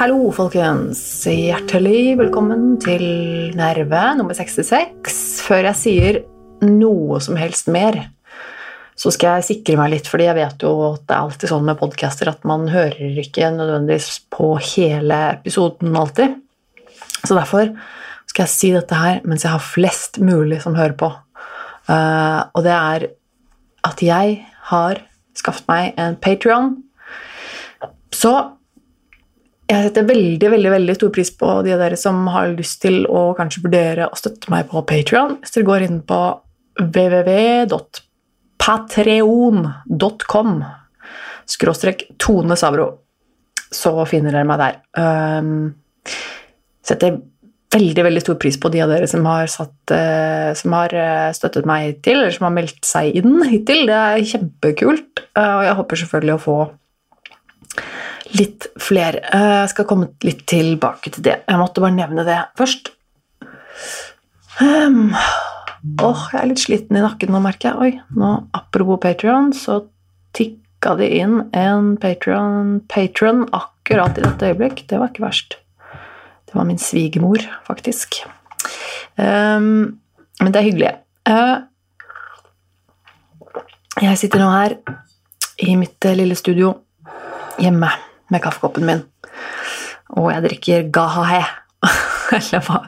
Hallo, 0.00 0.30
folkens. 0.34 1.22
Hjertelig 1.28 2.16
velkommen 2.18 2.80
til 2.82 3.04
Nerve 3.54 4.16
nummer 4.18 4.34
66. 4.34 5.44
Før 5.46 5.68
jeg 5.68 5.78
sier 5.78 6.18
noe 6.66 7.20
som 7.22 7.38
helst 7.38 7.70
mer, 7.70 8.08
så 9.00 9.08
skal 9.14 9.38
jeg 9.38 9.46
sikre 9.46 9.78
meg 9.80 9.94
litt, 9.94 10.08
fordi 10.10 10.26
jeg 10.26 10.36
vet 10.36 10.64
jo 10.66 10.74
at 10.90 11.06
det 11.08 11.14
er 11.14 11.24
alltid 11.24 11.48
sånn 11.48 11.64
med 11.64 11.78
podcaster 11.80 12.28
at 12.28 12.42
man 12.48 12.66
hører 12.68 13.20
ikke 13.22 13.48
nødvendigvis 13.54 14.10
på 14.32 14.52
hele 14.60 15.20
episoden 15.38 15.96
alltid. 15.96 16.34
Så 17.22 17.32
derfor 17.32 17.72
skal 18.28 18.44
jeg 18.44 18.52
si 18.52 18.72
dette 18.74 18.98
her 19.00 19.22
mens 19.24 19.46
jeg 19.46 19.54
har 19.54 19.64
flest 19.64 20.20
mulig 20.20 20.60
som 20.64 20.76
hører 20.76 20.98
på. 21.00 21.08
Uh, 21.88 22.44
og 22.52 22.66
det 22.66 22.76
er 22.76 23.06
at 23.88 24.04
jeg 24.04 24.36
har 24.68 25.00
skaffet 25.38 25.68
meg 25.70 25.96
en 26.00 26.18
Patrion. 26.20 26.74
Så 28.12 28.34
jeg 29.70 29.86
setter 29.86 30.06
veldig 30.10 30.52
veldig, 30.52 30.74
veldig 30.74 30.98
stor 30.98 31.14
pris 31.14 31.32
på 31.40 31.54
de 31.64 31.72
av 31.72 31.80
dere 31.80 31.96
som 31.96 32.20
har 32.34 32.52
lyst 32.52 32.82
til 32.84 33.04
å 33.08 33.30
kanskje 33.38 33.64
vurdere 33.64 34.10
å 34.10 34.18
støtte 34.18 34.52
meg 34.52 34.68
på 34.68 34.84
Patrion. 34.84 35.38
Hvis 35.40 35.56
dere 35.56 35.70
går 35.72 35.88
inn 35.88 36.00
på 36.04 36.20
www.patreon.com 38.60 40.64
skråstrek 41.50 42.04
Tone 42.18 42.56
Savro, 42.56 42.98
så 43.70 44.04
finner 44.06 44.32
dere 44.34 44.46
meg 44.46 44.58
der. 44.60 44.76
Um, 44.94 45.74
setter 46.86 47.18
veldig 47.70 48.04
veldig 48.06 48.22
stor 48.22 48.36
pris 48.42 48.58
på 48.60 48.70
de 48.72 48.82
av 48.84 48.90
dere 48.90 49.08
som 49.10 49.26
har, 49.26 49.46
satt, 49.50 49.94
uh, 49.94 50.50
som 50.58 50.72
har 50.76 50.94
uh, 50.94 51.32
støttet 51.34 51.68
meg 51.68 51.88
hittil, 51.88 52.20
eller 52.20 52.34
som 52.34 52.46
har 52.48 52.54
meldt 52.54 52.84
seg 52.86 53.18
inn 53.18 53.42
hittil. 53.50 53.86
Det 53.90 53.98
er 53.98 54.30
kjempekult, 54.34 55.24
uh, 55.38 55.56
og 55.56 55.64
jeg 55.66 55.78
håper 55.80 56.02
selvfølgelig 56.04 56.36
å 56.36 56.44
få 56.44 56.58
litt 58.38 58.62
flere. 58.78 59.18
Jeg 59.26 59.68
skal 59.72 59.88
komme 59.90 60.12
litt 60.22 60.44
tilbake 60.50 61.10
til 61.16 61.26
det. 61.26 61.36
Jeg 61.48 61.58
måtte 61.58 61.82
bare 61.82 61.96
nevne 61.96 62.22
det 62.28 62.38
først. 62.58 62.92
Um, 64.60 65.16
åh, 65.80 66.26
jeg 66.32 66.40
er 66.40 66.50
litt 66.50 66.62
sliten 66.62 66.98
i 66.98 67.04
nakken 67.04 67.32
nå, 67.32 67.40
merker 67.44 67.70
jeg. 67.70 67.80
Oi, 67.80 68.18
nå, 68.18 68.32
apropos 68.56 69.00
Patrion, 69.02 69.50
så 69.56 69.82
tikka 70.36 70.96
det 71.00 71.10
inn 71.20 71.40
en 71.56 71.94
Patrion 72.00 73.44
akkurat 73.56 74.18
i 74.18 74.24
dette 74.26 74.52
øyeblikk. 74.52 74.84
Det 74.90 75.00
var 75.00 75.12
ikke 75.12 75.26
verst. 75.26 75.58
Det 76.50 76.58
var 76.58 76.66
min 76.68 76.80
svigermor, 76.82 77.44
faktisk. 77.66 78.22
Um, 79.16 80.00
men 80.40 80.52
det 80.52 80.60
er 80.60 80.68
hyggelig. 80.68 80.92
Uh, 81.28 81.62
jeg 84.00 84.18
sitter 84.18 84.40
nå 84.40 84.48
her 84.50 84.76
i 85.60 85.76
mitt 85.76 86.06
lille 86.16 86.36
studio 86.38 86.72
hjemme 87.60 87.90
med 88.30 88.42
kaffekoppen 88.42 88.86
min. 88.88 89.04
Og 90.16 90.30
jeg 90.32 90.44
drikker 90.46 90.88
Gahahe, 90.94 91.44
eller 92.36 92.64
hva, 92.66 92.80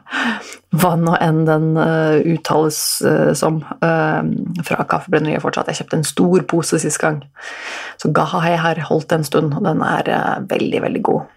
hva 0.73 0.95
nå 0.97 1.17
enn 1.20 1.42
den 1.45 1.75
uh, 1.77 2.17
uttales 2.33 2.78
uh, 3.05 3.33
som, 3.37 3.61
uh, 3.84 4.23
fra 4.65 4.87
Kaffebrenneriet 4.89 5.45
fortsatt. 5.45 5.69
Jeg 5.69 5.83
kjøpte 5.83 5.98
en 6.01 6.09
stor 6.09 6.47
pose 6.48 6.81
sist 6.81 7.01
gang. 7.03 7.20
Så 8.01 8.12
Gahai 8.17 8.55
har 8.61 8.81
holdt 8.89 9.12
en 9.12 9.27
stund, 9.27 9.53
og 9.59 9.67
den 9.69 9.84
er 9.84 10.09
veldig, 10.48 10.81
veldig 10.87 11.03
god. 11.09 11.29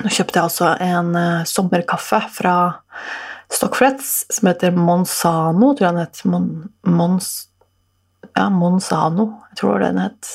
Nå 0.00 0.12
kjøpte 0.16 0.40
jeg 0.40 0.48
også 0.48 0.70
en 0.80 1.12
sommerkaffe 1.44 2.22
fra 2.32 2.54
Stockfrets 3.52 4.12
som 4.32 4.48
heter 4.48 4.72
Monsano, 4.72 5.74
tror 5.74 5.90
jeg 5.90 5.96
den 5.96 6.04
het. 6.04 6.22
Mon, 6.30 6.46
Mons, 6.88 7.30
ja, 8.32 8.46
Monsano, 8.54 9.26
jeg 9.50 9.60
tror 9.60 9.84
den 9.84 10.00
het. 10.00 10.30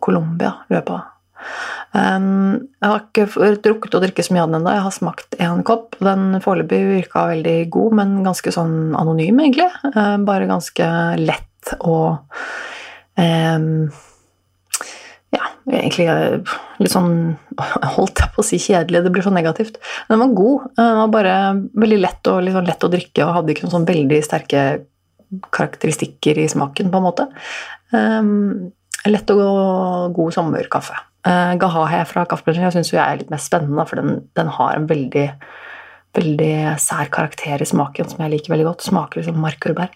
Colombia, 0.00 0.60
jeg 0.70 0.86
på. 0.86 1.00
Um, 1.90 2.68
jeg 2.78 2.86
har 2.86 3.00
ikke 3.02 3.54
drukket 3.64 3.96
å 3.98 4.02
drikke 4.04 4.24
så 4.24 4.34
mye 4.34 4.44
av 4.44 4.50
den 4.50 4.60
ennå. 4.60 4.74
Jeg 4.76 4.84
har 4.86 4.94
smakt 4.94 5.38
én 5.42 5.64
kopp. 5.66 5.96
Den 6.02 6.38
foreløpig 6.44 6.80
virka 6.88 7.26
veldig 7.32 7.56
god, 7.74 7.96
men 8.00 8.20
ganske 8.26 8.52
sånn 8.54 8.94
anonym, 8.98 9.40
egentlig. 9.42 9.70
Uh, 9.90 10.16
bare 10.26 10.50
ganske 10.50 10.90
lett 11.20 11.74
og 11.80 12.20
um, 13.18 13.90
Ja, 15.30 15.46
egentlig 15.68 16.06
litt 16.80 16.92
sånn 16.94 17.12
Holdt 17.96 18.22
jeg 18.22 18.32
på 18.34 18.42
å 18.42 18.46
si 18.46 18.58
kjedelig, 18.62 19.04
det 19.04 19.12
blir 19.14 19.26
så 19.26 19.34
negativt. 19.34 19.82
Men 20.08 20.16
den 20.16 20.24
var 20.24 20.38
god. 20.38 20.70
Den 20.78 21.02
var 21.02 21.12
bare 21.18 21.36
veldig 21.84 22.00
lett, 22.04 22.22
og, 22.30 22.52
sånn 22.54 22.70
lett 22.70 22.86
å 22.86 22.94
drikke 22.94 23.26
og 23.26 23.36
hadde 23.38 23.54
ikke 23.54 23.66
noen 23.66 23.78
sånn 23.78 23.90
veldig 23.90 24.22
sterke 24.26 24.64
karakteristikker 25.54 26.40
i 26.42 26.48
smaken, 26.50 26.90
på 26.90 26.98
en 26.98 27.06
måte. 27.06 27.26
Um, 27.94 28.70
lett 29.08 29.32
og 29.32 30.12
god 30.16 30.34
sommerkaffe. 30.36 30.98
Uh, 31.26 31.52
Gahahe 31.60 32.04
fra 32.08 32.24
Kaffebransjen 32.28 32.72
syns 32.72 32.94
jeg 32.94 33.00
er 33.02 33.20
litt 33.20 33.32
mer 33.32 33.40
spennende, 33.42 33.84
for 33.88 34.00
den, 34.00 34.22
den, 34.36 34.52
har 34.56 34.76
en 34.76 34.88
veldig, 34.88 35.26
veldig 36.16 36.54
sær 36.80 37.10
karakter 37.12 37.60
i 37.60 37.68
smaken 37.68 38.08
som 38.08 38.22
jeg 38.24 38.34
liker 38.34 38.54
veldig 38.54 38.68
godt. 38.70 38.86
Smaker 38.88 39.20
liksom 39.20 39.40
markjordbær. 39.44 39.92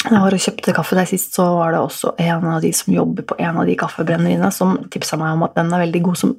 Da 0.00 0.14
jeg 0.14 0.24
var 0.24 0.32
og 0.32 0.40
kjøpte 0.40 0.72
kaffe 0.72 0.96
der 0.96 1.08
sist, 1.08 1.34
så 1.36 1.44
var 1.58 1.74
det 1.74 1.82
også 1.84 2.14
en 2.24 2.46
av 2.48 2.62
de 2.64 2.70
som 2.72 2.94
jobber 2.94 3.26
på 3.28 3.36
en 3.36 3.58
av 3.60 3.68
de 3.68 3.76
kaffebrenneriene, 3.78 4.48
som 4.54 4.78
tipsa 4.92 5.18
meg 5.20 5.36
om 5.36 5.44
at 5.44 5.58
den 5.58 5.72
er 5.76 5.84
veldig 5.84 6.00
god 6.06 6.20
som 6.22 6.32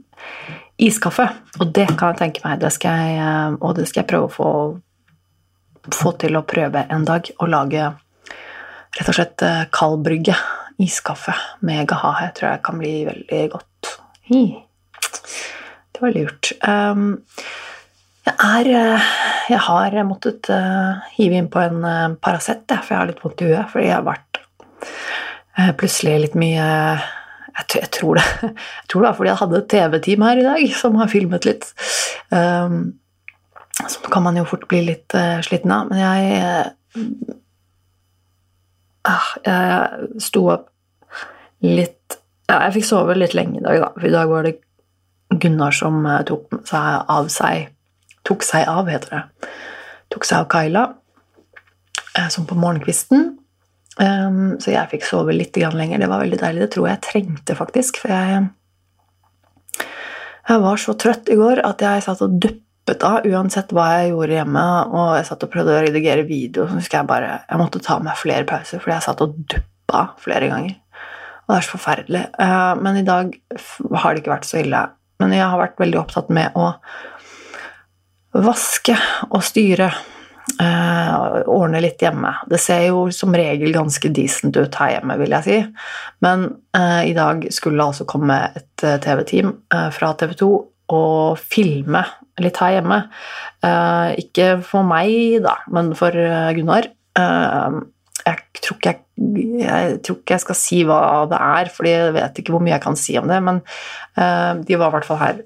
iskaffe. 0.82 1.28
Og 1.60 1.70
det 1.70 1.86
kan 1.94 2.12
jeg 2.12 2.22
tenke 2.24 2.42
meg, 2.46 2.58
det 2.64 2.72
jeg, 2.82 3.18
eh, 3.22 3.58
og 3.60 3.76
det 3.78 3.86
skal 3.90 4.02
jeg 4.02 4.10
prøve 4.10 4.30
å 4.30 4.34
få, 4.34 4.50
få 5.94 6.14
til 6.24 6.40
å 6.40 6.46
prøve 6.48 6.88
en 6.90 7.06
dag. 7.06 7.30
Å 7.38 7.50
lage 7.50 7.92
rett 8.98 9.08
og 9.08 9.16
slett 9.16 9.40
kald 9.40 9.72
kaldbrygge 9.76 10.36
iskaffe 10.82 11.34
med 11.68 11.88
gahahe 11.90 12.32
tror 12.36 12.54
jeg 12.54 12.64
kan 12.66 12.80
bli 12.82 12.94
veldig 13.08 13.42
godt. 13.54 13.92
Hi. 14.32 14.44
Det 15.92 16.04
var 16.04 16.16
lurt. 16.16 16.52
Um, 16.66 17.24
jeg 18.26 18.36
er 18.72 19.02
Jeg 19.50 19.60
har 19.60 19.96
måttet 20.06 20.48
uh, 20.54 21.02
hive 21.18 21.36
inn 21.36 21.50
på 21.52 21.60
en 21.60 22.16
Paracet, 22.22 22.64
for 22.70 22.94
jeg 22.94 23.00
har 23.00 23.10
litt 23.10 23.24
vondt 23.24 23.42
i 23.42 23.50
huet. 23.50 23.68
Fordi 23.72 23.88
jeg 23.88 23.98
har 23.98 24.06
vært 24.06 24.42
plutselig 25.78 26.14
litt 26.26 26.38
mye 26.40 26.68
jeg, 27.52 27.90
tror 27.92 28.18
det, 28.18 28.24
jeg 28.48 28.88
tror 28.88 29.02
det 29.02 29.10
var 29.10 29.18
fordi 29.18 29.30
jeg 29.30 29.42
hadde 29.42 29.60
et 29.60 29.70
TV-team 29.74 30.24
her 30.26 30.40
i 30.40 30.46
dag 30.46 30.76
som 30.78 30.96
har 31.02 31.12
filmet 31.12 31.48
litt. 31.50 31.68
Um, 32.32 32.98
så 33.82 34.14
kan 34.14 34.24
man 34.24 34.38
jo 34.38 34.48
fort 34.48 34.68
bli 34.70 34.84
litt 34.88 35.14
sliten 35.46 35.74
av. 35.74 35.90
Men 35.90 36.02
jeg 36.02 37.41
Jeg 39.02 40.22
sto 40.22 40.44
opp 40.54 40.68
litt 41.66 42.18
ja, 42.50 42.68
Jeg 42.68 42.74
fikk 42.76 42.86
sove 42.86 43.16
litt 43.18 43.34
lenge 43.38 43.60
i 43.60 43.64
dag, 43.64 43.80
da. 43.82 43.90
For 43.96 44.08
i 44.10 44.14
dag 44.14 44.30
var 44.30 44.46
det 44.46 44.58
Gunnar 45.32 45.74
som 45.76 46.02
eh, 46.06 46.24
tok 46.28 46.60
seg 46.68 47.12
av 47.12 47.30
seg 47.34 47.70
Tok 48.28 48.44
seg 48.46 48.68
av, 48.70 48.90
heter 48.92 49.16
det. 49.16 49.50
Tok 50.14 50.28
seg 50.28 50.44
av 50.44 50.50
Kyla, 50.52 50.84
eh, 52.20 52.28
som 52.30 52.46
på 52.46 52.54
morgenkvisten. 52.54 53.32
Um, 53.98 54.60
så 54.62 54.76
jeg 54.76 54.92
fikk 54.92 55.08
sove 55.08 55.34
litt 55.34 55.58
lenger. 55.58 55.98
Det 55.98 56.10
var 56.12 56.22
veldig 56.22 56.38
deilig. 56.38 56.62
Det 56.62 56.70
tror 56.76 56.88
jeg 56.88 57.00
jeg 57.00 57.04
trengte, 57.08 57.56
faktisk. 57.58 57.98
For 58.04 58.14
jeg, 58.14 58.44
jeg 60.52 60.64
var 60.68 60.84
så 60.84 60.94
trøtt 61.02 61.34
i 61.34 61.40
går 61.40 61.64
at 61.66 61.82
jeg 61.82 62.06
satt 62.06 62.22
og 62.28 62.38
duppet 62.92 63.04
av 63.08 63.26
uansett 63.26 63.72
hva 63.72 63.88
jeg 63.98 64.12
gjorde 64.12 64.38
hjemme. 64.38 64.66
Og 64.92 65.16
jeg 65.18 65.28
satt 65.28 65.46
og 65.46 65.52
prøvde 65.52 65.78
å 65.78 65.84
redigere 65.86 66.28
video, 66.28 66.68
så 66.68 66.78
husker 66.78 67.00
jeg 67.00 67.10
bare 67.10 67.42
Jeg 67.48 67.60
måtte 67.60 67.82
ta 67.84 68.00
meg 68.00 68.18
flere 68.18 68.46
pauser, 68.46 68.80
fordi 68.80 68.96
jeg 68.96 69.06
satt 69.08 69.22
og 69.22 69.36
duppa 69.48 70.12
flere 70.20 70.50
ganger. 70.52 70.78
Og 71.48 71.54
det 71.54 71.58
er 71.58 71.68
så 71.68 71.76
forferdelig. 71.78 72.24
Eh, 72.40 72.76
men 72.82 72.98
i 72.98 73.08
dag 73.08 73.36
har 73.96 74.14
det 74.14 74.22
ikke 74.22 74.36
vært 74.36 74.48
så 74.50 74.62
ille. 74.62 74.86
Men 75.20 75.36
jeg 75.36 75.48
har 75.48 75.60
vært 75.60 75.80
veldig 75.80 76.00
opptatt 76.02 76.32
med 76.34 76.56
å 76.56 76.72
vaske 78.32 78.96
og 79.30 79.44
styre. 79.44 79.92
Uh, 80.58 81.46
ordne 81.54 81.80
litt 81.84 82.02
hjemme. 82.02 82.32
Det 82.50 82.58
ser 82.60 82.88
jo 82.90 83.06
som 83.14 83.34
regel 83.38 83.72
ganske 83.72 84.10
decent 84.12 84.58
ut 84.58 84.76
her 84.82 84.96
hjemme, 84.96 85.16
vil 85.22 85.36
jeg 85.38 85.46
si. 85.46 85.58
Men 86.26 86.48
uh, 86.76 87.02
i 87.08 87.14
dag 87.16 87.46
skulle 87.54 87.78
det 87.78 87.86
altså 87.86 88.08
komme 88.10 88.38
et 88.58 88.84
uh, 88.84 88.98
TV-team 89.02 89.54
fra 89.96 90.12
TV 90.20 90.34
2 90.42 90.50
og 90.92 91.40
filme 91.40 92.04
litt 92.44 92.60
her 92.62 92.78
hjemme. 92.78 93.04
ikke 94.22 94.48
for 94.66 94.88
meg, 94.88 95.42
da, 95.46 95.58
men 95.72 95.94
for 95.98 96.16
Gunnar. 96.58 96.90
jeg 97.18 98.62
tror 98.62 98.86
jeg 98.86 99.02
jeg 99.22 100.00
tror 100.06 100.18
ikke 100.20 100.36
jeg 100.36 100.44
skal 100.44 100.58
si 100.58 100.82
hva 100.88 101.00
det 101.30 101.38
er, 101.38 101.70
for 101.74 101.88
jeg 101.88 102.14
vet 102.16 102.42
ikke 102.42 102.56
hvor 102.56 102.64
mye 102.64 102.74
jeg 102.74 102.84
kan 102.84 102.98
si 103.00 103.18
om 103.20 103.30
det, 103.30 103.38
men 103.44 103.62
uh, 104.18 104.58
de 104.58 104.80
var 104.80 104.90
i 104.90 104.96
hvert 104.96 105.08
fall 105.08 105.22
her. 105.22 105.44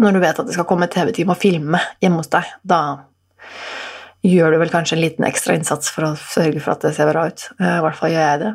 Når 0.00 0.16
du 0.16 0.20
vet 0.22 0.40
at 0.40 0.48
det 0.48 0.56
skal 0.56 0.66
komme 0.68 0.88
et 0.88 0.94
TV-team 0.94 1.32
og 1.32 1.40
filme 1.40 1.80
hjemme 2.02 2.22
hos 2.22 2.32
deg, 2.32 2.48
da 2.66 2.80
gjør 4.26 4.52
du 4.54 4.58
vel 4.60 4.72
kanskje 4.72 4.98
en 4.98 5.04
liten 5.04 5.24
ekstra 5.28 5.54
innsats 5.56 5.92
for 5.92 6.10
å 6.10 6.14
sørge 6.18 6.60
for 6.60 6.74
at 6.74 6.84
det 6.84 6.94
ser 6.96 7.08
bra 7.08 7.28
ut. 7.30 7.44
I 7.56 7.78
hvert 7.84 7.96
fall 7.96 8.12
gjør 8.12 8.26
jeg 8.26 8.40
det. 8.42 8.50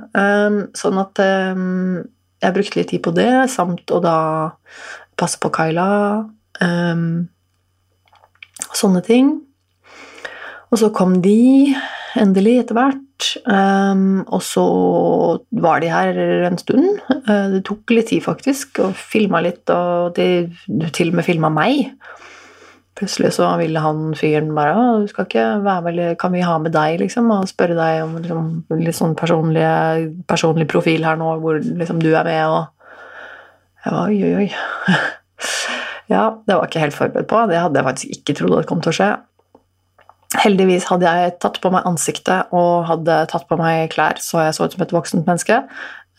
Sånn 0.78 1.00
at 1.02 1.22
jeg 1.24 2.56
brukte 2.57 2.78
litt 2.78 2.92
tid 2.92 3.02
på 3.07 3.13
det, 3.18 3.31
samt 3.50 3.90
å 3.90 4.02
da 4.04 4.18
passe 5.18 5.40
på 5.42 5.50
Kyla. 5.56 5.88
Sånne 8.75 9.02
ting. 9.06 9.34
Og 10.72 10.80
så 10.81 10.92
kom 10.96 11.19
de 11.24 11.74
endelig 12.19 12.60
etter 12.63 12.78
hvert. 12.78 13.02
Um, 13.48 14.25
og 14.28 14.42
så 14.44 14.66
var 15.63 15.80
de 15.80 15.92
her 15.92 16.18
en 16.50 16.60
stund. 16.60 17.00
Uh, 17.30 17.56
det 17.56 17.63
tok 17.68 17.96
litt 17.96 18.12
tid, 18.12 18.24
faktisk, 18.25 18.81
og 18.84 18.98
filma 19.00 19.42
litt, 19.46 19.63
og 19.72 20.16
de, 20.18 20.50
til 20.96 21.13
og 21.13 21.19
med 21.19 21.28
filma 21.28 21.52
meg. 21.54 21.96
Plutselig 22.96 23.34
så 23.36 23.50
ville 23.60 23.81
han 23.84 24.13
fyren 24.16 24.54
bare 24.56 24.75
du 25.04 25.10
skal 25.12 25.25
ikke 25.28 25.48
være 25.66 25.84
veldig, 25.90 26.18
'Kan 26.18 26.31
vi 26.31 26.46
ha 26.48 26.57
med 26.57 26.72
deg?' 26.72 27.00
liksom, 27.00 27.31
og 27.31 27.48
spørre 27.48 27.75
deg 27.75 28.04
om 28.04 28.16
liksom, 28.16 28.63
litt 28.80 28.96
sånn 28.96 29.16
personlig, 29.16 30.68
profil 30.68 31.04
her 31.04 31.19
nå, 31.19 31.40
hvor 31.40 31.60
liksom, 31.60 32.00
du 32.00 32.16
er 32.16 32.24
med, 32.24 32.46
og 32.48 32.66
Jeg 33.86 33.94
var 33.94 34.07
oi, 34.07 34.24
oi, 34.24 34.34
oi. 34.36 34.50
ja, 36.12 36.25
det 36.46 36.56
var 36.56 36.66
jeg 36.66 36.74
ikke 36.74 36.84
helt 36.84 36.98
forberedt 36.98 37.30
på. 37.31 37.46
Det 37.50 37.62
hadde 37.62 37.80
jeg 37.80 37.88
faktisk 37.90 38.19
ikke 38.19 38.38
trodd 38.40 38.57
det 38.60 38.68
kom 38.69 38.84
til 38.84 38.94
å 38.94 38.98
skje. 39.00 39.10
Heldigvis 40.44 40.88
hadde 40.90 41.12
jeg 41.12 41.36
tatt 41.44 41.62
på 41.63 41.72
meg 41.74 41.88
ansiktet 41.88 42.52
og 42.56 42.88
hadde 42.90 43.22
tatt 43.31 43.46
på 43.50 43.57
meg 43.60 43.88
klær, 43.94 44.19
så 44.22 44.44
jeg 44.44 44.57
så 44.57 44.68
ut 44.68 44.75
som 44.75 44.84
et 44.86 44.94
voksent 44.96 45.30
menneske. 45.30 45.62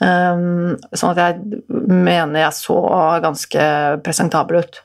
Um, 0.00 0.77
sånn 0.93 1.15
at 1.15 1.21
jeg 1.23 1.62
mener 1.69 2.43
jeg 2.43 2.56
så 2.56 2.77
ganske 3.25 3.67
presentabel 4.05 4.65
ut. 4.65 4.81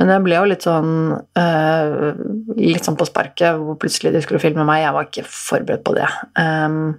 Men 0.00 0.08
jeg 0.08 0.24
ble 0.24 0.38
jo 0.38 0.48
litt 0.48 0.64
sånn 0.64 0.92
uh, 1.36 2.12
litt 2.56 2.86
sånn 2.86 2.96
på 2.96 3.08
sparket, 3.08 3.58
hvor 3.60 3.76
plutselig 3.80 4.14
de 4.14 4.22
skulle 4.24 4.40
filme 4.42 4.64
meg. 4.68 4.84
Jeg 4.86 4.96
var 4.96 5.08
ikke 5.08 5.26
forberedt 5.28 5.84
på 5.84 5.96
det. 5.98 6.08
Um, 6.40 6.94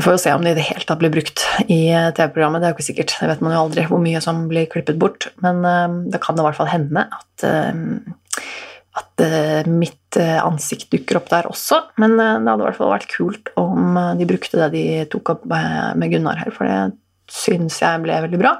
vi 0.00 0.04
får 0.06 0.14
jo 0.16 0.20
se 0.22 0.32
om 0.32 0.44
det 0.44 0.54
i 0.54 0.56
det 0.56 0.64
hele 0.64 0.86
tatt 0.88 1.00
blir 1.02 1.12
brukt 1.12 1.42
i 1.68 1.82
TV-programmet. 2.16 2.62
Det 2.62 2.68
er 2.68 2.72
jo 2.72 2.76
ikke 2.78 2.86
sikkert. 2.86 3.12
Det 3.20 3.26
vet 3.28 3.42
man 3.44 3.52
jo 3.52 3.64
aldri 3.66 3.82
hvor 3.90 4.00
mye 4.00 4.22
som 4.24 4.46
blir 4.48 4.70
klippet 4.72 4.96
bort. 5.00 5.26
Men 5.44 5.60
um, 5.60 5.98
det 6.08 6.22
kan 6.24 6.40
i 6.40 6.46
hvert 6.46 6.56
fall 6.56 6.70
hende 6.72 7.04
at 7.04 7.44
at 9.00 9.22
uh, 9.22 9.68
mitt 9.68 10.16
ansikt 10.16 10.88
dukker 10.90 11.20
opp 11.20 11.28
der 11.28 11.50
også. 11.50 11.82
Men 12.00 12.16
det 12.16 12.30
hadde 12.32 12.56
i 12.62 12.64
hvert 12.64 12.78
fall 12.80 12.94
vært 12.94 13.12
kult 13.12 13.52
om 13.60 14.00
de 14.16 14.28
brukte 14.32 14.56
det 14.62 14.70
de 14.72 14.84
tok 15.12 15.34
opp 15.36 15.44
med 15.46 16.08
Gunnar 16.10 16.40
her, 16.40 16.50
for 16.56 16.66
det 16.66 16.96
syns 17.30 17.76
jeg 17.84 18.02
ble 18.02 18.16
veldig 18.24 18.40
bra. 18.40 18.56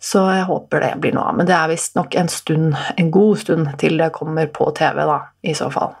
Så 0.00 0.22
jeg 0.30 0.46
håper 0.48 0.86
det 0.86 0.94
blir 1.02 1.18
noe 1.18 1.32
av. 1.32 1.36
Men 1.42 1.50
det 1.50 1.58
er 1.58 1.74
visstnok 1.74 2.14
en 2.16 2.30
stund, 2.32 2.78
en 2.94 3.10
god 3.12 3.42
stund 3.42 3.74
til 3.82 3.98
det 4.00 4.12
kommer 4.14 4.48
på 4.54 4.70
TV, 4.78 5.02
da, 5.02 5.18
i 5.42 5.58
så 5.58 5.68
fall. 5.74 5.98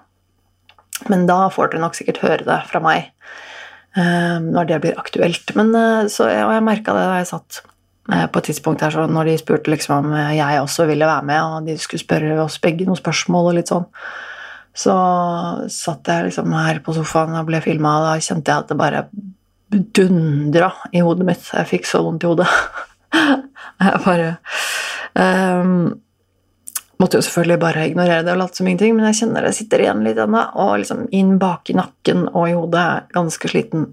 Men 1.10 1.26
da 1.28 1.42
får 1.52 1.72
dere 1.72 1.82
nok 1.84 1.98
sikkert 1.98 2.22
høre 2.22 2.46
det 2.46 2.62
fra 2.70 2.80
meg 2.84 3.10
når 3.96 4.68
det 4.68 4.76
blir 4.84 4.98
aktuelt. 5.00 5.50
Men, 5.58 5.72
så, 6.12 6.28
og 6.30 6.52
jeg 6.54 6.62
merka 6.62 6.94
det 6.94 7.06
da 7.08 7.16
jeg 7.18 7.30
satt 7.32 7.62
Eh, 8.12 8.26
på 8.26 8.40
et 8.40 8.48
tidspunkt 8.50 8.82
her, 8.82 8.90
så 8.90 9.04
når 9.06 9.28
de 9.28 9.36
spurte 9.38 9.70
liksom 9.70 10.06
om 10.06 10.14
jeg 10.34 10.60
også 10.60 10.86
ville 10.88 11.06
være 11.06 11.26
med, 11.28 11.42
og 11.42 11.66
de 11.68 11.76
skulle 11.78 12.02
spørre 12.02 12.38
oss 12.42 12.58
begge 12.62 12.86
noen 12.88 12.98
spørsmål 12.98 13.50
og 13.50 13.58
litt 13.58 13.70
sånn, 13.70 13.86
så 14.74 14.94
satt 15.70 16.08
jeg 16.08 16.30
liksom 16.30 16.54
her 16.56 16.80
på 16.82 16.94
sofaen 16.96 17.36
og 17.38 17.46
ble 17.50 17.60
filma, 17.62 17.98
og 17.98 18.08
da 18.08 18.24
kjente 18.24 18.50
jeg 18.50 18.64
at 18.64 18.72
det 18.72 18.78
bare 18.80 19.04
dundra 19.70 20.72
i 20.96 21.02
hodet 21.04 21.26
mitt. 21.28 21.50
Jeg 21.54 21.70
fikk 21.70 21.86
så 21.86 22.00
vondt 22.06 22.24
i 22.24 22.30
hodet. 22.30 22.48
jeg 23.84 24.02
bare 24.06 24.32
um, 25.14 25.92
Måtte 27.00 27.18
jo 27.18 27.24
selvfølgelig 27.24 27.60
bare 27.62 27.86
ignorere 27.88 28.24
det 28.26 28.34
og 28.34 28.42
late 28.42 28.60
som 28.60 28.68
ingenting, 28.68 28.92
men 28.96 29.08
jeg 29.08 29.22
kjenner 29.22 29.46
det 29.46 29.54
sitter 29.56 29.84
igjen 29.86 30.02
litt 30.04 30.20
ennå, 30.20 30.42
og 30.60 30.74
liksom 30.82 31.06
inn 31.16 31.38
bak 31.40 31.72
i 31.72 31.78
nakken 31.78 32.26
og 32.28 32.44
i 32.48 32.56
hodet 32.56 32.88
ganske 33.14 33.50
sliten. 33.50 33.86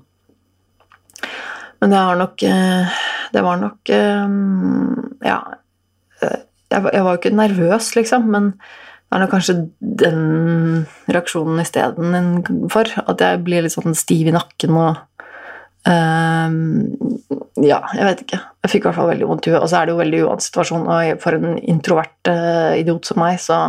Men 1.80 1.94
det 1.94 2.02
har 2.04 2.20
nok 2.20 2.44
uh, 2.44 2.98
det 3.32 3.42
var 3.42 3.62
nok 3.62 3.90
eh, 3.90 4.28
Ja. 5.30 5.40
Eh, 6.22 6.40
jeg 6.68 6.84
var 6.84 7.14
jo 7.14 7.20
ikke 7.22 7.32
nervøs, 7.32 7.94
liksom, 7.96 8.26
men 8.28 8.50
det 9.08 9.16
er 9.16 9.22
nok 9.22 9.30
kanskje 9.32 9.54
den 9.80 10.24
reaksjonen 11.08 11.62
istedenfor. 11.64 12.90
At 13.08 13.24
jeg 13.24 13.44
blir 13.46 13.64
litt 13.64 13.76
sånn 13.76 13.96
stiv 13.96 14.28
i 14.28 14.34
nakken 14.36 14.76
og 14.76 14.98
Ja, 15.88 17.80
jeg 17.96 18.06
vet 18.06 18.22
ikke. 18.26 18.40
Jeg 18.64 18.72
fikk 18.72 18.84
i 18.84 18.88
hvert 18.90 18.98
fall 18.98 19.10
veldig 19.12 19.28
vondt 19.30 19.48
i 19.48 19.54
huet. 19.54 19.62
Og 19.62 19.70
så 19.72 19.80
er 19.80 19.88
det 19.88 19.94
jo 19.94 20.02
veldig 20.02 20.20
uvant 20.26 20.44
situasjon, 20.44 20.90
og 20.92 21.22
for 21.24 21.38
en 21.38 21.56
introvert 21.64 22.32
uh, 22.32 22.74
idiot 22.78 23.08
som 23.08 23.22
meg, 23.22 23.40
så 23.42 23.60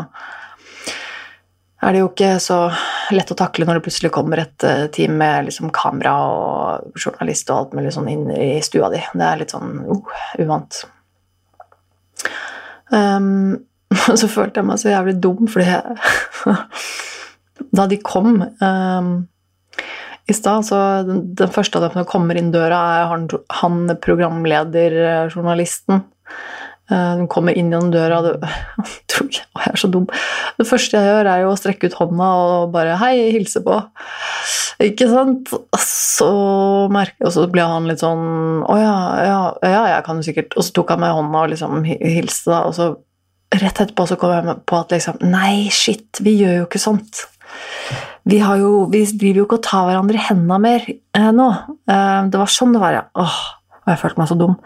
er 1.78 1.94
det 1.94 2.02
jo 2.02 2.08
ikke 2.10 2.32
så 2.42 2.58
lett 3.14 3.30
å 3.30 3.38
takle 3.38 3.66
når 3.68 3.78
det 3.78 3.84
plutselig 3.86 4.10
kommer 4.12 4.40
et 4.42 4.64
eh, 4.66 4.88
team 4.92 5.14
med 5.20 5.46
liksom 5.46 5.70
kamera 5.70 6.14
og 6.26 6.98
journalist 6.98 7.52
og 7.52 7.58
alt 7.60 7.76
mulig 7.78 7.92
sånn 7.94 8.08
inn 8.10 8.24
i 8.34 8.58
stua 8.66 8.90
di. 8.90 8.98
Det 9.14 9.28
er 9.28 9.38
litt 9.38 9.54
sånn 9.54 9.84
uh, 9.86 10.22
uvant. 10.42 10.82
Um, 12.88 13.66
så 14.16 14.30
følte 14.32 14.62
jeg 14.62 14.64
meg 14.64 14.78
så 14.80 14.88
jævlig 14.88 15.12
dum, 15.20 15.42
fordi 15.52 15.66
jeg 15.68 16.54
Da 17.76 17.84
de 17.84 17.98
kom 18.00 18.38
um, 18.40 19.10
i 20.28 20.34
stad, 20.36 20.66
så 20.68 20.78
den, 21.08 21.22
den, 21.38 21.50
første 21.52 21.78
av 21.78 21.86
dem 21.86 21.94
som 21.96 22.08
kommer 22.08 22.38
inn 22.38 22.52
døra, 22.52 22.78
er 22.98 23.06
han, 23.12 23.28
han 23.62 23.94
programlederjournalisten. 24.04 26.02
Hun 26.88 27.18
de 27.20 27.26
kommer 27.28 27.52
inn 27.52 27.68
gjennom 27.68 27.90
døra, 27.92 28.20
og 28.20 28.26
du 28.28 29.26
jeg 29.32 29.72
er 29.72 29.76
så 29.76 29.90
dum. 29.92 30.06
Det 30.56 30.66
første 30.68 30.96
jeg 30.96 31.10
gjør, 31.10 31.28
er 31.28 31.42
jo 31.42 31.50
å 31.52 31.58
strekke 31.58 31.90
ut 31.90 31.96
hånda 31.98 32.28
og 32.42 32.70
bare 32.72 32.96
'hei, 33.00 33.30
hilse 33.34 33.60
på'. 33.64 33.80
Ikke 34.86 35.08
sant? 35.10 35.50
Så 35.82 36.28
merker 36.94 37.26
Og 37.26 37.32
så 37.34 37.48
ble 37.50 37.64
han 37.66 37.88
litt 37.90 38.00
sånn 38.00 38.62
'å 38.62 38.78
ja, 38.78 38.96
ja, 39.26 39.40
ja, 39.62 39.82
jeg 39.96 40.04
kan 40.06 40.16
jo 40.16 40.22
sikkert' 40.28 40.56
Og 40.56 40.64
så 40.64 40.72
tok 40.72 40.94
han 40.94 41.00
meg 41.02 41.10
i 41.10 41.18
hånda 41.18 41.42
og 41.42 41.50
liksom 41.50 41.84
hilste, 41.84 42.50
da, 42.52 42.62
og 42.64 42.74
så 42.74 42.96
rett 43.58 43.80
etterpå 43.80 44.06
så 44.06 44.16
kom 44.20 44.32
jeg 44.32 44.56
på 44.68 44.78
at 44.78 44.92
liksom 44.92 45.18
Nei, 45.24 45.68
shit, 45.72 46.20
vi 46.20 46.38
gjør 46.42 46.62
jo 46.62 46.68
ikke 46.68 46.84
sånt. 46.84 47.26
Vi, 48.28 48.38
jo, 48.60 48.72
vi 48.92 49.02
driver 49.08 49.40
jo 49.40 49.46
ikke 49.46 49.58
og 49.58 49.64
tar 49.64 49.86
hverandre 49.88 50.18
i 50.18 50.24
hendene 50.28 50.58
mer 50.60 50.88
eh, 50.88 51.30
nå. 51.34 51.48
Eh, 51.88 52.20
det 52.28 52.40
var 52.40 52.52
sånn 52.52 52.74
det 52.76 52.82
var, 52.82 52.96
ja. 52.98 53.04
Åh, 53.16 53.38
og 53.80 53.92
jeg 53.92 54.00
følte 54.02 54.20
meg 54.20 54.30
så 54.30 54.36
dum. 54.38 54.56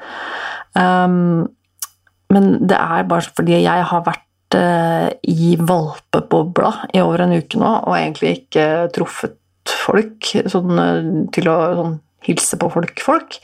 Um, 0.72 1.44
men 2.32 2.54
det 2.64 2.78
er 2.78 3.06
bare 3.08 3.34
fordi 3.36 3.60
jeg 3.60 3.86
har 3.90 4.04
vært 4.06 4.56
eh, 4.56 5.10
i 5.28 5.54
valpebobla 5.60 6.72
i 6.94 7.02
over 7.04 7.26
en 7.26 7.36
uke 7.36 7.60
nå, 7.60 7.72
og 7.84 7.96
egentlig 7.98 8.34
ikke 8.40 8.66
truffet 8.96 9.38
folk 9.68 10.32
sånn, 10.50 10.72
eh, 10.82 11.10
til 11.34 11.50
å 11.52 11.58
sånn, 11.78 11.98
hilse 12.26 12.58
på 12.58 12.68
folk-folk. 12.72 13.38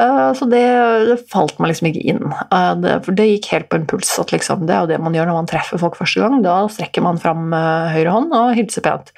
Uh, 0.00 0.30
så 0.36 0.48
det, 0.50 0.64
det, 1.10 1.18
falt 1.30 1.58
meg 1.58 1.72
liksom 1.72 1.90
ikke 1.90 2.04
inn. 2.12 2.24
Uh, 2.52 2.74
det, 2.82 2.96
for 3.06 3.18
det 3.18 3.28
gikk 3.30 3.50
helt 3.54 3.70
på 3.70 3.80
impuls. 3.80 4.10
at 4.20 4.34
liksom, 4.34 4.66
Det 4.68 4.74
er 4.74 4.84
jo 4.84 4.90
det 4.92 5.00
man 5.02 5.16
gjør 5.16 5.30
når 5.30 5.40
man 5.40 5.50
treffer 5.50 5.80
folk 5.80 5.98
første 5.98 6.24
gang. 6.24 6.40
Da 6.46 6.60
strekker 6.72 7.04
man 7.04 7.20
fram 7.22 7.52
uh, 7.54 7.88
høyre 7.94 8.16
hånd 8.16 8.34
og 8.36 8.56
hilser 8.58 8.84
pent. 8.86 9.14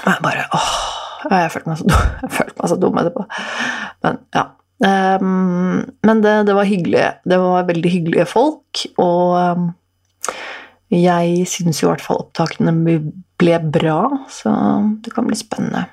Og 0.00 0.08
jeg 0.08 0.24
bare 0.24 0.46
åh, 0.56 0.70
jeg 1.28 1.52
følte 1.52 1.72
meg 1.72 1.82
så 1.82 1.90
dum, 1.90 2.06
jeg 2.24 2.34
følte 2.38 2.62
meg 2.62 2.72
så 2.72 2.80
dum 2.80 3.02
etterpå. 3.02 3.26
Men 4.06 4.24
ja, 4.38 4.46
men 4.80 6.22
det, 6.24 6.30
det, 6.48 6.54
var 6.56 6.64
hyggelig. 6.64 7.02
Det 7.28 7.36
var 7.36 7.66
veldig 7.68 7.90
hyggelige 7.92 8.24
folk, 8.30 8.80
og 9.02 9.66
jeg 10.88 11.44
syns 11.52 11.82
i 11.82 11.86
hvert 11.86 12.00
fall 12.00 12.22
opptakene 12.22 12.72
ble 12.72 13.58
bra, 13.76 13.98
så 14.32 14.54
det 15.04 15.12
kan 15.12 15.28
bli 15.28 15.36
spennende. 15.36 15.84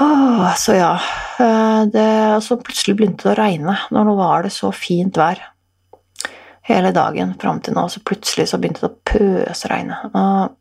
Oh, 0.00 0.54
så 0.56 0.72
ja 0.72 0.92
eh, 1.38 1.82
det, 1.92 2.40
Så 2.40 2.56
plutselig 2.56 2.96
begynte 2.96 3.28
det 3.28 3.34
å 3.34 3.40
regne. 3.42 3.76
Når 3.92 4.08
Nå 4.08 4.14
var 4.16 4.46
det 4.46 4.54
så 4.54 4.72
fint 4.72 5.16
vær 5.20 5.42
hele 6.62 6.92
dagen 6.94 7.34
fram 7.42 7.58
til 7.60 7.74
nå, 7.74 7.88
så 7.90 8.00
plutselig 8.06 8.46
så 8.48 8.58
begynte 8.62 8.84
det 8.84 8.92
å 8.92 9.00
pøsregne. 9.10 9.96
Og 10.14 10.58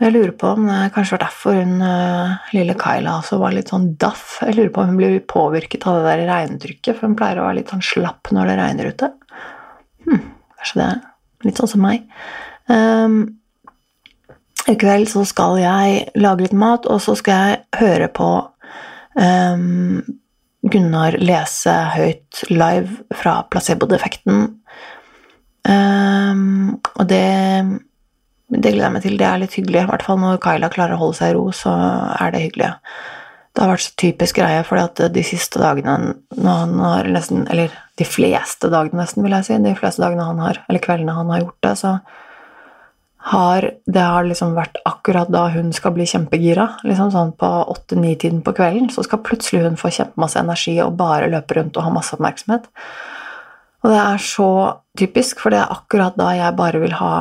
jeg 0.00 0.12
lurer 0.12 0.32
på 0.36 0.50
om 0.56 0.66
det 0.68 0.90
kanskje 0.92 1.14
var 1.14 1.22
derfor 1.22 1.56
hun 1.56 1.80
uh, 1.80 2.48
lille 2.52 2.74
Kyla 2.76 3.14
også 3.20 3.38
var 3.40 3.54
litt 3.56 3.70
sånn 3.72 3.90
daff. 4.00 4.38
Jeg 4.44 4.56
lurer 4.56 4.72
på 4.72 4.82
om 4.82 4.90
hun 4.90 4.98
blir 4.98 5.20
påvirket 5.24 5.86
av 5.88 6.00
det 6.00 6.10
der 6.10 6.24
regntrykket, 6.28 6.96
for 6.96 7.08
hun 7.08 7.16
pleier 7.16 7.40
å 7.40 7.46
være 7.46 7.58
litt 7.60 7.72
sånn 7.72 7.84
slapp 7.84 8.32
når 8.32 8.50
det 8.50 8.56
regner 8.60 8.90
ute. 8.92 9.10
Hm, 10.04 10.22
kanskje 10.58 10.80
det 10.80 10.88
er 10.88 11.48
litt 11.48 11.60
sånn 11.62 11.72
som 11.72 11.84
meg. 11.84 12.04
Um, 12.68 13.16
I 14.66 14.74
kveld 14.80 15.08
så 15.10 15.22
skal 15.28 15.60
jeg 15.62 16.04
lage 16.18 16.46
litt 16.46 16.56
mat, 16.56 16.86
og 16.90 17.00
så 17.04 17.14
skal 17.18 17.42
jeg 17.42 17.80
høre 17.80 18.08
på 18.10 18.30
um, 19.14 20.00
Gunnar 20.66 21.18
lese 21.22 21.74
høyt 21.94 22.42
live 22.50 23.04
fra 23.14 23.38
placebo-defekten. 23.50 24.48
Um, 25.66 26.78
og 26.94 27.04
det 27.10 27.26
det 28.46 28.70
gleder 28.70 28.84
jeg 28.86 28.94
meg 28.94 29.02
til. 29.02 29.16
Det 29.18 29.26
er 29.26 29.40
litt 29.42 29.54
hyggelig. 29.58 29.80
I 29.82 29.90
hvert 29.90 30.04
fall 30.06 30.20
når 30.22 30.42
Kyla 30.42 30.70
klarer 30.70 30.94
å 30.94 31.00
holde 31.00 31.18
seg 31.18 31.32
i 31.32 31.36
ro, 31.36 31.48
så 31.54 31.72
er 32.14 32.34
det 32.34 32.44
hyggelig. 32.44 32.68
Det 33.56 33.64
har 33.64 33.72
vært 33.72 33.84
så 33.86 33.94
typisk 33.98 34.38
greie, 34.38 34.60
fordi 34.68 35.08
de 35.16 35.24
siste 35.26 35.58
dagene 35.62 35.96
når 36.36 36.60
han 36.60 36.74
har 36.84 37.08
nesten 37.08 37.46
Eller 37.50 37.72
de 37.96 38.04
fleste 38.04 38.68
dagene, 38.70 39.00
nesten, 39.00 39.24
vil 39.24 39.34
jeg 39.34 39.48
si. 39.48 39.58
De 39.64 39.74
fleste 39.78 40.04
dagene 40.04 40.28
han 40.28 40.42
har, 40.44 40.60
eller 40.68 40.84
kveldene 40.84 41.16
han 41.16 41.32
har 41.32 41.42
gjort 41.42 41.58
det, 41.66 41.74
så 41.80 41.96
har 43.26 43.70
Det 43.86 44.02
har 44.02 44.24
liksom 44.24 44.52
vært 44.54 44.76
akkurat 44.86 45.30
da 45.34 45.48
hun 45.50 45.72
skal 45.74 45.96
bli 45.96 46.04
kjempegira, 46.06 46.68
liksom 46.86 47.10
sånn 47.10 47.32
på 47.34 47.48
åtte-ni-tiden 47.72 48.44
på 48.46 48.54
kvelden, 48.54 48.86
så 48.94 49.02
skal 49.02 49.24
plutselig 49.26 49.64
hun 49.64 49.78
få 49.80 49.90
kjempemasse 49.90 50.38
energi 50.38 50.76
og 50.84 50.94
bare 51.00 51.30
løpe 51.32 51.56
rundt 51.58 51.76
og 51.76 51.88
ha 51.88 51.90
masse 51.90 52.14
oppmerksomhet. 52.14 52.68
Og 53.82 53.90
det 53.90 53.98
er 53.98 54.22
så 54.22 54.50
typisk, 54.98 55.40
for 55.42 55.50
det 55.50 55.58
er 55.58 55.74
akkurat 55.74 56.14
da 56.18 56.30
jeg 56.36 56.58
bare 56.58 56.82
vil 56.82 56.94
ha 57.00 57.12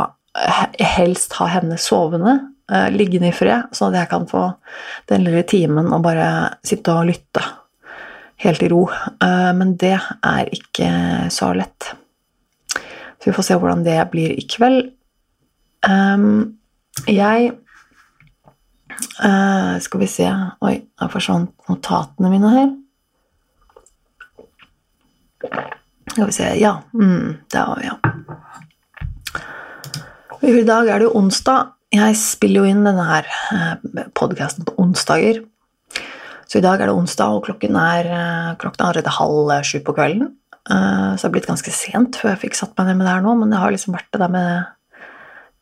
helst 0.95 1.33
ha 1.39 1.47
henne 1.47 1.77
sovende, 1.81 2.39
eh, 2.71 2.89
liggende 2.93 3.29
i 3.29 3.35
fred, 3.35 3.69
sånn 3.73 3.93
at 3.93 4.03
jeg 4.03 4.11
kan 4.13 4.25
få 4.29 4.45
den 5.09 5.25
lille 5.25 5.43
timen 5.43 5.93
og 5.93 6.03
bare 6.03 6.57
sitte 6.65 6.93
og 6.93 7.09
lytte 7.09 7.43
helt 8.43 8.63
i 8.63 8.69
ro. 8.69 8.83
Eh, 8.89 9.51
men 9.53 9.75
det 9.77 9.97
er 9.97 10.51
ikke 10.51 10.89
så 11.31 11.53
lett. 11.55 11.95
Så 12.75 13.31
vi 13.31 13.35
får 13.37 13.47
se 13.47 13.57
hvordan 13.57 13.85
det 13.85 13.99
blir 14.11 14.35
i 14.35 14.45
kveld. 14.45 14.91
Um, 15.85 16.57
jeg 17.05 17.51
uh, 19.21 19.75
Skal 19.83 20.01
vi 20.01 20.07
se 20.09 20.25
Oi, 20.65 20.75
da 20.97 21.09
forsvant 21.11 21.51
notatene 21.69 22.31
mine 22.31 22.53
her. 22.53 22.71
Skal 26.09 26.29
vi 26.29 26.35
se 26.35 26.51
Ja, 26.61 26.79
mm, 26.93 27.45
det 27.53 27.65
var 27.67 27.81
vi, 27.81 27.89
ja. 27.91 27.97
I 30.45 30.65
dag 30.65 30.89
er 30.89 31.01
det 31.01 31.07
jo 31.07 31.17
onsdag. 31.17 31.71
Jeg 31.93 32.17
spiller 32.19 32.61
jo 32.61 32.69
inn 32.69 32.85
denne 32.85 33.01
her 33.07 33.25
eh, 33.55 34.03
podkasten 34.13 34.65
på 34.67 34.75
onsdager. 34.83 35.39
Så 36.45 36.59
i 36.59 36.61
dag 36.61 36.77
er 36.77 36.91
det 36.91 36.93
onsdag, 36.93 37.33
og 37.33 37.47
klokken 37.47 37.77
er, 37.79 38.09
eh, 38.13 38.51
klokken 38.61 38.83
er 38.83 38.91
allerede 38.91 39.15
halv 39.15 39.53
sju 39.65 39.79
på 39.85 39.95
kvelden. 39.97 40.35
Så 40.65 41.17
det 41.17 41.25
har 41.25 41.33
blitt 41.33 41.49
ganske 41.49 41.73
sent 41.73 42.19
før 42.19 42.31
jeg 42.33 42.43
fikk 42.43 42.59
satt 42.59 42.75
meg 42.77 42.91
ned 42.91 42.99
med 42.99 43.07
det 43.07 43.15
her 43.15 43.25
nå, 43.25 43.33
men 43.39 43.51
det 43.53 43.61
har 43.61 43.73
liksom 43.73 43.97
vært 43.97 44.11
det 44.13 44.21
der 44.21 44.31
med 44.33 44.74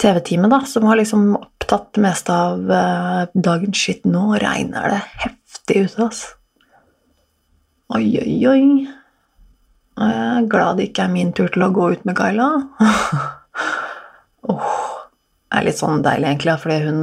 TV-teamet, 0.01 0.51
da, 0.51 0.61
som 0.67 0.87
har 0.89 0.99
liksom 0.99 1.35
opptatt 1.37 1.91
det 1.95 2.03
meste 2.03 2.33
av 2.35 2.71
uh, 2.71 3.25
dagens 3.33 3.79
skitt. 3.79 4.07
Nå 4.09 4.33
regner 4.41 4.95
det 4.95 5.01
heftig 5.23 5.85
ute, 5.85 6.07
altså. 6.07 6.33
Oi, 7.93 8.07
oi, 8.23 8.37
oi. 8.49 8.63
Og 9.93 10.09
jeg 10.09 10.25
er 10.33 10.49
glad 10.49 10.79
det 10.79 10.89
ikke 10.89 11.05
er 11.05 11.13
min 11.13 11.31
tur 11.37 11.51
til 11.53 11.65
å 11.67 11.71
gå 11.73 11.91
ut 11.93 12.05
med 12.07 12.17
Kyla. 12.17 12.49
oh, 14.49 14.71
det 15.53 15.59
er 15.59 15.67
litt 15.67 15.79
sånn 15.79 16.01
deilig, 16.05 16.31
egentlig, 16.31 16.57
fordi 16.63 16.79
hun 16.87 17.01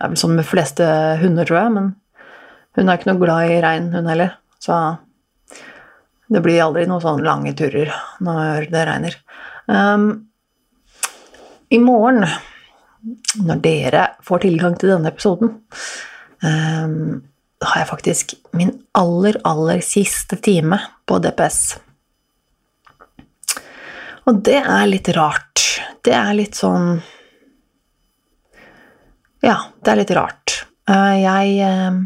er 0.00 0.12
vel 0.12 0.20
sånn 0.20 0.36
med 0.38 0.48
fleste 0.48 0.86
hunder, 1.20 1.48
tror 1.48 1.60
jeg, 1.60 1.74
men 1.76 1.90
hun 2.76 2.88
er 2.88 2.98
ikke 2.98 3.10
noe 3.10 3.20
glad 3.20 3.52
i 3.52 3.60
regn, 3.64 3.90
hun 3.92 4.08
heller. 4.08 4.32
Så 4.62 4.78
det 6.32 6.42
blir 6.42 6.64
aldri 6.64 6.86
noen 6.88 7.04
sånne 7.04 7.26
lange 7.26 7.52
turer 7.56 7.92
når 8.24 8.70
det 8.72 8.86
regner. 8.88 9.18
Um, 9.68 10.08
i 11.68 11.78
morgen, 11.82 12.24
når 13.42 13.62
dere 13.64 14.04
får 14.26 14.44
tilgang 14.46 14.76
til 14.78 14.92
denne 14.94 15.10
episoden, 15.12 15.56
um, 16.42 17.22
har 17.66 17.80
jeg 17.80 17.90
faktisk 17.90 18.34
min 18.56 18.72
aller, 18.98 19.38
aller 19.46 19.82
siste 19.84 20.38
time 20.42 20.78
på 21.08 21.18
DPS. 21.24 21.60
Og 24.26 24.42
det 24.46 24.58
er 24.60 24.90
litt 24.90 25.10
rart. 25.16 25.62
Det 26.04 26.14
er 26.14 26.34
litt 26.38 26.58
sånn 26.58 26.96
Ja, 29.44 29.56
det 29.82 29.90
er 29.92 29.98
litt 30.00 30.12
rart. 30.16 30.60
Uh, 30.90 31.14
jeg 31.18 31.58
uh, 31.62 32.04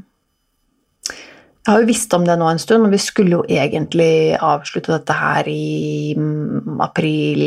jeg 1.61 1.75
har 1.75 1.83
jo 1.85 1.91
visst 1.91 2.15
om 2.17 2.25
det 2.25 2.35
nå 2.41 2.47
en 2.49 2.59
stund, 2.59 2.87
og 2.87 2.95
vi 2.95 2.99
skulle 2.99 3.37
jo 3.37 3.43
egentlig 3.45 4.33
avslutte 4.35 4.95
dette 4.95 5.15
her 5.15 5.47
i 5.47 6.17
april 6.81 7.43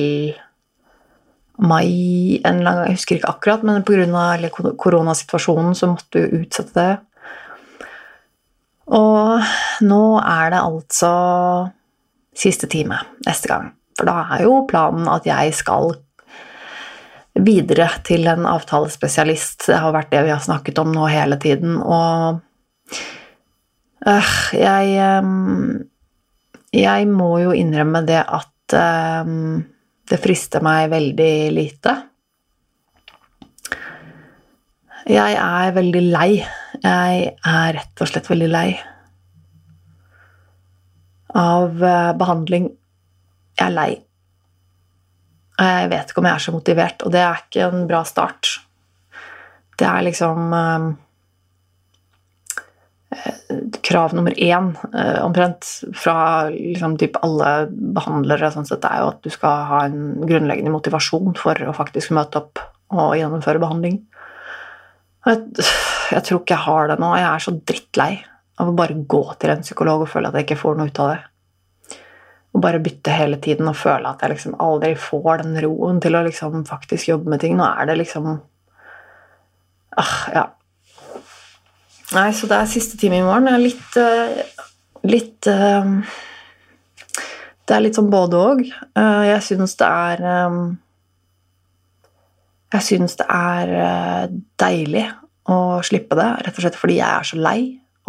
mai 1.58 2.40
en 2.44 2.60
eller 2.60 2.72
annen, 2.72 2.86
Jeg 2.88 2.98
husker 2.98 3.16
ikke 3.18 3.30
akkurat, 3.30 3.64
men 3.64 3.84
pga. 3.84 4.50
koronasituasjonen 4.78 5.76
så 5.76 5.88
måtte 5.88 6.20
vi 6.20 6.44
utsette 6.44 6.74
det. 6.74 6.98
Og 8.94 9.40
nå 9.82 10.04
er 10.20 10.50
det 10.52 10.60
altså 10.60 11.14
siste 12.36 12.68
time 12.68 12.98
neste 13.26 13.48
gang. 13.48 13.72
For 13.98 14.10
da 14.10 14.26
er 14.36 14.44
jo 14.48 14.66
planen 14.70 15.08
at 15.08 15.26
jeg 15.26 15.54
skal 15.54 15.94
videre 17.34 17.90
til 18.06 18.28
en 18.30 18.46
avtalespesialist. 18.50 19.68
Det 19.70 19.80
har 19.82 19.94
vært 19.96 20.12
det 20.12 20.24
vi 20.26 20.34
har 20.34 20.42
snakket 20.44 20.82
om 20.82 20.92
nå 20.94 21.08
hele 21.10 21.38
tiden. 21.42 21.78
Og 21.82 22.42
øh, 24.08 24.34
jeg 24.54 24.98
øh, 24.98 25.86
Jeg 26.74 27.08
må 27.08 27.38
jo 27.38 27.52
innrømme 27.52 28.02
det 28.02 28.24
at 28.26 28.74
øh, 28.74 29.64
det 30.10 30.20
frister 30.22 30.64
meg 30.66 30.90
veldig 30.92 31.36
lite. 31.56 31.94
Jeg 35.10 35.36
er 35.36 35.76
veldig 35.76 36.02
lei. 36.14 36.32
Jeg 36.84 37.30
er 37.34 37.76
rett 37.76 38.04
og 38.04 38.10
slett 38.10 38.30
veldig 38.32 38.50
lei 38.52 38.68
av 41.34 41.84
eh, 41.84 42.12
behandling. 42.18 42.68
Jeg 43.58 43.66
er 43.66 43.74
lei. 43.74 43.92
Jeg 45.60 45.90
vet 45.92 46.12
ikke 46.12 46.22
om 46.22 46.28
jeg 46.30 46.38
er 46.38 46.46
så 46.46 46.54
motivert, 46.54 47.04
og 47.06 47.14
det 47.14 47.22
er 47.24 47.42
ikke 47.42 47.68
en 47.68 47.88
bra 47.90 48.04
start. 48.08 48.56
Det 49.80 49.88
er 49.90 50.06
liksom 50.08 50.54
eh, 50.58 50.88
krav 53.84 54.14
nummer 54.16 54.34
én 54.40 54.72
eh, 54.94 55.20
omtrent 55.24 55.68
fra 55.98 56.50
liksom, 56.50 56.98
typ 57.02 57.20
alle 57.26 57.68
behandlere 57.70 58.52
sånn 58.54 58.68
sett, 58.68 58.86
er 58.88 59.04
jo 59.04 59.12
at 59.14 59.22
du 59.26 59.32
skal 59.34 59.66
ha 59.70 59.82
en 59.88 60.24
grunnleggende 60.24 60.74
motivasjon 60.74 61.36
for 61.40 61.60
å 61.68 61.76
faktisk 61.76 62.14
møte 62.16 62.42
opp 62.42 62.64
og 62.94 63.16
gjennomføre 63.18 63.62
behandling. 63.62 64.00
Jeg, 65.26 65.44
jeg 66.12 66.26
tror 66.28 66.42
ikke 66.42 66.56
jeg 66.56 66.66
har 66.68 66.90
det 66.92 66.98
nå. 67.02 67.12
Jeg 67.18 67.30
er 67.30 67.44
så 67.46 67.56
drittlei 67.58 68.14
av 68.62 68.70
å 68.70 68.78
bare 68.78 68.98
gå 69.10 69.24
til 69.42 69.54
en 69.54 69.64
psykolog 69.66 70.06
og 70.06 70.12
føle 70.12 70.30
at 70.30 70.38
jeg 70.38 70.48
ikke 70.48 70.62
får 70.62 70.80
noe 70.80 70.92
ut 70.92 71.04
av 71.04 71.14
det. 71.14 71.22
Og 72.54 72.62
bare 72.62 72.82
bytte 72.86 73.14
hele 73.18 73.40
tiden 73.42 73.70
og 73.72 73.80
føle 73.80 74.12
at 74.12 74.22
jeg 74.22 74.36
liksom 74.36 74.58
aldri 74.62 74.94
får 75.00 75.42
den 75.42 75.56
roen 75.64 76.02
til 76.04 76.18
å 76.18 76.26
liksom 76.28 76.66
faktisk 76.70 77.10
jobbe 77.10 77.34
med 77.34 77.42
ting. 77.42 77.56
Nå 77.58 77.66
er 77.66 77.90
det 77.90 77.98
liksom 78.04 78.30
ah, 79.98 80.18
Ja, 80.36 80.46
Nei, 82.14 82.30
så 82.36 82.46
det 82.50 82.60
er 82.60 82.70
siste 82.70 82.98
time 83.00 83.18
i 83.18 83.26
morgen. 83.26 83.48
Det 83.48 83.54
er 83.56 83.64
litt 83.64 83.98
uh, 83.98 84.62
Litt 85.04 85.48
uh, 85.50 86.14
Det 87.64 87.76
er 87.76 87.84
litt 87.84 87.98
sånn 87.98 88.12
både 88.14 88.40
òg. 88.40 88.64
Uh, 88.94 89.24
jeg 89.32 89.42
syns 89.50 89.74
det 89.80 89.90
er 89.90 90.24
Jeg 92.76 92.88
syns 92.90 93.18
det 93.20 93.28
er 93.30 94.34
deilig 94.62 95.08
å 95.52 95.58
slippe 95.84 96.16
det, 96.18 96.30
rett 96.46 96.56
og 96.56 96.64
slett 96.64 96.78
fordi 96.80 97.00
jeg 97.02 97.10
er 97.10 97.28
så 97.28 97.40
lei. 97.40 97.60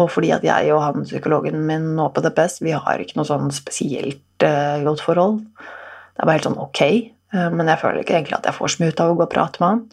Og 0.01 0.09
fordi 0.11 0.31
at 0.35 0.45
jeg 0.47 0.71
og 0.75 0.83
han 0.83 1.05
psykologen 1.07 1.61
min 1.67 1.91
nå 1.97 2.07
på 2.15 2.23
DPS 2.25 2.61
vi 2.65 2.73
har 2.75 3.03
ikke 3.03 3.19
noe 3.19 3.29
sånn 3.29 3.51
spesielt 3.55 4.23
godt 4.41 5.03
forhold. 5.05 5.43
Det 6.15 6.23
er 6.23 6.25
bare 6.25 6.39
helt 6.39 6.49
sånn 6.49 6.63
ok, 6.63 6.81
men 7.55 7.71
jeg 7.71 7.81
føler 7.83 8.01
ikke 8.01 8.17
egentlig 8.17 8.39
at 8.39 8.49
jeg 8.49 8.57
får 8.57 8.73
så 8.73 8.83
mye 8.83 8.95
ut 8.95 9.03
av 9.05 9.13
å 9.13 9.19
gå 9.19 9.27
og 9.27 9.33
prate 9.35 9.63
med 9.63 9.69
han. 9.69 9.85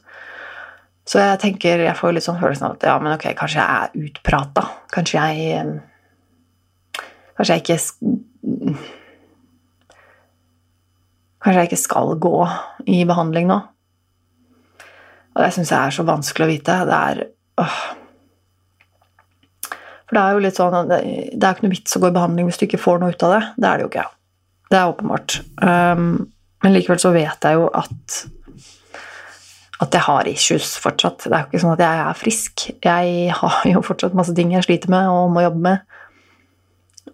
Så 1.08 1.20
jeg 1.20 1.39
tenker, 1.41 1.81
jeg 1.81 1.98
får 1.98 2.13
litt 2.15 2.25
sånn 2.25 2.39
følelsen 2.39 2.67
av 2.67 2.75
at 2.77 2.86
ja, 2.88 2.98
men 3.01 3.15
ok, 3.15 3.31
kanskje 3.38 3.62
jeg 3.62 3.70
er 3.77 4.10
utprata. 4.10 4.67
Kanskje 4.93 5.24
jeg 5.24 5.79
Kanskje 7.38 7.55
jeg 7.58 7.63
ikke 7.63 7.79
Kanskje 11.41 11.58
jeg 11.58 11.72
ikke 11.72 11.81
skal 11.81 12.13
gå 12.22 12.36
i 12.86 13.01
behandling 13.10 13.48
nå. 13.50 13.58
Og 15.31 15.41
det 15.41 15.50
syns 15.55 15.72
jeg 15.72 15.79
er 15.79 15.96
så 15.96 16.05
vanskelig 16.05 16.46
å 16.46 16.51
vite. 16.51 16.75
Det 16.86 17.00
er 17.00 17.24
øh. 17.63 17.79
For 20.05 20.17
det 20.17 20.22
er 20.22 20.36
jo 20.36 20.43
litt 20.43 20.60
sånn 20.60 20.75
at 20.75 20.89
det 20.91 21.39
er 21.39 21.55
ikke 21.55 21.65
noe 21.65 21.74
vits 21.74 21.96
å 21.96 22.01
gå 22.03 22.12
i 22.12 22.15
behandling 22.17 22.50
hvis 22.50 22.60
du 22.60 22.65
ikke 22.67 22.81
får 22.84 23.00
noe 23.01 23.15
ut 23.15 23.25
av 23.25 23.34
det. 23.38 23.41
Det 23.55 23.67
er 23.70 23.79
det 23.79 23.86
jo 23.86 23.91
ikke. 23.93 24.08
Det 24.72 24.77
er 24.77 24.91
åpenbart. 24.91 25.38
Um, 25.63 26.10
men 26.62 26.75
likevel 26.75 27.00
så 27.01 27.13
vet 27.15 27.48
jeg 27.48 27.58
jo 27.58 27.70
at 27.79 28.17
at 29.81 29.95
jeg 29.97 30.05
har 30.05 30.29
issues 30.29 30.75
fortsatt. 30.81 31.25
Det 31.25 31.33
er 31.33 31.43
jo 31.43 31.50
ikke 31.50 31.61
sånn 31.63 31.73
at 31.73 31.83
jeg 31.83 32.01
er 32.05 32.17
frisk. 32.19 32.65
Jeg 32.85 33.38
har 33.39 33.61
jo 33.69 33.81
fortsatt 33.85 34.17
masse 34.17 34.35
ting 34.38 34.53
jeg 34.53 34.65
sliter 34.67 34.91
med 34.93 35.09
og 35.09 35.31
må 35.33 35.45
jobbe 35.45 35.63
med. 35.65 35.85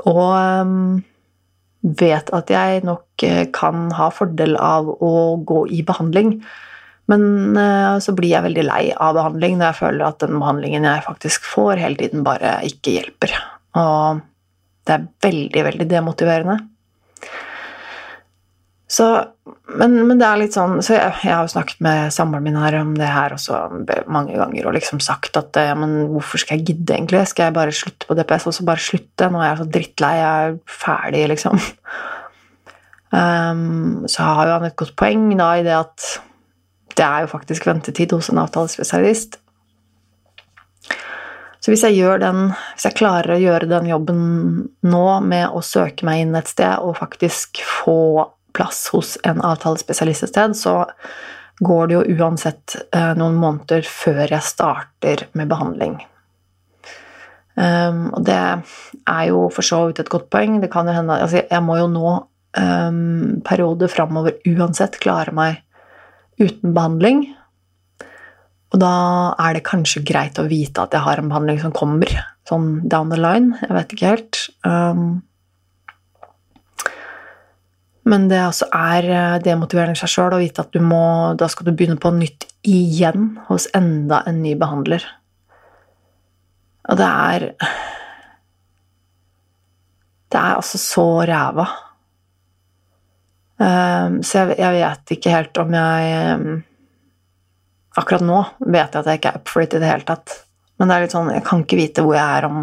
Og 0.03 0.24
um, 0.36 1.03
vet 1.81 2.31
at 2.36 2.51
jeg 2.51 2.83
nok 2.86 3.24
eh, 3.25 3.45
kan 3.55 3.88
ha 3.95 4.09
fordel 4.12 4.57
av 4.59 4.89
å 4.91 5.12
gå 5.47 5.63
i 5.77 5.83
behandling. 5.88 6.38
Men 7.07 7.55
uh, 7.55 7.95
så 8.03 8.12
blir 8.15 8.33
jeg 8.33 8.43
veldig 8.50 8.65
lei 8.67 8.83
av 8.91 9.15
behandling 9.15 9.55
når 9.57 9.69
jeg 9.69 9.79
føler 9.79 10.07
at 10.09 10.19
den 10.25 10.41
behandlingen 10.41 10.88
jeg 10.89 11.05
faktisk 11.07 11.47
får, 11.47 11.79
hele 11.79 12.01
tiden 12.01 12.25
bare 12.27 12.57
ikke 12.67 12.97
hjelper. 12.97 13.38
Og 13.79 14.25
det 14.88 14.97
er 14.97 15.07
veldig, 15.24 15.63
veldig 15.71 15.88
demotiverende. 15.91 16.59
Så, 18.88 19.06
men, 19.75 19.98
men, 20.08 20.15
det 20.15 20.24
er 20.24 20.39
litt 20.39 20.56
sånn 20.56 20.77
så 20.79 20.94
jeg, 20.96 21.15
jeg 21.25 21.34
har 21.36 21.44
jo 21.44 21.51
snakket 21.51 21.82
med 21.84 22.13
samboeren 22.15 22.46
min 22.46 22.56
her 22.56 22.77
om 22.79 22.94
det 22.96 23.10
her 23.12 23.34
også 23.36 23.58
mange 24.08 24.38
ganger 24.39 24.70
og 24.70 24.77
liksom 24.77 25.01
sagt 25.03 25.36
at 25.39 25.60
ja, 25.60 25.74
men 25.75 26.06
hvorfor 26.13 26.39
skal 26.39 26.56
jeg 26.62 26.70
gidde, 26.70 26.96
egentlig? 26.96 27.25
Skal 27.27 27.50
jeg 27.50 27.58
bare 27.58 27.75
slutte 27.75 28.08
på 28.08 28.15
DPS 28.15 28.48
og 28.48 28.56
så 28.56 28.67
bare 28.70 28.86
slutte? 28.86 29.27
Nå 29.27 29.41
er 29.41 29.50
jeg 29.50 29.60
så 29.60 29.67
drittlei, 29.75 30.13
jeg 30.22 30.46
er 30.46 30.56
ferdig, 30.72 31.25
liksom. 31.34 31.60
Um, 33.12 34.08
så 34.08 34.24
har 34.24 34.48
jo 34.48 34.56
han 34.56 34.70
et 34.70 34.79
godt 34.79 34.96
poeng 35.00 35.29
da 35.39 35.53
i 35.56 35.62
det 35.63 35.72
at 35.72 36.08
Det 36.98 37.06
er 37.06 37.24
jo 37.24 37.29
faktisk 37.32 37.67
ventetid 37.67 38.12
hos 38.15 38.27
en 38.32 38.41
avtalespesialist. 38.41 39.38
Så 41.62 41.72
hvis 41.72 41.84
jeg, 41.84 41.98
gjør 42.00 42.24
den, 42.24 42.39
hvis 42.74 42.88
jeg 42.88 42.96
klarer 42.98 43.36
å 43.36 43.41
gjøre 43.41 43.67
den 43.67 43.89
jobben 43.91 44.20
nå 44.88 45.06
med 45.27 45.51
å 45.51 45.62
søke 45.65 46.08
meg 46.08 46.24
inn 46.24 46.36
et 46.39 46.50
sted 46.50 46.79
og 46.79 46.96
faktisk 46.98 47.60
få 47.67 48.24
plass 48.57 48.87
hos 48.93 49.15
en 49.27 49.41
avtalespesialist 49.45 50.25
et 50.25 50.33
sted, 50.33 50.57
så 50.57 50.81
går 51.63 51.87
det 51.87 51.97
jo 51.97 52.19
uansett 52.19 52.75
eh, 52.93 53.13
noen 53.17 53.37
måneder 53.39 53.87
før 53.89 54.25
jeg 54.25 54.45
starter 54.45 55.27
med 55.37 55.49
behandling. 55.49 55.97
Um, 57.57 58.11
og 58.13 58.21
det 58.27 58.37
er 58.37 59.23
jo 59.31 59.47
for 59.49 59.65
så 59.65 59.87
vidt 59.87 60.03
et 60.03 60.11
godt 60.13 60.29
poeng. 60.33 60.59
Det 60.61 60.69
kan 60.69 60.85
jo 60.85 60.93
hende 60.93 61.15
altså 61.17 61.41
Jeg 61.41 61.63
må 61.65 61.79
jo 61.79 61.87
nå 61.89 62.11
um, 62.13 63.39
perioder 63.45 63.89
framover 63.89 64.37
uansett 64.45 64.99
klare 65.01 65.33
meg 65.33 65.63
uten 66.37 66.75
behandling. 66.75 67.23
Og 68.75 68.81
da 68.83 68.93
er 69.41 69.57
det 69.57 69.65
kanskje 69.65 70.03
greit 70.05 70.37
å 70.37 70.45
vite 70.45 70.83
at 70.83 70.93
jeg 70.93 71.01
har 71.01 71.17
en 71.17 71.31
behandling 71.31 71.57
som 71.63 71.73
kommer 71.73 72.11
sånn 72.47 72.83
down 72.85 73.09
the 73.09 73.17
line. 73.17 73.57
Jeg 73.63 73.73
vet 73.73 73.95
ikke 73.95 74.11
helt. 74.13 74.43
Um, 74.67 75.23
men 78.07 78.27
det 78.31 78.39
også 78.45 78.69
er 78.71 79.41
demotiverende 79.43 79.97
i 79.97 79.99
seg 79.99 80.11
sjøl 80.13 80.35
å 80.37 80.41
vite 80.41 80.63
at 80.63 80.71
du 80.71 80.79
må, 80.83 81.35
da 81.39 81.49
skal 81.51 81.67
du 81.67 81.73
begynne 81.75 81.99
på 81.99 82.13
nytt 82.15 82.47
igjen 82.67 83.33
hos 83.49 83.67
enda 83.75 84.21
en 84.27 84.39
ny 84.43 84.53
behandler. 84.59 85.03
Og 86.87 86.99
det 86.99 87.07
er 87.07 87.47
Det 90.27 90.39
er 90.39 90.55
altså 90.59 90.77
så 90.77 91.05
ræva. 91.23 91.67
Um, 93.57 94.19
så 94.23 94.43
jeg, 94.43 94.57
jeg, 94.59 94.73
vet 94.75 95.11
ikke 95.15 95.31
helt 95.33 95.57
om 95.57 95.71
jeg 95.73 96.33
um, 96.37 96.57
Akkurat 97.97 98.21
nå 98.21 98.41
vet 98.59 98.93
jeg 98.93 98.99
at 98.99 99.07
jeg 99.09 99.17
ikke 99.17 99.31
er 99.31 99.39
up 99.39 99.49
for 99.49 99.63
it 99.63 99.73
i 99.73 99.79
det 99.81 99.89
hele 99.89 100.05
tatt. 100.05 100.35
Men 100.77 100.89
det 100.89 100.95
er 100.95 101.05
litt 101.05 101.15
sånn, 101.15 101.31
jeg 101.33 101.45
kan 101.47 101.63
ikke 101.63 101.79
vite 101.79 102.03
hvor 102.05 102.13
jeg 102.13 102.27
er 102.27 102.45
om 102.45 102.59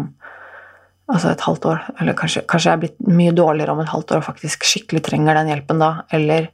altså 1.11 1.31
et 1.31 1.43
halvt 1.45 1.67
år. 1.69 1.83
Eller 1.99 2.17
kanskje, 2.17 2.45
kanskje 2.49 2.71
jeg 2.71 2.77
er 2.77 2.83
blitt 2.85 3.11
mye 3.11 3.35
dårligere 3.35 3.75
om 3.75 3.83
et 3.83 3.91
halvt 3.91 4.15
år 4.15 4.23
og 4.23 4.27
faktisk 4.29 4.65
skikkelig 4.67 5.03
trenger 5.05 5.37
den 5.37 5.51
hjelpen 5.51 5.83
da. 5.83 5.91
Eller 6.15 6.49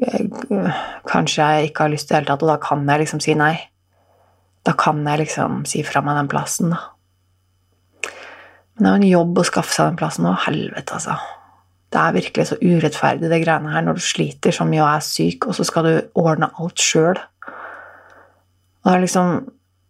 øh, 0.00 0.80
kanskje 1.10 1.44
jeg 1.44 1.70
ikke 1.70 1.86
har 1.86 1.94
lyst 1.94 2.08
til 2.08 2.16
det 2.16 2.22
hele 2.22 2.32
tatt, 2.32 2.42
og 2.46 2.52
da 2.54 2.58
kan 2.62 2.82
jeg 2.88 3.04
liksom 3.04 3.22
si 3.24 3.36
nei. 3.38 3.54
Da 4.64 4.74
kan 4.80 5.04
jeg 5.04 5.24
liksom 5.26 5.62
si 5.68 5.84
fra 5.86 6.02
meg 6.04 6.18
den 6.18 6.32
plassen, 6.32 6.74
da. 6.74 6.82
Men 8.74 8.82
det 8.82 8.90
er 8.90 8.94
jo 8.94 9.00
en 9.02 9.10
jobb 9.12 9.38
å 9.38 9.46
skaffe 9.46 9.70
seg 9.70 9.92
den 9.92 9.98
plassen, 10.00 10.26
og 10.26 10.40
helvete, 10.48 10.96
altså. 10.96 11.18
Det 11.94 12.00
er 12.00 12.14
virkelig 12.16 12.48
så 12.48 12.56
urettferdig, 12.58 13.28
det 13.30 13.44
greiene 13.44 13.70
her, 13.70 13.84
når 13.86 14.00
du 14.00 14.02
sliter 14.02 14.54
så 14.54 14.64
mye 14.66 14.82
og 14.82 14.96
er 14.96 15.04
syk, 15.06 15.46
og 15.46 15.54
så 15.54 15.66
skal 15.68 15.86
du 15.86 15.92
ordne 16.18 16.48
alt 16.58 16.82
sjøl. 16.82 17.20
Og 18.82 18.88
det 18.88 18.96
er 18.96 19.04
liksom 19.04 19.36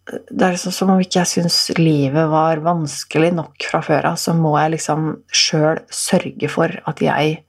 det 0.05 0.43
er 0.45 0.53
liksom 0.53 0.73
som 0.75 0.91
om 0.93 1.01
ikke 1.01 1.23
jeg 1.23 1.31
syns 1.31 1.57
livet 1.79 2.29
var 2.29 2.61
vanskelig 2.65 3.31
nok 3.33 3.65
fra 3.65 3.81
før 3.85 4.11
av, 4.11 4.19
så 4.21 4.35
må 4.37 4.53
jeg 4.59 4.75
liksom 4.75 5.09
sjøl 5.33 5.81
sørge 5.89 6.49
for 6.51 6.75
at 6.91 7.01
jeg 7.01 7.39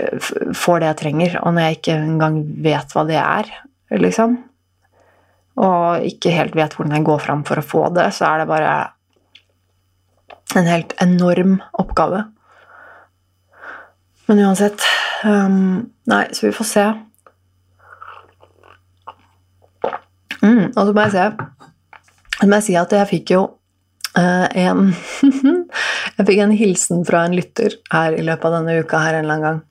eh, 0.00 0.30
får 0.56 0.80
det 0.80 0.88
jeg 0.88 1.00
trenger, 1.02 1.38
og 1.42 1.52
når 1.52 1.66
jeg 1.66 1.78
ikke 1.78 1.98
engang 2.00 2.40
vet 2.64 2.96
hva 2.96 3.04
det 3.10 3.20
er, 3.20 3.52
liksom, 3.92 4.38
og 5.60 6.08
ikke 6.08 6.32
helt 6.34 6.56
vet 6.58 6.74
hvordan 6.74 6.96
jeg 6.96 7.06
går 7.06 7.20
fram 7.22 7.44
for 7.46 7.60
å 7.60 7.66
få 7.66 7.84
det, 7.94 8.08
så 8.16 8.32
er 8.32 8.42
det 8.42 8.50
bare 8.50 8.72
en 10.58 10.70
helt 10.70 10.94
enorm 11.02 11.58
oppgave. 11.80 12.24
Men 14.26 14.40
uansett 14.46 14.80
um, 15.26 15.90
Nei, 16.08 16.24
så 16.36 16.48
vi 16.48 16.54
får 16.56 16.66
se. 16.68 16.84
Mm, 20.44 20.72
og 20.74 20.80
så 20.80 20.92
må 20.92 21.04
jeg, 21.06 21.12
se, 21.14 22.44
må 22.44 22.58
jeg 22.58 22.66
si 22.66 22.74
at 22.76 22.92
jeg 22.92 23.08
fikk 23.08 23.32
jo 23.32 23.44
uh, 24.18 24.46
en 24.52 24.90
Jeg 26.18 26.26
fikk 26.28 26.42
en 26.44 26.54
hilsen 26.54 27.00
fra 27.08 27.24
en 27.26 27.34
lytter 27.34 27.78
her 27.90 28.14
i 28.14 28.22
løpet 28.22 28.46
av 28.46 28.58
denne 28.58 28.76
uka 28.84 29.00
her 29.02 29.16
en 29.16 29.24
eller 29.24 29.34
annen 29.34 29.46
gang. 29.48 29.62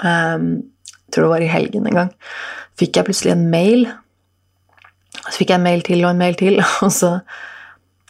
Um, 0.00 0.46
jeg 1.06 1.12
tror 1.12 1.26
det 1.26 1.32
var 1.34 1.44
i 1.44 1.50
helgen 1.50 1.88
en 1.88 1.98
gang. 1.98 2.14
Fikk 2.80 2.96
jeg 2.96 3.08
plutselig 3.08 3.34
en 3.34 3.44
mail. 3.52 3.84
Så 5.26 5.34
fikk 5.40 5.52
jeg 5.52 5.60
en 5.60 5.66
mail 5.66 5.84
til 5.84 6.04
og 6.04 6.14
en 6.14 6.22
mail 6.22 6.38
til, 6.40 6.56
og 6.86 6.94
så 6.94 7.18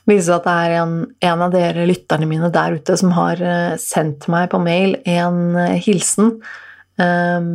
viser 0.06 0.36
det 0.36 0.36
at 0.36 0.46
det 0.46 0.54
er 0.54 0.76
en, 0.84 0.94
en, 1.32 1.42
av 1.48 1.56
dere 1.56 1.88
lytterne 1.88 2.28
mine 2.30 2.52
der 2.54 2.76
ute 2.78 2.94
som 3.00 3.10
har 3.16 3.42
uh, 3.42 3.74
sendt 3.80 4.28
meg 4.30 4.52
på 4.52 4.62
mail 4.62 4.94
en 5.02 5.40
uh, 5.58 5.74
hilsen 5.82 6.36
um, 7.02 7.50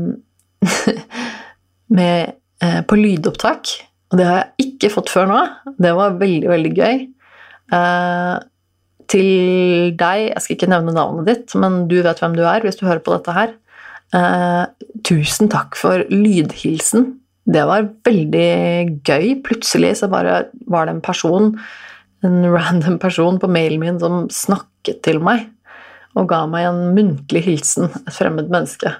med, 2.01 2.35
på 2.61 2.97
lydopptak 2.99 3.71
og 4.11 4.19
det 4.19 4.27
har 4.27 4.39
jeg 4.41 4.67
ikke 4.67 4.91
fått 4.91 5.11
før 5.11 5.29
nå. 5.29 5.41
Det 5.79 5.91
var 5.95 6.17
veldig, 6.19 6.49
veldig 6.51 6.71
gøy. 6.75 7.03
Eh, 7.71 8.37
til 9.11 9.95
deg 9.99 10.19
Jeg 10.27 10.43
skal 10.43 10.55
ikke 10.57 10.71
nevne 10.71 10.95
navnet 10.95 11.27
ditt, 11.27 11.55
men 11.59 11.85
du 11.91 11.97
vet 12.03 12.19
hvem 12.19 12.35
du 12.35 12.43
er 12.47 12.63
hvis 12.63 12.79
du 12.79 12.85
hører 12.87 13.03
på 13.03 13.15
dette 13.15 13.35
her. 13.35 13.55
Eh, 14.15 14.91
tusen 15.07 15.51
takk 15.51 15.79
for 15.79 16.03
lydhilsen. 16.11 17.13
Det 17.51 17.63
var 17.67 17.87
veldig 18.05 18.99
gøy. 19.07 19.31
Plutselig 19.47 19.95
så 20.01 20.11
bare 20.11 20.43
var 20.67 20.87
det 20.87 20.97
en 20.97 21.03
person, 21.03 21.55
en 22.27 22.43
random 22.51 22.99
person 22.99 23.39
på 23.39 23.49
mailen 23.51 23.81
min 23.81 23.99
som 24.03 24.27
snakket 24.31 25.01
til 25.07 25.23
meg 25.23 25.47
og 26.19 26.27
ga 26.27 26.41
meg 26.49 26.65
en 26.67 26.79
muntlig 26.91 27.45
hilsen, 27.45 27.87
et 28.03 28.11
fremmed 28.11 28.49
menneske 28.51 28.91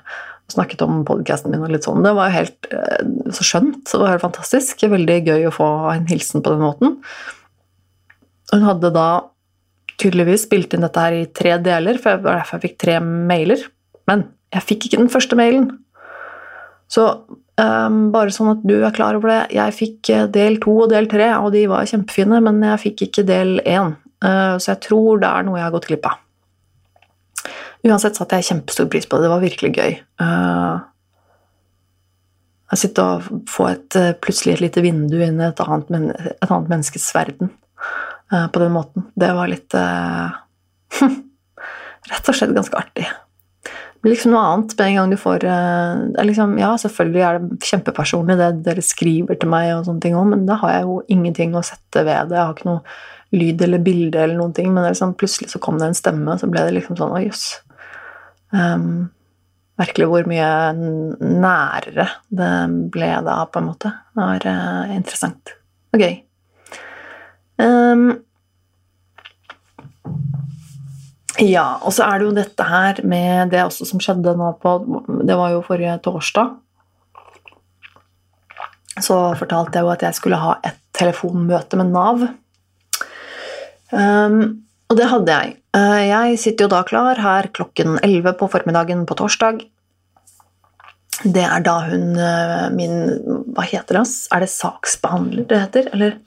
snakket 0.51 0.83
om 0.85 1.01
podkasten 1.07 1.53
min 1.53 1.63
og 1.65 1.73
litt 1.73 1.87
sånn. 1.87 2.03
Det 2.05 2.13
var 2.17 2.29
jo 2.29 2.37
helt 2.39 2.71
eh, 2.75 3.11
så 3.35 3.47
skjønt. 3.47 3.91
Var 3.91 4.13
helt 4.13 4.25
fantastisk. 4.25 4.83
Veldig 4.91 5.19
gøy 5.27 5.47
å 5.49 5.53
få 5.55 5.69
en 5.93 6.09
hilsen 6.11 6.43
på 6.43 6.53
den 6.53 6.63
måten. 6.63 6.97
Hun 8.51 8.67
hadde 8.67 8.91
da 8.95 9.09
tydeligvis 10.01 10.47
spilt 10.47 10.73
inn 10.73 10.85
dette 10.85 11.03
her 11.03 11.15
i 11.15 11.27
tre 11.35 11.55
deler, 11.61 11.99
for 12.01 12.17
det 12.17 12.25
var 12.25 12.41
derfor 12.41 12.57
jeg 12.57 12.69
fikk 12.69 12.79
tre 12.83 12.97
mailer. 13.03 13.63
Men 14.09 14.25
jeg 14.51 14.67
fikk 14.67 14.87
ikke 14.87 15.01
den 15.03 15.13
første 15.13 15.37
mailen. 15.39 15.69
Så 16.91 17.05
um, 17.61 17.99
bare 18.11 18.33
sånn 18.35 18.51
at 18.55 18.65
du 18.67 18.75
er 18.81 18.95
klar 18.95 19.15
over 19.19 19.31
det. 19.31 19.41
Jeg 19.55 19.77
fikk 19.77 20.11
eh, 20.11 20.25
del 20.31 20.59
to 20.63 20.73
og 20.85 20.91
del 20.91 21.07
tre, 21.11 21.29
og 21.39 21.53
de 21.55 21.67
var 21.71 21.87
kjempefine, 21.87 22.41
men 22.43 22.59
jeg 22.73 22.83
fikk 22.87 23.05
ikke 23.07 23.27
del 23.27 23.59
én. 23.63 23.95
Uh, 24.21 24.57
så 24.59 24.73
jeg 24.73 24.83
tror 24.89 25.21
det 25.21 25.29
er 25.29 25.47
noe 25.47 25.59
jeg 25.59 25.67
har 25.69 25.75
gått 25.77 25.87
glipp 25.91 26.09
av. 26.11 26.19
Uansett 27.87 28.17
satte 28.17 28.37
jeg 28.37 28.45
kjempestor 28.51 28.89
pris 28.91 29.07
på 29.09 29.17
det. 29.17 29.25
Det 29.25 29.33
var 29.33 29.41
virkelig 29.41 29.71
gøy. 29.73 29.95
Uh, 30.21 30.75
å 32.71 32.77
sitte 32.79 33.03
og 33.03 33.47
få 33.51 33.65
et, 33.67 33.95
eh, 33.99 34.13
plutselig 34.15 34.53
et 34.53 34.61
lite 34.63 34.83
vindu 34.85 35.17
inn 35.19 35.41
i 35.41 35.47
et 35.49 35.59
annet, 35.59 35.89
et 36.37 36.47
annet 36.47 36.69
menneskes 36.71 37.09
verden 37.11 37.49
uh, 38.31 38.47
på 38.47 38.61
den 38.61 38.71
måten. 38.71 39.09
Det 39.19 39.31
var 39.35 39.51
litt 39.51 39.75
Rett 42.11 42.29
og 42.31 42.37
slett 42.37 42.55
ganske 42.55 42.77
artig. 42.79 43.03
Det 43.11 44.05
blir 44.05 44.15
liksom 44.15 44.31
noe 44.33 44.45
annet 44.53 44.71
med 44.77 44.87
en 44.87 44.95
gang 44.97 45.11
du 45.11 45.17
får 45.19 45.43
liksom, 46.25 46.55
Ja, 46.57 46.71
selvfølgelig 46.79 47.21
er 47.27 47.33
det 47.41 47.67
kjempepersonlig 47.67 48.37
det 48.39 48.47
dere 48.65 48.83
skriver 48.85 49.35
til 49.37 49.51
meg, 49.51 49.73
og 49.75 49.85
sånne 49.89 50.01
ting 50.05 50.15
også, 50.15 50.31
men 50.31 50.47
da 50.47 50.55
har 50.63 50.71
jeg 50.77 50.87
jo 50.87 50.95
ingenting 51.17 51.51
å 51.53 51.65
sette 51.65 52.05
ved 52.07 52.31
det. 52.31 52.39
Jeg 52.39 52.45
har 52.47 52.55
ikke 52.55 52.71
noe 52.71 52.81
lyd 53.35 53.61
eller 53.63 53.83
bilde 53.83 54.23
eller 54.23 54.39
noen 54.39 54.55
ting, 54.55 54.71
men 54.73 54.87
liksom, 54.87 55.13
plutselig 55.19 55.51
så 55.53 55.61
kom 55.63 55.77
det 55.79 55.91
en 55.91 55.97
stemme, 55.97 56.33
og 56.33 56.41
så 56.41 56.49
ble 56.51 56.65
det 56.67 56.75
liksom 56.79 56.97
sånn 56.99 57.13
Å, 57.15 57.21
jøss. 57.23 57.45
Um, 58.51 59.11
virkelig 59.81 60.07
hvor 60.11 60.27
mye 60.29 60.49
nærere 60.75 62.07
det 62.29 62.51
ble 62.93 63.13
da, 63.25 63.37
på 63.47 63.61
en 63.61 63.69
måte. 63.71 63.93
Det 64.11 64.25
var 64.25 64.47
uh, 64.47 64.95
interessant 64.95 65.55
og 65.91 66.03
gøy. 66.03 66.19
Um, 67.61 68.05
ja, 71.41 71.65
og 71.81 71.93
så 71.95 72.05
er 72.07 72.19
det 72.19 72.27
jo 72.27 72.35
dette 72.35 72.67
her 72.67 73.01
med 73.07 73.53
det 73.53 73.63
også 73.63 73.87
som 73.87 74.01
skjedde 74.03 74.33
nå 74.37 74.51
på 74.61 74.75
Det 75.27 75.37
var 75.37 75.53
jo 75.55 75.63
forrige 75.65 75.97
torsdag. 76.05 76.57
Så 79.01 79.17
fortalte 79.39 79.79
jeg 79.79 79.87
jo 79.87 79.93
at 79.93 80.03
jeg 80.05 80.17
skulle 80.17 80.41
ha 80.41 80.57
et 80.67 80.77
telefonmøte 80.97 81.79
med 81.79 81.93
Nav. 81.93 82.27
Um, 83.91 84.41
og 84.91 84.99
det 84.99 85.07
hadde 85.09 85.37
jeg. 85.39 85.55
Eh, 85.71 86.01
jeg 86.10 86.39
sitter 86.41 86.67
jo 86.67 86.73
da 86.73 86.81
klar 86.88 87.19
her 87.23 87.47
klokken 87.55 87.95
11 88.03 88.36
på 88.39 88.49
formiddagen 88.51 89.05
på 89.07 89.15
torsdag. 89.19 89.63
Det 91.21 91.45
er 91.45 91.63
da 91.63 91.77
hun 91.86 92.17
eh, 92.17 92.67
min 92.73 92.95
Hva 93.55 93.63
heter 93.69 94.01
det? 94.01 94.05
Er 94.34 94.43
det 94.43 94.51
saksbehandler 94.51 95.47
det 95.47 95.62
heter? 95.63 95.89
Eller 95.95 96.17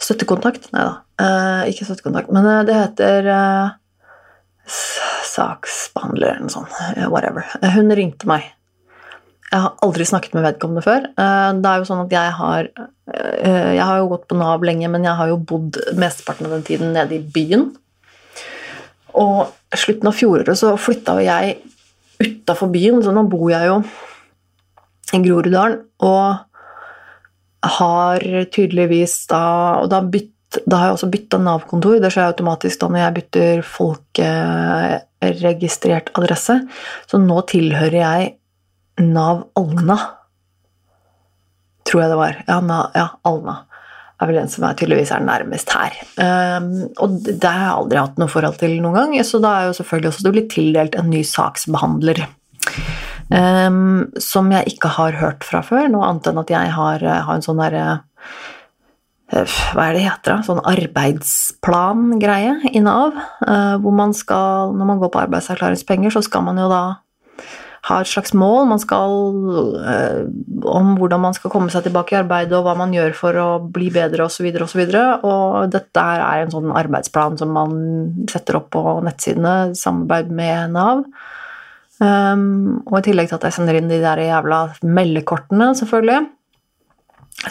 støttekontakt? 0.00 0.68
Nei 0.74 0.84
da, 0.84 0.94
eh, 1.24 1.72
ikke 1.72 1.88
støttekontakt. 1.88 2.32
Men 2.36 2.66
det 2.68 2.76
heter 2.76 3.32
saksbehandler 5.30 6.34
eller 6.34 6.44
noe 6.44 6.52
sånt. 6.52 6.80
Whatever. 7.08 7.46
Hun 7.64 7.92
ringte 7.96 8.28
meg. 8.28 8.44
Jeg 9.50 9.64
har 9.64 9.80
aldri 9.82 10.04
snakket 10.06 10.36
med 10.36 10.44
vedkommende 10.46 10.84
før. 10.84 11.08
Det 11.16 11.70
er 11.70 11.80
jo 11.80 11.86
sånn 11.88 12.04
at 12.04 12.12
jeg 12.14 12.34
har 12.38 12.68
Jeg 13.10 13.82
har 13.82 13.96
jo 13.98 14.10
gått 14.12 14.28
på 14.30 14.36
Nav 14.38 14.62
lenge, 14.62 14.86
men 14.92 15.02
jeg 15.02 15.16
har 15.18 15.30
jo 15.32 15.40
bodd 15.42 15.80
mesteparten 15.98 16.46
av 16.46 16.52
den 16.54 16.66
tiden 16.68 16.92
nede 16.94 17.16
i 17.16 17.24
byen. 17.24 17.72
Og 19.18 19.50
slutten 19.76 20.08
av 20.10 20.14
fjoråret 20.16 20.58
så 20.58 20.76
flytta 20.80 21.12
jeg 21.24 21.44
utafor 22.20 22.68
byen, 22.72 23.02
så 23.02 23.10
nå 23.14 23.22
bor 23.30 23.50
jeg 23.52 23.66
jo 23.70 23.76
i 25.16 25.18
Groruddalen. 25.24 25.78
Og 26.06 26.26
har 27.60 28.18
tydeligvis 28.54 29.14
da 29.28 29.42
Og 29.82 29.88
da, 29.92 29.98
bytt, 30.00 30.58
da 30.64 30.76
har 30.78 30.86
jeg 30.88 30.96
også 30.98 31.12
bytta 31.12 31.38
Nav-kontor. 31.44 31.96
Det 32.00 32.10
skjer 32.12 32.30
automatisk 32.30 32.76
da 32.80 32.86
når 32.88 33.00
jeg 33.02 33.16
bytter 33.18 33.54
folkeregistrert 33.76 36.06
adresse. 36.16 36.54
Så 37.10 37.16
nå 37.20 37.38
tilhører 37.50 38.00
jeg 38.00 38.22
Nav 39.04 39.36
Alna. 39.60 39.98
Tror 41.84 42.00
jeg 42.04 42.10
det 42.12 42.20
var. 42.20 42.34
Ja, 42.48 42.58
ja 42.96 43.06
Alna 43.28 43.54
er 44.20 44.30
vel 44.30 44.40
den 44.42 44.52
som 44.52 44.66
er 44.68 44.76
tydeligvis 44.78 45.12
er 45.14 45.24
nærmest 45.24 45.72
her. 45.72 45.96
Um, 46.20 46.68
og 47.00 47.16
det 47.24 47.46
har 47.46 47.64
jeg 47.64 47.78
aldri 47.78 48.02
hatt 48.02 48.20
noe 48.20 48.30
forhold 48.30 48.60
til 48.60 48.76
noen 48.82 48.98
gang, 48.98 49.16
så 49.26 49.40
da 49.42 49.56
er 49.56 49.70
jo 49.70 49.78
selvfølgelig 49.80 50.12
også 50.12 50.26
det 50.26 50.34
blitt 50.36 50.54
tildelt 50.54 51.00
en 51.00 51.10
ny 51.12 51.22
saksbehandler. 51.26 52.22
Um, 53.30 54.08
som 54.20 54.50
jeg 54.52 54.74
ikke 54.74 54.90
har 54.96 55.20
hørt 55.20 55.46
fra 55.46 55.62
før, 55.64 55.86
noe 55.90 56.08
annet 56.08 56.30
enn 56.30 56.42
at 56.42 56.52
jeg 56.52 56.72
har, 56.76 57.04
har 57.06 57.36
en 57.36 57.46
sånn 57.46 57.62
derre 57.62 57.84
uh, 57.94 58.00
hva 59.30 59.86
er 59.86 59.96
det 59.96 60.04
heter, 60.04 60.32
da? 60.32 60.38
Sånn 60.46 60.64
arbeidsplan-greie 60.68 62.74
i 62.74 62.82
Nav. 62.84 63.14
Uh, 63.46 63.76
hvor 63.80 63.94
man 63.94 64.12
skal, 64.16 64.74
når 64.76 64.92
man 64.92 65.02
går 65.02 65.14
på 65.14 65.22
arbeidsavklaringspenger, 65.22 66.12
så 66.12 66.24
skal 66.26 66.44
man 66.48 66.60
jo 66.60 66.66
da 66.72 66.82
ha 67.88 68.00
et 68.02 68.10
slags 68.10 68.34
mål. 68.36 68.66
Man 68.68 68.80
skal 68.82 69.14
øh, 69.80 70.24
om 70.68 70.94
hvordan 71.00 71.22
man 71.22 71.36
skal 71.36 71.52
komme 71.52 71.72
seg 71.72 71.86
tilbake 71.86 72.14
i 72.14 72.20
arbeidet, 72.20 72.56
og 72.58 72.66
hva 72.66 72.74
man 72.78 72.92
gjør 72.94 73.14
for 73.16 73.40
å 73.40 73.48
bli 73.72 73.88
bedre, 73.94 74.26
osv.. 74.26 74.50
Og, 74.52 74.68
så 74.68 74.80
videre, 74.80 75.04
og 75.24 75.70
dette 75.72 76.00
er 76.00 76.44
en 76.44 76.52
sånn 76.52 76.74
arbeidsplan 76.76 77.38
som 77.40 77.54
man 77.56 77.76
setter 78.30 78.60
opp 78.60 78.70
på 78.76 78.98
nettsidene 79.06 79.76
samarbeid 79.78 80.32
med 80.34 80.76
Nav. 80.76 81.06
Um, 82.00 82.80
og 82.88 83.00
i 83.00 83.06
tillegg 83.10 83.28
til 83.28 83.36
at 83.36 83.48
jeg 83.48 83.58
sender 83.58 83.76
inn 83.76 83.90
de 83.90 84.00
der 84.00 84.22
jævla 84.24 84.60
meldekortene, 84.84 85.72
selvfølgelig. 85.76 86.22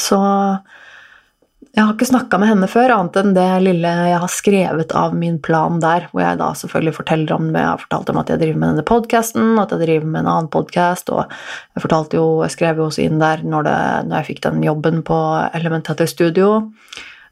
Så 0.02 0.18
jeg 1.75 1.86
har 1.86 1.93
ikke 1.93 2.08
snakka 2.10 2.39
med 2.41 2.49
henne 2.49 2.67
før, 2.69 2.91
annet 2.95 3.17
enn 3.21 3.36
det 3.36 3.47
lille 3.62 3.89
jeg 4.10 4.21
har 4.23 4.32
skrevet 4.34 4.93
av 4.97 5.13
min 5.15 5.36
plan 5.45 5.77
der, 5.82 6.08
hvor 6.10 6.23
jeg 6.23 6.39
da 6.39 6.47
selvfølgelig 6.58 6.95
forteller 6.97 7.36
om 7.36 7.51
Jeg 7.53 7.67
har 7.67 7.84
fortalt 7.84 8.10
om 8.10 8.17
at 8.21 8.32
jeg 8.34 8.41
driver 8.41 8.58
med 8.58 8.71
denne 8.71 8.86
podkasten, 8.89 9.51
at 9.62 9.75
jeg 9.75 9.84
driver 9.84 10.08
med 10.10 10.23
en 10.23 10.32
annen 10.34 10.49
podkast, 10.49 11.12
og 11.13 11.29
jeg 11.29 11.84
fortalte 11.86 12.17
jo, 12.17 12.25
jeg 12.41 12.55
skrev 12.55 12.82
jo 12.82 12.89
også 12.89 13.05
inn 13.05 13.21
der 13.21 13.45
når, 13.45 13.69
det, 13.69 13.77
når 14.10 14.17
jeg 14.17 14.29
fikk 14.32 14.41
den 14.47 14.65
jobben 14.65 15.03
på 15.05 15.19
Elementator 15.53 16.10
Studio, 16.10 16.49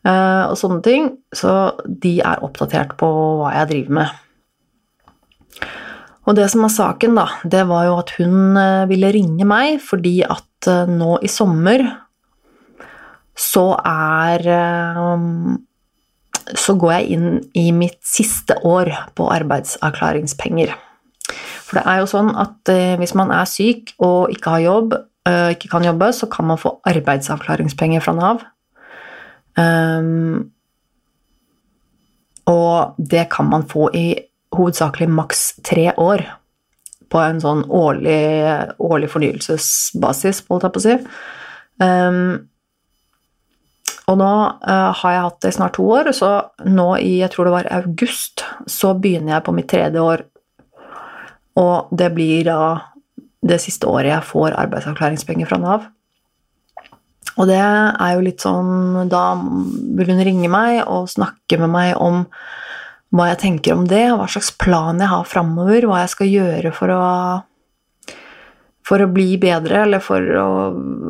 uh, 0.06 0.43
og 0.45 0.56
sånne 0.62 0.80
ting. 0.86 1.12
Så 1.34 1.58
de 1.86 2.19
er 2.21 2.45
oppdatert 2.45 2.93
på 3.02 3.10
hva 3.41 3.56
jeg 3.58 3.71
driver 3.73 4.00
med. 4.02 4.15
Og 6.28 6.36
det 6.38 6.45
som 6.52 6.62
var 6.67 6.76
saken, 6.76 7.17
da, 7.17 7.26
det 7.47 7.65
var 7.69 7.88
jo 7.88 8.00
at 8.02 8.12
hun 8.19 8.58
eh, 8.60 8.84
ville 8.89 9.13
ringe 9.15 9.45
meg 9.47 9.78
fordi 9.80 10.17
at 10.28 10.67
eh, 10.67 10.89
nå 10.91 11.21
i 11.23 11.30
sommer 11.32 11.86
så 13.38 13.69
er 13.86 14.43
um, 14.97 15.58
Så 16.56 16.78
går 16.80 16.91
jeg 16.95 17.08
inn 17.17 17.30
i 17.60 17.69
mitt 17.76 18.00
siste 18.08 18.56
år 18.65 18.89
på 19.17 19.28
arbeidsavklaringspenger. 19.30 20.71
For 21.67 21.76
det 21.76 21.84
er 21.84 22.00
jo 22.00 22.08
sånn 22.08 22.32
at 22.39 22.71
uh, 22.71 22.95
hvis 23.02 23.13
man 23.19 23.34
er 23.36 23.50
syk 23.52 23.91
og 24.00 24.32
ikke 24.32 24.54
har 24.56 24.63
jobb, 24.63 24.95
uh, 25.28 25.50
ikke 25.52 25.71
kan 25.73 25.86
jobbe, 25.86 26.12
så 26.15 26.30
kan 26.32 26.47
man 26.47 26.62
få 26.62 26.78
arbeidsavklaringspenger 26.88 28.06
fra 28.06 28.15
Nav. 28.15 28.45
Um, 29.60 30.54
og 32.47 32.95
det 32.97 33.28
kan 33.34 33.50
man 33.52 33.67
få 33.67 33.89
i 33.91 34.08
hovedsakelig 34.56 35.10
maks 35.12 35.47
tre 35.67 35.91
år. 36.00 36.23
På 37.12 37.19
en 37.23 37.39
sånn 37.43 37.65
årlig, 37.71 38.23
årlig 38.84 39.12
fornyelsesbasis, 39.12 40.45
holdt 40.47 40.67
jeg 40.67 40.76
på 40.76 40.82
å 40.82 40.86
si. 40.86 40.95
Um, 41.84 42.47
og 44.08 44.20
nå 44.22 44.32
uh, 44.32 44.91
har 44.96 45.13
jeg 45.13 45.24
hatt 45.26 45.41
det 45.43 45.52
i 45.52 45.56
snart 45.58 45.76
to 45.76 45.86
år, 45.91 46.12
så 46.15 46.32
nå 46.63 46.88
i 47.04 47.17
jeg 47.20 47.32
tror 47.34 47.48
det 47.48 47.56
var 47.58 47.72
august, 47.82 48.46
så 48.70 48.93
begynner 48.96 49.36
jeg 49.36 49.46
på 49.48 49.56
mitt 49.56 49.67
tredje 49.72 50.04
år. 50.04 50.24
Og 51.60 51.91
det 51.91 52.13
blir 52.15 52.48
da 52.48 52.62
det 53.48 53.60
siste 53.63 53.89
året 53.89 54.13
jeg 54.13 54.30
får 54.30 54.56
arbeidsavklaringspenger 54.63 55.50
fra 55.50 55.60
Nav. 55.62 55.88
Og 57.38 57.50
det 57.50 57.60
er 57.60 58.13
jo 58.15 58.24
litt 58.26 58.41
sånn 58.41 59.10
Da 59.12 59.36
vil 59.38 60.10
hun 60.10 60.24
ringe 60.26 60.50
meg 60.50 60.80
og 60.89 61.10
snakke 61.12 61.60
med 61.62 61.70
meg 61.70 61.91
om 62.02 62.24
hva 63.13 63.30
jeg 63.30 63.39
tenker 63.43 63.76
om 63.76 63.86
det, 63.88 64.08
hva 64.12 64.26
slags 64.28 64.50
plan 64.60 65.00
jeg 65.00 65.12
har 65.12 65.28
framover, 65.30 65.86
hva 65.88 66.02
jeg 66.04 66.12
skal 66.12 66.32
gjøre 66.32 66.74
for 66.76 66.91
å 66.91 67.04
for 68.88 69.04
å 69.04 69.10
bli 69.12 69.36
bedre, 69.41 69.84
eller 69.86 70.04
for 70.04 70.23
å 70.39 70.47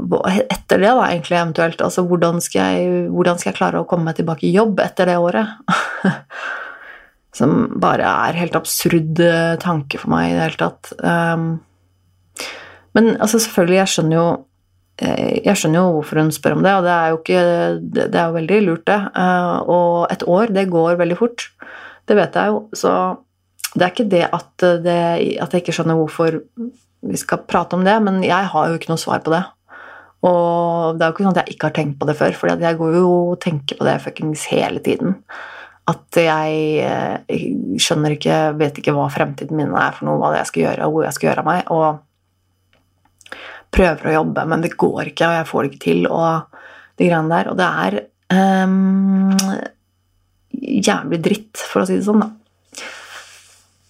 Etter 0.08 0.80
det, 0.80 0.88
da, 0.88 1.04
egentlig, 1.12 1.36
eventuelt. 1.36 1.82
Altså, 1.84 2.04
hvordan 2.08 2.40
skal, 2.44 2.78
jeg, 2.78 3.02
hvordan 3.12 3.40
skal 3.40 3.52
jeg 3.52 3.58
klare 3.58 3.82
å 3.82 3.88
komme 3.90 4.08
meg 4.08 4.18
tilbake 4.20 4.48
i 4.48 4.54
jobb 4.56 4.80
etter 4.84 5.10
det 5.10 5.18
året? 5.20 5.52
Som 7.38 7.58
bare 7.82 8.08
er 8.28 8.40
helt 8.40 8.56
absurd 8.58 9.20
eh, 9.22 9.58
tanke 9.62 10.00
for 10.02 10.14
meg 10.14 10.32
i 10.32 10.38
det 10.38 10.46
hele 10.46 10.62
tatt. 10.62 10.94
Um, 11.04 11.50
men 12.98 13.12
altså, 13.18 13.42
selvfølgelig, 13.44 13.80
jeg 13.82 13.94
skjønner 13.94 14.18
jo 14.18 14.26
eh, 15.04 15.36
jeg 15.46 15.60
skjønner 15.60 15.82
jo 15.82 15.94
hvorfor 16.00 16.24
hun 16.24 16.34
spør 16.34 16.58
om 16.58 16.66
det, 16.66 16.74
og 16.80 16.88
det 16.88 16.96
er 16.96 17.12
jo, 17.12 17.22
ikke, 17.22 17.46
det 18.00 18.08
er 18.10 18.24
jo 18.24 18.40
veldig 18.40 18.64
lurt, 18.66 18.88
det. 18.90 19.00
Eh, 19.26 19.54
og 19.76 19.94
et 20.16 20.28
år, 20.40 20.56
det 20.56 20.68
går 20.74 21.00
veldig 21.04 21.20
fort. 21.20 21.50
Det 22.08 22.18
vet 22.18 22.42
jeg 22.42 22.56
jo. 22.56 22.66
Så 22.80 22.98
det 23.76 23.86
er 23.86 23.94
ikke 23.94 24.12
det 24.16 24.26
at, 24.32 24.52
det, 24.88 25.00
at 25.44 25.54
jeg 25.54 25.66
ikke 25.66 25.76
skjønner 25.78 26.00
hvorfor 26.00 26.42
vi 27.02 27.20
skal 27.20 27.46
prate 27.50 27.78
om 27.78 27.86
det, 27.86 27.96
men 28.04 28.22
jeg 28.26 28.50
har 28.52 28.70
jo 28.70 28.80
ikke 28.80 28.92
noe 28.92 29.02
svar 29.02 29.22
på 29.26 29.34
det. 29.34 29.44
Og 30.26 30.98
det 30.98 31.06
er 31.06 31.12
jo 31.12 31.14
ikke 31.14 31.26
sånn 31.28 31.36
at 31.36 31.44
jeg 31.44 31.56
ikke 31.56 31.70
har 31.70 31.76
tenkt 31.78 32.00
på 32.00 32.08
det 32.10 32.18
før, 32.18 32.34
for 32.40 32.50
jeg 32.52 32.80
går 32.80 32.98
jo 32.98 33.12
og 33.12 33.38
tenker 33.44 33.78
på 33.78 33.86
det 33.88 34.00
fuckings 34.04 34.48
hele 34.50 34.82
tiden. 34.84 35.20
At 35.88 36.20
jeg 36.20 36.82
eh, 36.84 37.46
skjønner 37.80 38.18
ikke, 38.18 38.40
vet 38.60 38.82
ikke 38.82 38.96
hva 38.98 39.06
fremtiden 39.14 39.56
min 39.60 39.76
er 39.78 39.96
for 39.96 40.10
noe, 40.10 40.20
hva 40.20 40.34
jeg 40.40 40.50
skal 40.50 40.66
gjøre, 40.66 40.88
og 40.88 40.96
hvor 40.96 41.08
jeg 41.08 41.16
skal 41.16 41.30
gjøre 41.30 41.46
av 41.46 41.48
meg. 41.48 41.72
Og 41.72 43.38
prøver 43.78 44.10
å 44.10 44.18
jobbe, 44.18 44.48
men 44.50 44.66
det 44.66 44.76
går 44.80 45.14
ikke, 45.14 45.30
og 45.30 45.38
jeg 45.38 45.50
får 45.52 45.64
det 45.64 45.72
ikke 45.72 45.86
til, 45.86 46.04
og 46.10 46.60
de 46.98 47.08
greiene 47.08 47.32
der. 47.32 47.52
Og 47.52 47.60
det 47.60 47.70
er 47.86 48.00
um, 48.66 49.32
jævlig 50.58 51.22
dritt, 51.24 51.62
for 51.62 51.84
å 51.84 51.88
si 51.88 52.00
det 52.00 52.08
sånn, 52.08 52.26
da. 52.26 52.34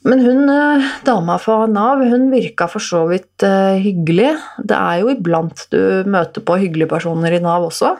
Men 0.05 0.21
hun 0.21 0.49
eh, 0.49 0.89
dama 1.05 1.37
fra 1.41 1.65
Nav 1.69 2.03
hun 2.05 2.29
virka 2.31 2.67
for 2.69 2.83
så 2.83 3.03
vidt 3.09 3.43
uh, 3.45 3.77
hyggelig. 3.81 4.35
Det 4.61 4.77
er 4.77 5.01
jo 5.01 5.09
iblant 5.13 5.65
du 5.73 6.05
møter 6.09 6.45
på 6.45 6.59
hyggelige 6.61 6.91
personer 6.91 7.33
i 7.33 7.41
Nav 7.43 7.65
også, 7.71 7.95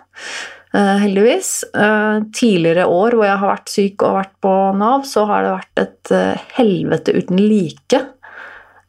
uh, 0.76 0.98
heldigvis. 1.02 1.52
Tidligere 2.38 2.86
år 2.86 3.18
hvor 3.18 3.28
jeg 3.28 3.42
har 3.42 3.54
vært 3.54 3.74
syk 3.74 4.06
og 4.06 4.20
vært 4.20 4.38
på 4.46 4.54
Nav, 4.78 5.10
så 5.10 5.26
har 5.30 5.44
det 5.44 5.58
vært 5.58 5.84
et 5.88 6.14
helvete 6.60 7.18
uten 7.18 7.42
like. 7.42 8.04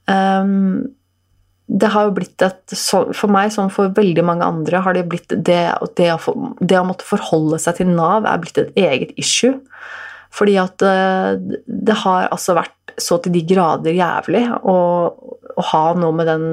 Um, 0.09 0.87
det 1.69 1.91
har 1.93 2.07
jo 2.09 2.15
blitt 2.17 2.41
et 2.41 2.73
For 2.81 3.29
meg, 3.29 3.51
som 3.53 3.69
for 3.69 3.93
veldig 3.93 4.23
mange 4.25 4.47
andre, 4.47 4.81
har 4.85 4.97
det 4.97 5.09
blitt 5.11 5.33
det, 5.33 5.65
det, 6.01 6.13
å, 6.15 6.37
det 6.61 6.79
å 6.79 6.87
måtte 6.89 7.09
forholde 7.09 7.59
seg 7.61 7.81
til 7.81 7.91
Nav 7.93 8.29
er 8.29 8.41
blitt 8.41 8.61
et 8.63 8.79
eget 8.79 9.13
issue. 9.21 9.59
Fordi 10.33 10.55
at 10.61 10.81
det 10.81 11.95
har 12.05 12.29
altså 12.29 12.57
vært 12.57 12.78
så 13.03 13.19
til 13.23 13.35
de 13.35 13.45
grader 13.49 13.97
jævlig 13.97 14.45
å, 14.59 14.77
å 15.59 15.65
ha 15.73 15.85
noe 15.99 16.17
med 16.17 16.29
den 16.29 16.45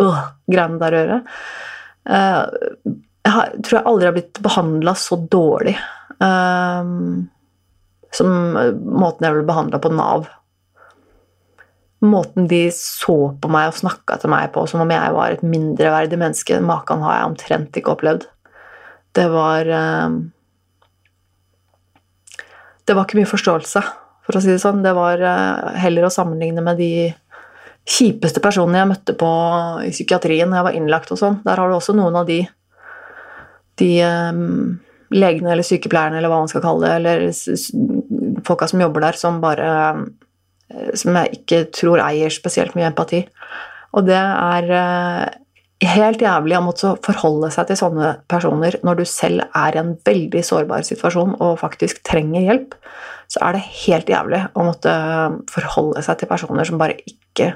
øh, 0.00 0.22
greiene 0.50 0.80
der 0.80 0.94
å 0.94 1.02
gjøre. 1.02 1.18
Uh, 2.08 2.94
jeg 3.26 3.34
har, 3.34 3.52
tror 3.60 3.78
jeg 3.78 3.88
aldri 3.90 4.08
har 4.08 4.16
blitt 4.16 4.40
behandla 4.44 4.94
så 4.96 5.18
dårlig 5.28 5.74
uh, 6.22 6.86
som 8.16 8.30
måten 8.54 9.26
jeg 9.26 9.36
ble 9.36 9.44
behandla 9.50 9.80
på 9.82 9.92
Nav. 9.92 10.30
Måten 12.06 12.46
de 12.48 12.62
så 12.72 13.18
på 13.42 13.50
meg 13.50 13.72
og 13.72 13.78
snakka 13.80 14.20
til 14.22 14.32
meg 14.32 14.52
på 14.54 14.64
som 14.70 14.84
om 14.84 14.94
jeg 14.94 15.14
var 15.16 15.34
et 15.34 15.44
mindreverdig 15.44 16.20
menneske, 16.20 16.60
maken 16.64 17.02
har 17.04 17.18
jeg 17.18 17.30
omtrent 17.32 17.78
ikke 17.80 17.96
opplevd. 17.96 18.28
Det 19.18 19.26
var 19.32 19.68
uh, 19.68 20.18
Det 22.88 22.96
var 22.96 23.04
ikke 23.04 23.18
mye 23.18 23.28
forståelse 23.28 23.82
for 24.28 24.36
å 24.36 24.42
si 24.44 24.52
det 24.52 24.60
sånn. 24.60 24.84
Det 24.84 24.92
var 24.96 25.22
eh, 25.24 25.78
heller 25.80 26.04
å 26.04 26.12
sammenligne 26.12 26.60
med 26.64 26.76
de 26.80 26.92
kjipeste 27.88 28.42
personene 28.44 28.82
jeg 28.82 28.90
møtte 28.90 29.14
på 29.16 29.30
i 29.86 29.92
psykiatrien 29.94 30.50
når 30.50 30.60
jeg 30.60 30.66
var 30.66 30.76
innlagt 30.76 31.14
og 31.14 31.20
sånn. 31.20 31.40
Der 31.46 31.56
har 31.56 31.70
du 31.70 31.78
også 31.78 31.94
noen 31.96 32.18
av 32.20 32.28
de, 32.28 32.42
de 33.80 33.90
um, 34.04 34.76
legene 35.16 35.54
eller 35.54 35.64
sykepleierne 35.64 36.20
eller 36.20 36.28
hva 36.28 36.42
man 36.42 36.52
skal 36.52 36.64
kalle 36.66 36.84
det, 36.84 36.98
eller 37.00 38.44
folka 38.44 38.68
som 38.68 38.84
jobber 38.84 39.06
der, 39.08 39.16
som 39.16 39.40
bare 39.40 39.70
eh, 40.68 40.92
Som 41.00 41.16
jeg 41.16 41.40
ikke 41.40 41.62
tror 41.72 42.04
eier 42.04 42.28
spesielt 42.28 42.74
mye 42.76 42.90
empati. 42.90 43.22
Og 43.96 44.04
det 44.04 44.20
er 44.20 44.66
helt 45.86 46.22
jævlig 46.22 46.56
å 46.58 46.64
måtte 46.64 46.96
forholde 47.06 47.52
seg 47.54 47.68
til 47.68 47.78
sånne 47.78 48.14
personer 48.30 48.80
når 48.82 48.98
du 48.98 49.04
selv 49.06 49.44
er 49.54 49.76
i 49.76 49.82
en 49.82 49.92
veldig 50.08 50.42
sårbar 50.42 50.82
situasjon 50.86 51.36
og 51.38 51.60
faktisk 51.60 52.02
trenger 52.06 52.48
hjelp 52.48 52.74
så 53.28 53.42
er 53.44 53.56
det 53.56 53.66
helt 53.84 54.10
jævlig 54.10 54.40
å 54.56 54.66
måtte 54.66 54.92
forholde 55.52 56.02
seg 56.04 56.20
til 56.20 56.30
personer 56.30 56.66
som 56.66 56.80
bare 56.80 56.96
ikke 57.06 57.52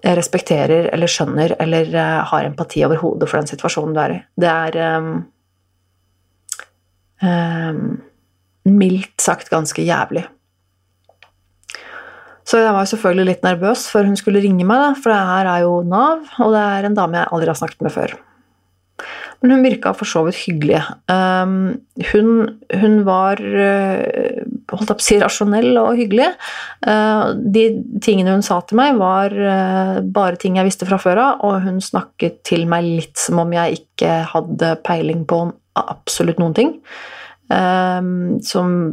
respekterer 0.00 0.88
eller 0.94 1.10
skjønner 1.10 1.54
eller 1.60 1.92
uh, 1.94 2.20
har 2.30 2.48
empati 2.48 2.82
overhodet 2.86 3.28
for 3.28 3.40
den 3.40 3.50
situasjonen 3.50 3.94
du 3.94 4.00
er 4.02 4.14
i. 4.14 4.18
Det 4.40 4.50
er 4.50 4.78
um, 4.96 5.10
um, 7.22 7.82
mildt 8.64 9.20
sagt 9.20 9.52
ganske 9.52 9.84
jævlig. 9.84 10.24
Så 12.50 12.58
jeg 12.58 12.74
var 12.74 12.88
selvfølgelig 12.90 13.28
litt 13.28 13.46
nervøs 13.46 13.84
før 13.92 14.08
hun 14.08 14.18
skulle 14.18 14.42
ringe 14.42 14.66
meg, 14.66 14.96
for 14.98 15.12
det 15.12 15.20
her 15.28 15.52
er 15.52 15.62
jo 15.62 15.76
Nav, 15.86 16.26
og 16.42 16.56
det 16.56 16.64
er 16.64 16.88
en 16.88 16.98
dame 16.98 17.20
jeg 17.20 17.30
aldri 17.36 17.52
har 17.52 17.58
snakket 17.60 17.86
med 17.86 17.94
før. 17.94 18.16
Men 19.40 19.54
hun 19.54 19.62
virka 19.64 19.92
for 19.96 20.08
så 20.08 20.20
vidt 20.26 20.36
hyggelig. 20.42 20.80
Um, 21.08 21.52
hun, 22.10 22.32
hun, 22.82 22.98
var 23.06 23.40
uh, 23.40 24.42
holdt 24.74 24.92
opp 24.92 25.04
si 25.04 25.16
rasjonell 25.22 25.78
og 25.80 25.94
hyggelig. 26.00 26.28
Uh, 26.84 27.32
de 27.38 27.64
tingene 28.04 28.34
hun 28.34 28.44
sa 28.44 28.58
til 28.66 28.80
meg, 28.80 28.98
var 29.00 29.32
uh, 29.32 30.02
bare 30.04 30.40
ting 30.40 30.58
jeg 30.60 30.68
visste 30.68 30.88
fra 30.90 31.00
før 31.00 31.22
av, 31.22 31.46
og 31.46 31.64
hun 31.64 31.80
snakket 31.84 32.42
til 32.50 32.66
meg 32.68 32.90
litt 33.00 33.16
som 33.20 33.40
om 33.40 33.56
jeg 33.56 33.80
ikke 33.80 34.20
hadde 34.34 34.74
peiling 34.84 35.24
på 35.30 35.46
absolutt 35.80 36.42
noen 36.42 36.58
ting. 36.58 36.76
Um, 37.50 38.38
som 38.46 38.92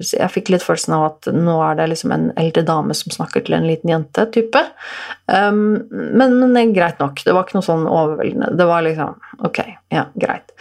Jeg 0.00 0.30
fikk 0.32 0.48
litt 0.48 0.62
følelsen 0.64 0.94
av 0.96 1.02
at 1.10 1.26
nå 1.36 1.58
er 1.60 1.76
det 1.76 1.90
liksom 1.90 2.14
en 2.14 2.30
eldre 2.40 2.62
dame 2.64 2.94
som 2.96 3.12
snakker 3.12 3.44
til 3.44 3.56
en 3.58 3.66
liten 3.68 3.90
jente, 3.92 4.24
type. 4.32 4.62
Um, 5.28 5.82
men, 5.90 6.38
men, 6.40 6.72
greit 6.72 7.02
nok. 7.02 7.20
Det 7.20 7.34
var 7.36 7.44
ikke 7.44 7.58
noe 7.58 7.66
sånn 7.66 7.84
overveldende. 7.84 8.54
Det 8.56 8.68
var 8.70 8.86
liksom 8.86 9.18
Ok, 9.44 9.58
ja, 9.92 10.06
greit. 10.16 10.54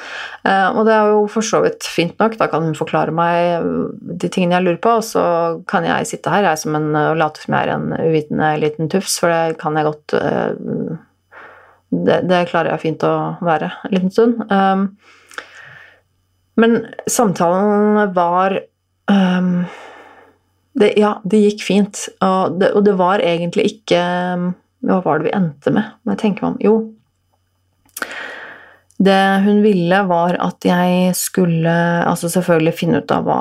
Uh, 0.44 0.74
og 0.74 0.84
det 0.90 0.98
er 0.98 1.14
jo 1.14 1.22
for 1.32 1.46
så 1.46 1.62
vidt 1.64 1.88
fint 1.88 2.20
nok. 2.20 2.36
Da 2.40 2.50
kan 2.52 2.66
hun 2.68 2.76
forklare 2.76 3.14
meg 3.16 3.64
de 4.02 4.28
tingene 4.28 4.58
jeg 4.58 4.68
lurer 4.68 4.82
på, 4.84 4.98
og 5.00 5.08
så 5.08 5.24
kan 5.72 5.88
jeg 5.88 6.10
sitte 6.10 6.34
her 6.34 6.50
jeg 6.50 6.64
som 6.66 6.76
en, 6.80 6.92
og 6.98 7.22
late 7.22 7.46
som 7.46 7.56
jeg 7.56 7.70
er 7.70 7.74
en 7.78 7.88
uvitende 7.96 8.52
liten 8.60 8.92
tufs, 8.92 9.16
for 9.22 9.32
det 9.32 9.60
kan 9.62 9.80
jeg 9.80 9.88
godt 9.88 10.18
uh, 10.20 11.00
det, 11.92 12.22
det, 12.28 12.46
klarer 12.52 12.74
jeg 12.74 12.86
fint 12.86 13.08
å 13.08 13.16
være 13.44 13.72
en 13.86 13.96
liten 13.96 14.14
stund. 14.14 14.44
Um, 14.52 14.90
men 16.60 16.82
samtalen 17.10 18.14
var 18.16 18.58
um, 19.12 19.64
det, 20.74 20.94
Ja, 21.00 21.16
det 21.24 21.44
gikk 21.46 21.64
fint. 21.66 22.06
Og 22.24 22.60
det, 22.60 22.72
og 22.76 22.86
det, 22.88 22.96
var 23.00 23.24
egentlig 23.24 23.68
ikke 23.76 24.02
Hva 24.82 25.00
var 25.06 25.20
det 25.20 25.30
vi 25.30 25.38
endte 25.38 25.74
med? 25.76 25.96
Må 26.04 26.16
jeg 26.16 26.24
tenke 26.26 26.46
meg 26.46 26.54
om 26.54 26.62
Jo. 26.66 26.76
Det 29.02 29.22
hun 29.48 29.64
ville, 29.64 29.98
var 30.06 30.38
at 30.38 30.66
jeg 30.66 31.16
skulle 31.18 31.74
altså 32.06 32.30
selvfølgelig 32.30 32.78
finne 32.78 33.00
ut 33.02 33.14
av 33.16 33.26
hva, 33.26 33.40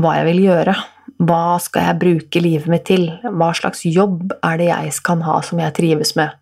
hva 0.00 0.14
jeg 0.16 0.28
vil 0.30 0.40
gjøre. 0.46 0.74
Hva 1.20 1.58
skal 1.60 1.84
jeg 1.84 2.00
bruke 2.00 2.40
livet 2.40 2.70
mitt 2.72 2.86
til? 2.88 3.10
Hva 3.20 3.50
slags 3.56 3.84
jobb 3.84 4.32
er 4.40 4.56
det 4.56 4.70
jeg 4.70 4.94
kan 5.04 5.20
ha 5.26 5.36
som 5.44 5.60
jeg 5.60 5.76
trives 5.76 6.14
med? 6.16 6.32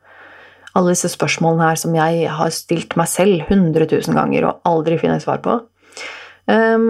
Alle 0.78 0.94
disse 0.94 1.10
spørsmålene 1.10 1.72
her 1.72 1.80
som 1.82 1.96
jeg 1.98 2.28
har 2.38 2.54
stilt 2.54 2.94
meg 3.00 3.10
selv 3.10 3.42
100 3.48 3.88
000 3.90 4.14
ganger 4.14 4.46
og 4.46 4.70
aldri 4.70 5.00
finner 5.02 5.18
svar 5.24 5.42
på. 5.42 5.58
Ehm, 6.48 6.88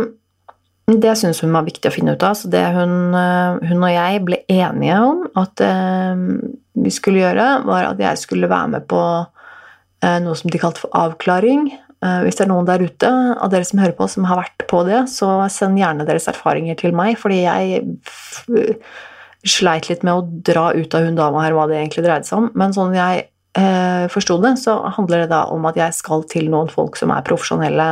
det 0.89 1.17
syns 1.21 1.43
hun 1.45 1.53
var 1.53 1.67
viktig 1.67 1.91
å 1.91 1.93
finne 1.93 2.15
ut 2.17 2.25
av, 2.25 2.37
så 2.39 2.49
det 2.49 2.63
hun, 2.73 3.15
eh, 3.15 3.59
hun 3.69 3.83
og 3.83 3.93
jeg 3.93 4.23
ble 4.25 4.39
enige 4.49 5.01
om 5.05 5.27
at 5.37 5.61
ehm, 5.65 6.31
vi 6.79 6.93
skulle 6.95 7.21
gjøre, 7.25 7.49
var 7.69 7.91
at 7.91 8.01
jeg 8.01 8.23
skulle 8.23 8.49
være 8.49 8.73
med 8.77 8.89
på 8.89 9.03
eh, 10.05 10.19
noe 10.25 10.39
som 10.39 10.49
de 10.51 10.63
kalte 10.63 10.87
for 10.87 10.95
avklaring. 10.97 11.69
Eh, 11.99 12.21
hvis 12.25 12.39
det 12.39 12.47
er 12.47 12.53
noen 12.53 12.69
der 12.69 12.87
ute 12.87 13.11
av 13.11 13.51
dere 13.53 13.67
som 13.69 13.83
hører 13.83 13.97
på, 13.99 14.09
som 14.09 14.29
har 14.31 14.41
vært 14.41 14.65
på 14.71 14.85
det, 14.89 15.05
så 15.13 15.35
send 15.53 15.81
gjerne 15.81 16.07
deres 16.09 16.31
erfaringer 16.31 16.79
til 16.79 16.97
meg, 16.97 17.19
fordi 17.21 17.43
jeg 17.45 17.83
sleit 19.49 19.89
litt 19.91 20.05
med 20.07 20.15
å 20.15 20.27
dra 20.47 20.71
ut 20.75 20.95
av 20.95 21.05
hun 21.05 21.19
dama 21.19 21.43
her 21.45 21.57
hva 21.57 21.67
det 21.69 21.79
egentlig 21.79 22.07
dreide 22.07 22.29
seg 22.29 22.41
om. 22.41 22.49
Men 22.59 22.75
sånn 22.75 22.97
jeg 22.97 23.27
eh, 23.59 24.07
forsto 24.13 24.39
det, 24.43 24.57
så 24.63 24.79
handler 24.97 25.25
det 25.25 25.33
da 25.35 25.45
om 25.53 25.67
at 25.69 25.79
jeg 25.79 25.97
skal 25.97 26.25
til 26.31 26.49
noen 26.53 26.71
folk 26.73 26.99
som 26.99 27.13
er 27.15 27.27
profesjonelle 27.27 27.91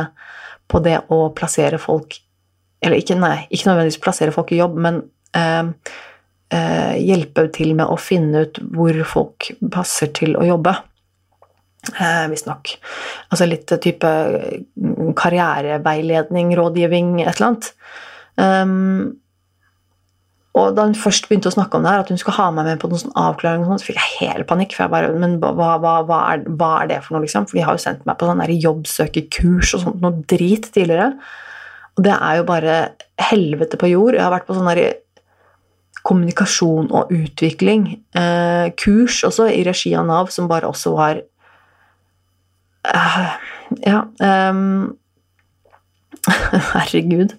på 0.67 0.81
det 0.83 0.97
å 1.13 1.27
plassere 1.35 1.79
folk 1.81 2.19
Eller 2.83 3.01
ikke, 3.01 3.15
nei, 3.17 3.47
ikke 3.49 3.71
nødvendigvis 3.71 4.03
plassere 4.03 4.33
folk 4.35 4.51
i 4.53 4.59
jobb, 4.59 4.75
men 4.85 4.99
eh, 5.33 5.71
eh, 6.53 6.93
hjelpe 7.01 7.47
til 7.55 7.71
med 7.77 7.89
å 7.89 7.95
finne 7.97 8.43
ut 8.45 8.59
hvor 8.75 8.99
folk 9.09 9.47
passer 9.73 10.11
til 10.13 10.37
å 10.37 10.45
jobbe. 10.45 10.75
Eh, 11.95 12.27
Visstnok. 12.29 12.75
Altså 13.31 13.47
litt 13.49 13.73
type 13.81 14.11
karriereveiledning, 15.17 16.53
rådgivning, 16.59 17.15
et 17.23 17.31
eller 17.33 17.47
annet. 17.47 17.71
Um, 18.37 19.17
og 20.57 20.75
da 20.77 20.85
hun 20.87 20.95
først 20.97 21.27
begynte 21.29 21.51
å 21.51 21.53
snakke 21.53 21.77
om 21.77 21.85
det 21.85 21.91
her, 21.93 22.03
at 22.03 22.11
hun 22.11 22.19
skulle 22.19 22.37
ha 22.39 22.47
meg 22.53 22.67
med 22.67 22.79
på 22.81 22.89
noen 22.89 23.03
sånn 23.03 23.17
avklaring, 23.19 23.65
så 23.69 23.87
fikk 23.87 23.99
jeg 23.99 24.15
helt 24.21 24.47
panikk. 24.49 24.75
for 24.75 24.85
jeg 24.85 24.93
bare, 24.93 25.11
Men 25.13 25.37
hva, 25.41 25.53
hva, 25.53 25.97
hva, 26.07 26.21
er, 26.33 26.45
hva, 26.47 26.71
er, 26.81 26.87
det 26.91 27.01
for 27.05 27.15
noe, 27.15 27.25
liksom? 27.25 27.47
For 27.47 27.59
de 27.59 27.65
har 27.67 27.77
jo 27.77 27.83
sendt 27.83 28.05
meg 28.09 28.17
på 28.17 28.29
sånn 28.29 28.43
jobbsøkerkurs 28.67 29.73
og 29.77 29.83
sånt, 29.83 30.01
noe 30.01 30.23
drit 30.25 30.69
tidligere. 30.73 31.11
Og 31.97 32.05
det 32.05 32.15
er 32.15 32.39
jo 32.39 32.47
bare 32.47 32.77
helvete 33.29 33.79
på 33.79 33.91
jord. 33.91 34.17
Jeg 34.17 34.25
har 34.25 34.33
vært 34.33 34.49
på 34.49 34.57
sånn 34.57 34.71
kommunikasjon 36.07 36.91
og 36.95 37.11
utvikling. 37.11 37.89
Eh, 38.15 38.69
kurs 38.79 39.23
også, 39.27 39.49
i 39.51 39.63
regi 39.67 39.91
av 39.97 40.07
Nav, 40.07 40.31
som 40.31 40.47
bare 40.47 40.69
også 40.69 40.95
var 40.95 41.21
eh, 42.87 43.35
Ja 43.83 44.05
Eh, 44.23 44.63
Herregud. 46.73 47.35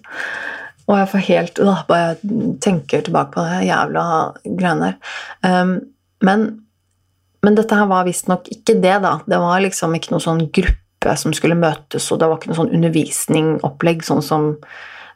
Og 0.89 0.97
jeg 0.97 1.09
får 1.11 1.25
helt 1.29 1.61
øh, 1.63 1.85
Bare 1.89 2.17
tenker 2.63 3.05
tilbake 3.05 3.35
på 3.35 3.45
det 3.45 3.63
jævla 3.69 4.03
greiene 4.45 4.91
der. 4.91 5.15
Um, 5.45 5.73
men, 6.25 6.45
men, 7.45 7.57
dette 7.57 7.77
her 7.77 7.89
var 7.89 8.07
visstnok 8.07 8.49
ikke 8.51 8.79
det, 8.81 8.97
da. 9.05 9.19
Det 9.29 9.39
var 9.39 9.61
liksom 9.63 9.95
ikke 9.95 10.15
noen 10.15 10.25
sånn 10.25 10.45
gruppe 10.55 11.15
som 11.19 11.35
skulle 11.35 11.55
møtes, 11.55 12.09
og 12.11 12.19
det 12.19 12.27
var 12.27 12.39
ikke 12.39 12.51
noe 12.51 12.59
sånn 12.59 12.73
undervisningopplegg 12.75 14.01
sånn 14.03 14.25
som 14.25 14.49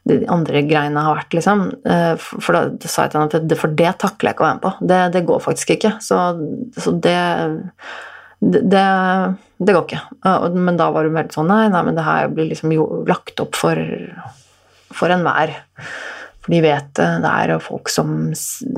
de 0.08 0.22
andre 0.32 0.62
greiene 0.68 1.00
har 1.00 1.18
vært, 1.18 1.36
liksom. 1.36 1.66
Uh, 1.88 2.14
for 2.20 2.56
da 2.56 2.64
sa 2.86 3.08
jeg 3.08 3.14
til 3.14 3.24
henne 3.24 3.42
at 3.42 3.60
for 3.60 3.76
det 3.82 3.96
takler 4.04 4.32
jeg 4.32 4.38
ikke 4.38 4.46
å 4.46 4.48
være 4.48 4.60
med 4.60 4.66
på. 4.68 4.74
Det, 4.94 5.02
det 5.18 5.26
går 5.28 5.44
faktisk 5.44 5.76
ikke. 5.76 5.96
Så, 6.04 6.22
så 6.78 6.96
det, 7.04 7.18
det, 8.40 8.86
det 9.58 9.76
går 9.76 9.84
ikke. 9.88 10.06
Men 10.56 10.80
da 10.80 10.92
var 10.94 11.08
hun 11.08 11.18
veldig 11.18 11.36
sånn 11.36 11.52
Nei, 11.52 11.66
nei, 11.74 11.84
men 11.88 12.00
det 12.00 12.08
her 12.08 12.32
blir 12.32 12.52
liksom 12.52 12.76
lagt 13.10 13.44
opp 13.44 13.60
for 13.60 13.80
for 14.96 15.14
enhver. 15.14 15.56
For 16.44 16.52
de 16.52 16.60
vet 16.66 16.90
det. 17.00 17.08
Er 17.30 17.54
folk 17.64 17.90
som 17.92 18.34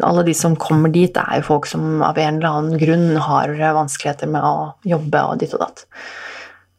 Alle 0.05 0.25
de 0.27 0.35
som 0.37 0.57
kommer 0.59 0.93
dit, 0.93 1.13
det 1.13 1.23
er 1.23 1.41
jo 1.41 1.49
folk 1.49 1.65
som 1.69 2.01
av 2.05 2.17
en 2.21 2.37
eller 2.37 2.49
annen 2.59 2.79
grunn 2.81 3.15
har 3.17 3.53
vanskeligheter 3.77 4.29
med 4.29 4.45
å 4.45 4.73
jobbe 4.85 5.23
og 5.31 5.39
ditt 5.41 5.55
og 5.57 5.65
datt. 5.65 5.85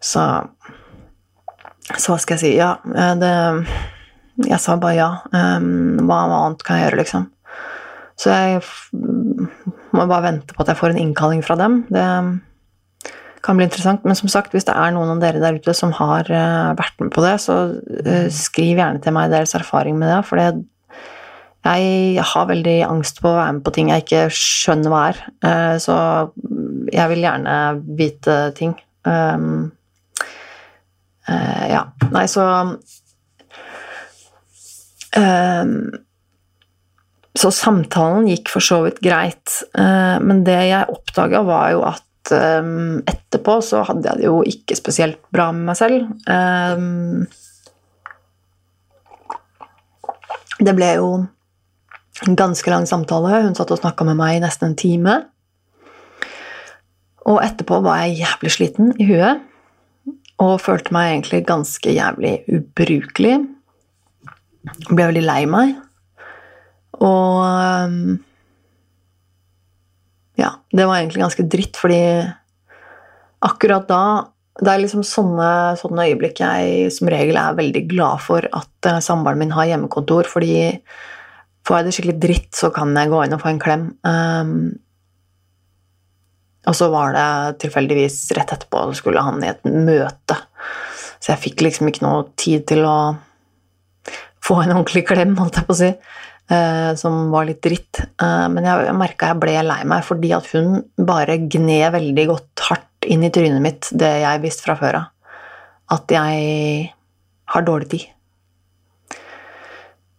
Så 0.01 0.22
Så 1.96 2.12
hva 2.12 2.18
skal 2.18 2.37
jeg 2.37 2.42
si? 2.42 2.53
Ja, 2.59 2.77
det 3.18 3.33
Jeg 4.46 4.61
sa 4.61 4.77
bare 4.77 4.94
ja. 4.99 5.11
Hva 5.33 6.20
annet 6.27 6.62
kan 6.62 6.79
jeg 6.79 6.90
gjøre, 6.90 7.01
liksom? 7.03 7.31
Så 8.16 8.33
jeg 8.33 8.62
må 9.92 10.07
bare 10.07 10.25
vente 10.25 10.55
på 10.55 10.62
at 10.62 10.70
jeg 10.72 10.79
får 10.81 10.94
en 10.94 11.01
innkalling 11.03 11.42
fra 11.44 11.57
dem. 11.61 11.83
Det 11.92 12.05
kan 13.44 13.59
bli 13.59 13.66
interessant. 13.66 14.05
Men 14.05 14.16
som 14.18 14.31
sagt, 14.33 14.55
hvis 14.55 14.66
det 14.68 14.75
er 14.77 14.94
noen 14.94 15.16
av 15.16 15.20
dere 15.22 15.42
der 15.42 15.59
ute 15.59 15.75
som 15.77 15.92
har 15.96 16.29
uh, 16.31 16.72
vært 16.79 16.96
med 17.03 17.12
på 17.14 17.25
det, 17.25 17.37
så 17.42 17.59
uh, 17.77 18.29
skriv 18.33 18.81
gjerne 18.81 19.03
til 19.05 19.14
meg 19.16 19.33
deres 19.35 19.55
erfaring 19.59 19.99
med 20.01 20.11
det. 20.12 20.22
For 20.29 20.40
det, 20.40 20.64
jeg 21.66 22.25
har 22.33 22.51
veldig 22.51 22.79
angst 22.87 23.20
på 23.22 23.31
å 23.31 23.38
være 23.40 23.59
med 23.59 23.66
på 23.66 23.75
ting 23.75 23.90
jeg 23.92 24.07
ikke 24.07 24.25
skjønner 24.35 24.92
hva 24.92 25.05
er. 25.11 25.22
Uh, 25.44 25.77
så 25.83 25.96
jeg 26.94 27.12
vil 27.12 27.25
gjerne 27.27 27.57
vite 27.99 28.40
ting. 28.59 28.77
Um, 29.07 29.72
ja. 31.27 31.81
Nei, 32.14 32.22
så 32.31 32.42
um, 35.18 35.72
så 37.37 37.51
samtalen 37.53 38.29
gikk 38.31 38.49
for 38.49 38.64
så 38.64 38.79
vidt 38.87 39.03
greit, 39.05 39.59
men 39.77 40.38
det 40.46 40.57
jeg 40.70 40.88
oppdaga, 40.88 41.42
var 41.44 41.66
jo 41.75 41.83
at 41.85 42.06
um, 42.35 43.01
etterpå 43.07 43.59
så 43.65 43.83
hadde 43.87 44.09
jeg 44.09 44.21
det 44.21 44.27
jo 44.29 44.41
ikke 44.47 44.79
spesielt 44.79 45.21
bra 45.35 45.51
med 45.55 45.71
meg 45.71 45.79
selv. 45.79 46.09
Um, 46.27 47.27
det 50.57 50.75
ble 50.77 50.93
jo 50.97 51.09
en 52.27 52.39
ganske 52.39 52.71
lang 52.73 52.87
samtale. 52.89 53.43
Hun 53.45 53.57
satt 53.59 53.73
og 53.75 53.83
snakka 53.83 54.07
med 54.09 54.19
meg 54.19 54.39
i 54.39 54.45
nesten 54.45 54.71
en 54.71 54.79
time. 54.79 55.19
Og 57.27 57.43
etterpå 57.43 57.81
var 57.85 58.05
jeg 58.05 58.23
jævlig 58.23 58.55
sliten 58.55 58.95
i 59.03 59.09
huet 59.09 59.43
og 60.43 60.61
følte 60.61 60.93
meg 60.93 61.15
egentlig 61.15 61.47
ganske 61.49 61.93
jævlig 61.97 62.35
ubrukelig. 62.53 63.37
Ble 64.91 65.07
veldig 65.09 65.25
lei 65.25 65.43
meg. 65.49 65.77
Og 67.01 67.41
um, 67.41 68.19
det 70.77 70.87
var 70.87 71.01
egentlig 71.01 71.25
ganske 71.25 71.47
dritt, 71.51 71.77
fordi 71.81 72.01
akkurat 73.47 73.89
da 73.89 74.03
Det 74.57 74.71
er 74.73 74.81
liksom 74.81 75.03
sånne, 75.05 75.77
sånne 75.77 76.07
øyeblikk 76.09 76.39
jeg 76.41 76.93
som 76.95 77.11
regel 77.12 77.37
er 77.37 77.59
veldig 77.59 77.83
glad 77.91 78.23
for 78.25 78.47
at 78.57 78.89
uh, 78.89 79.03
samboeren 79.05 79.43
min 79.43 79.53
har 79.53 79.67
hjemmekontor, 79.69 80.25
fordi 80.33 80.81
får 81.69 81.77
jeg 81.77 81.85
det 81.85 81.93
skikkelig 81.93 82.15
dritt, 82.23 82.49
så 82.57 82.71
kan 82.73 82.95
jeg 82.97 83.11
gå 83.12 83.21
inn 83.27 83.37
og 83.37 83.43
få 83.43 83.51
en 83.53 83.61
klem. 83.61 83.85
Um, 84.09 84.55
Og 86.67 86.75
så 86.75 86.89
var 86.91 87.12
det 87.15 87.61
tilfeldigvis 87.62 88.33
rett 88.35 88.53
etterpå 88.57 88.89
så 88.89 88.97
skulle 88.99 89.23
han 89.23 89.45
i 89.45 89.53
et 89.53 89.69
møte. 89.69 90.39
Så 91.21 91.35
jeg 91.35 91.43
fikk 91.45 91.62
liksom 91.62 91.91
ikke 91.91 92.07
noe 92.07 92.25
tid 92.41 92.65
til 92.73 92.83
å 92.89 92.97
få 94.43 94.62
en 94.62 94.73
ordentlig 94.75 95.05
klem, 95.07 95.37
holdt 95.39 95.61
jeg 95.61 95.69
på 95.69 95.77
å 95.77 95.79
si. 95.79 95.93
Eh, 96.47 96.95
som 96.95 97.31
var 97.31 97.49
litt 97.49 97.63
dritt. 97.63 97.99
Eh, 98.23 98.49
men 98.53 98.67
jeg, 98.67 98.91
merka 98.95 99.33
jeg 99.33 99.41
ble 99.43 99.55
lei 99.67 99.81
meg 99.89 100.05
fordi 100.07 100.31
at 100.37 100.47
hun 100.55 100.79
bare 100.95 101.41
gned 101.43 101.95
veldig 101.97 102.27
godt 102.31 102.67
hardt 102.69 103.09
inn 103.11 103.25
i 103.27 103.33
trynet 103.35 103.63
mitt 103.63 103.89
det 103.91 104.13
jeg 104.23 104.43
visste 104.45 104.67
fra 104.67 104.77
før 104.79 105.01
av. 105.01 105.09
At 105.97 106.11
jeg 106.11 106.93
har 107.51 107.67
dårlig 107.67 107.91
tid. 107.91 108.07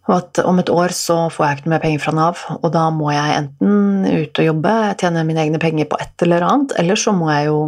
Og 0.08 0.14
at 0.16 0.40
om 0.48 0.60
et 0.60 0.70
år 0.72 0.94
så 0.96 1.18
får 1.32 1.46
jeg 1.46 1.58
ikke 1.58 1.68
noe 1.68 1.74
mer 1.74 1.84
penger 1.84 2.04
fra 2.04 2.14
Nav, 2.16 2.44
og 2.56 2.70
da 2.72 2.86
må 2.96 3.10
jeg 3.12 3.40
enten 3.42 4.06
ut 4.08 4.40
og 4.40 4.48
jobbe, 4.48 4.76
tjene 5.02 5.26
mine 5.28 5.44
egne 5.44 5.60
penger 5.60 5.90
på 5.92 6.00
et 6.00 6.24
eller 6.24 6.46
annet, 6.48 6.76
eller 6.80 7.00
så 7.00 7.16
må 7.16 7.32
jeg 7.34 7.52
jo 7.52 7.60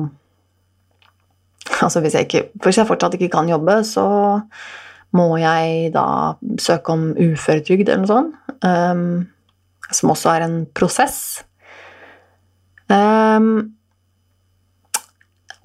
Altså 1.79 2.01
hvis 2.01 2.15
jeg, 2.17 2.25
ikke, 2.25 2.39
hvis 2.65 2.79
jeg 2.79 2.87
fortsatt 2.89 3.13
ikke 3.15 3.29
kan 3.31 3.47
jobbe, 3.47 3.75
så 3.87 4.03
må 5.15 5.25
jeg 5.41 5.91
da 5.95 6.05
søke 6.61 6.93
om 6.93 7.09
uføretrygd 7.17 7.89
eller 7.89 8.03
noe 8.03 8.11
sånt, 8.11 8.55
um, 8.61 9.03
som 9.89 10.13
også 10.13 10.35
er 10.35 10.45
en 10.45 10.57
prosess. 10.77 11.19
Um, 12.89 13.79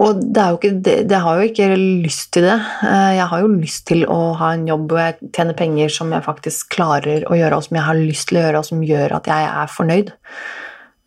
og 0.02 0.18
det, 0.34 0.44
ikke, 0.56 0.70
det, 0.82 0.94
det, 1.10 1.18
har 1.22 1.38
jo 1.38 1.46
ikke 1.46 1.68
lyst 1.78 2.32
til 2.34 2.48
det. 2.48 2.56
Eh, 2.82 3.12
jeg 3.14 3.26
har 3.30 3.42
jo 3.44 3.50
lyst 3.52 3.84
til 3.86 4.02
å 4.10 4.32
ha 4.40 4.50
en 4.56 4.66
jobb 4.66 4.88
hvor 4.90 5.00
jeg 5.04 5.30
tjener 5.36 5.54
penger 5.58 5.92
som 5.94 6.10
jeg 6.10 6.26
faktisk 6.26 6.72
klarer 6.74 7.22
å 7.30 7.38
gjøre, 7.38 7.60
og 7.60 7.68
som 7.68 7.78
jeg 7.78 7.86
har 7.86 8.00
lyst 8.00 8.28
til 8.30 8.40
å 8.40 8.42
gjøre, 8.42 8.62
og 8.62 8.68
som 8.72 8.82
gjør 8.82 9.14
at 9.20 9.30
jeg 9.30 9.46
er 9.52 9.70
fornøyd. 9.70 10.10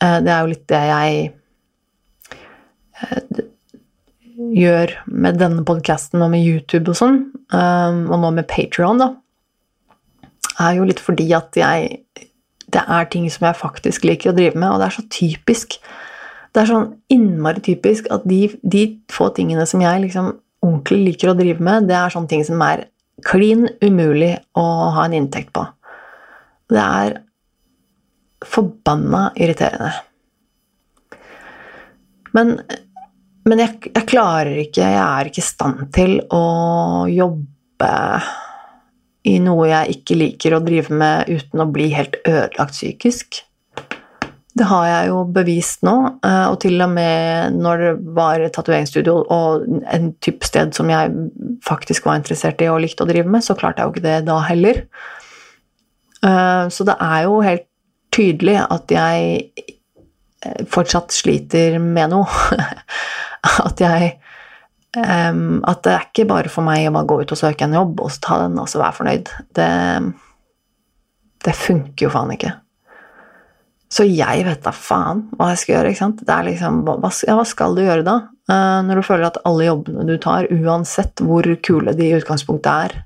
Eh, 0.05 0.17
det 0.23 0.31
er 0.31 0.39
jo 0.39 0.53
litt 0.53 0.63
det 0.71 0.81
jeg 0.87 1.27
eh, 3.01 3.43
gjør 4.55 4.93
med 5.07 5.39
denne 5.41 5.63
podkasten 5.67 6.23
og 6.23 6.31
med 6.33 6.45
YouTube 6.45 6.93
og 6.93 6.99
sånn, 6.99 7.21
og 7.53 8.19
nå 8.21 8.33
med 8.35 8.47
Patrion, 8.49 9.01
da, 9.01 9.11
er 10.63 10.77
jo 10.79 10.87
litt 10.89 11.01
fordi 11.03 11.29
at 11.37 11.53
jeg 11.57 12.03
Det 12.67 12.81
er 12.83 13.05
ting 13.07 13.29
som 13.31 13.45
jeg 13.47 13.55
faktisk 13.55 14.03
liker 14.03 14.33
å 14.33 14.35
drive 14.35 14.59
med, 14.59 14.67
og 14.67 14.81
det 14.81 14.87
er 14.89 14.95
så 14.97 15.03
typisk 15.07 15.77
det 16.51 16.63
er 16.63 16.67
sånn 16.71 16.87
innmari 17.13 17.61
typisk 17.63 18.07
at 18.11 18.23
de, 18.27 18.47
de 18.65 18.81
få 19.13 19.29
tingene 19.37 19.63
som 19.69 19.79
jeg 19.83 20.01
liksom 20.03 20.31
ordentlig 20.65 20.97
liker 21.11 21.31
å 21.31 21.35
drive 21.37 21.63
med, 21.63 21.85
det 21.85 21.95
er 21.95 22.09
sånne 22.09 22.31
ting 22.31 22.43
som 22.47 22.63
er 22.65 22.87
klin 23.27 23.67
umulig 23.83 24.33
å 24.57 24.65
ha 24.95 25.05
en 25.05 25.13
inntekt 25.19 25.53
på. 25.53 25.63
Det 26.73 26.81
er 26.81 27.19
forbanna 28.45 29.27
irriterende. 29.37 29.93
Men, 32.33 32.57
men 33.47 33.63
jeg, 33.63 33.91
jeg, 33.93 34.05
klarer 34.09 34.59
ikke 34.61 34.83
Jeg 34.83 34.99
er 35.03 35.29
ikke 35.29 35.43
i 35.43 35.47
stand 35.47 35.87
til 35.95 36.19
å 36.33 37.07
jobbe 37.11 37.91
i 39.27 39.35
noe 39.43 39.67
jeg 39.67 39.97
ikke 39.97 40.15
liker 40.15 40.55
å 40.55 40.63
drive 40.63 40.95
med 40.95 41.27
uten 41.27 41.59
å 41.59 41.67
bli 41.67 41.89
helt 41.91 42.15
ødelagt 42.23 42.71
psykisk. 42.71 43.41
Det 44.57 44.65
har 44.69 44.85
jeg 44.87 45.09
jo 45.11 45.17
bevist 45.35 45.83
nå, 45.85 45.95
eh, 46.25 46.45
og 46.47 46.55
til 46.63 46.79
og 46.81 46.93
med 46.93 47.57
når 47.59 47.83
det 47.83 47.91
var 48.17 48.45
tatoveringsstudio 48.55 49.17
og 49.35 49.67
en 49.93 50.09
type 50.23 50.47
sted 50.47 50.71
som 50.77 50.89
jeg 50.89 51.11
faktisk 51.67 52.07
var 52.07 52.21
interessert 52.21 52.63
i 52.63 52.69
og 52.71 52.79
likte 52.85 53.03
å 53.03 53.09
drive 53.09 53.29
med, 53.29 53.43
så 53.45 53.57
klarte 53.59 53.83
jeg 53.83 53.89
jo 53.89 53.95
ikke 53.97 54.07
det 54.07 54.17
da 54.29 54.39
heller. 54.47 54.81
Eh, 56.23 56.63
så 56.73 56.87
det 56.87 56.95
er 56.95 57.27
jo 57.27 57.41
helt 57.45 57.67
tydelig 58.15 58.57
at 58.63 58.95
jeg 58.95 59.75
fortsatt 60.71 61.15
sliter 61.15 61.79
med 61.83 62.13
noe. 62.13 62.27
At 63.67 63.83
jeg 63.83 64.15
At 64.97 65.81
det 65.85 65.91
er 65.93 66.05
ikke 66.07 66.23
bare 66.29 66.49
for 66.49 66.65
meg 66.65 66.87
å 66.87 66.93
bare 66.95 67.05
gå 67.09 67.19
ut 67.21 67.31
og 67.35 67.37
søke 67.37 67.67
en 67.67 67.75
jobb 67.75 67.99
og 68.01 68.15
ta 68.23 68.39
den 68.45 68.55
og 68.57 68.69
så 68.71 68.79
være 68.81 68.97
fornøyd. 68.97 69.33
Det, 69.53 69.67
det 71.45 71.53
funker 71.53 72.07
jo 72.07 72.13
faen 72.15 72.33
ikke. 72.33 72.55
Så 73.93 74.03
jeg 74.03 74.43
vet 74.43 74.63
da 74.65 74.73
faen 74.75 75.23
hva 75.37 75.51
jeg 75.53 75.61
skal 75.61 75.75
gjøre. 75.77 75.91
ikke 75.91 76.01
sant? 76.01 76.23
Liksom, 76.47 76.81
hva, 76.87 77.11
ja, 77.27 77.37
hva 77.39 77.45
skal 77.47 77.77
du 77.77 77.83
gjøre 77.85 78.07
da? 78.07 78.17
Uh, 78.49 78.79
når 78.87 78.99
du 78.99 79.05
føler 79.07 79.27
at 79.29 79.39
alle 79.47 79.67
jobbene 79.67 80.07
du 80.07 80.17
tar, 80.23 80.49
uansett 80.51 81.23
hvor 81.23 81.47
kule 81.63 81.95
de 81.95 82.09
i 82.09 82.17
utgangspunktet 82.17 82.87
er, 82.87 82.97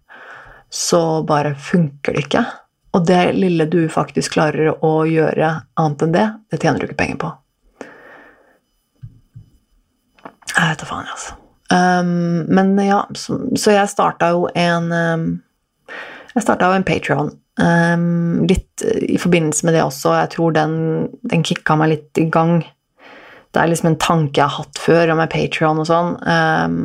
så 0.71 1.21
bare 1.27 1.53
funker 1.59 2.15
det 2.15 2.25
ikke. 2.25 2.43
Og 2.91 3.05
det 3.07 3.19
lille 3.37 3.67
du 3.71 3.85
faktisk 3.91 4.35
klarer 4.35 4.73
å 4.83 4.93
gjøre 5.07 5.53
annet 5.79 6.03
enn 6.05 6.15
det, 6.15 6.25
det 6.51 6.59
tjener 6.59 6.81
du 6.81 6.89
ikke 6.89 6.99
penger 6.99 7.21
på. 7.21 7.29
Jeg 10.51 10.73
vet 10.73 10.81
da 10.81 10.87
faen, 10.89 11.07
altså. 11.07 11.37
Um, 11.71 12.43
men 12.51 12.73
ja, 12.83 13.05
så, 13.15 13.37
så 13.55 13.71
jeg 13.71 13.87
starta 13.87 14.33
jo 14.33 14.49
en 14.59 14.89
um, 14.91 15.21
Jeg 16.33 16.43
starta 16.43 16.67
jo 16.67 16.75
en 16.75 16.87
Patrion. 16.87 17.31
Um, 17.61 18.43
litt 18.47 18.83
i 18.83 19.15
forbindelse 19.19 19.67
med 19.67 19.75
det 19.77 19.85
også, 19.85 20.15
jeg 20.17 20.33
tror 20.35 20.55
den, 20.55 20.75
den 21.31 21.43
kicka 21.47 21.77
meg 21.79 21.93
litt 21.93 22.19
i 22.19 22.27
gang. 22.31 22.59
Det 23.51 23.61
er 23.61 23.71
liksom 23.71 23.91
en 23.91 23.99
tanke 24.01 24.39
jeg 24.39 24.47
har 24.47 24.65
hatt 24.65 24.79
før 24.79 25.13
med 25.15 25.31
Patrion 25.31 25.79
og 25.79 25.87
sånn. 25.87 26.13
Um, 26.27 26.77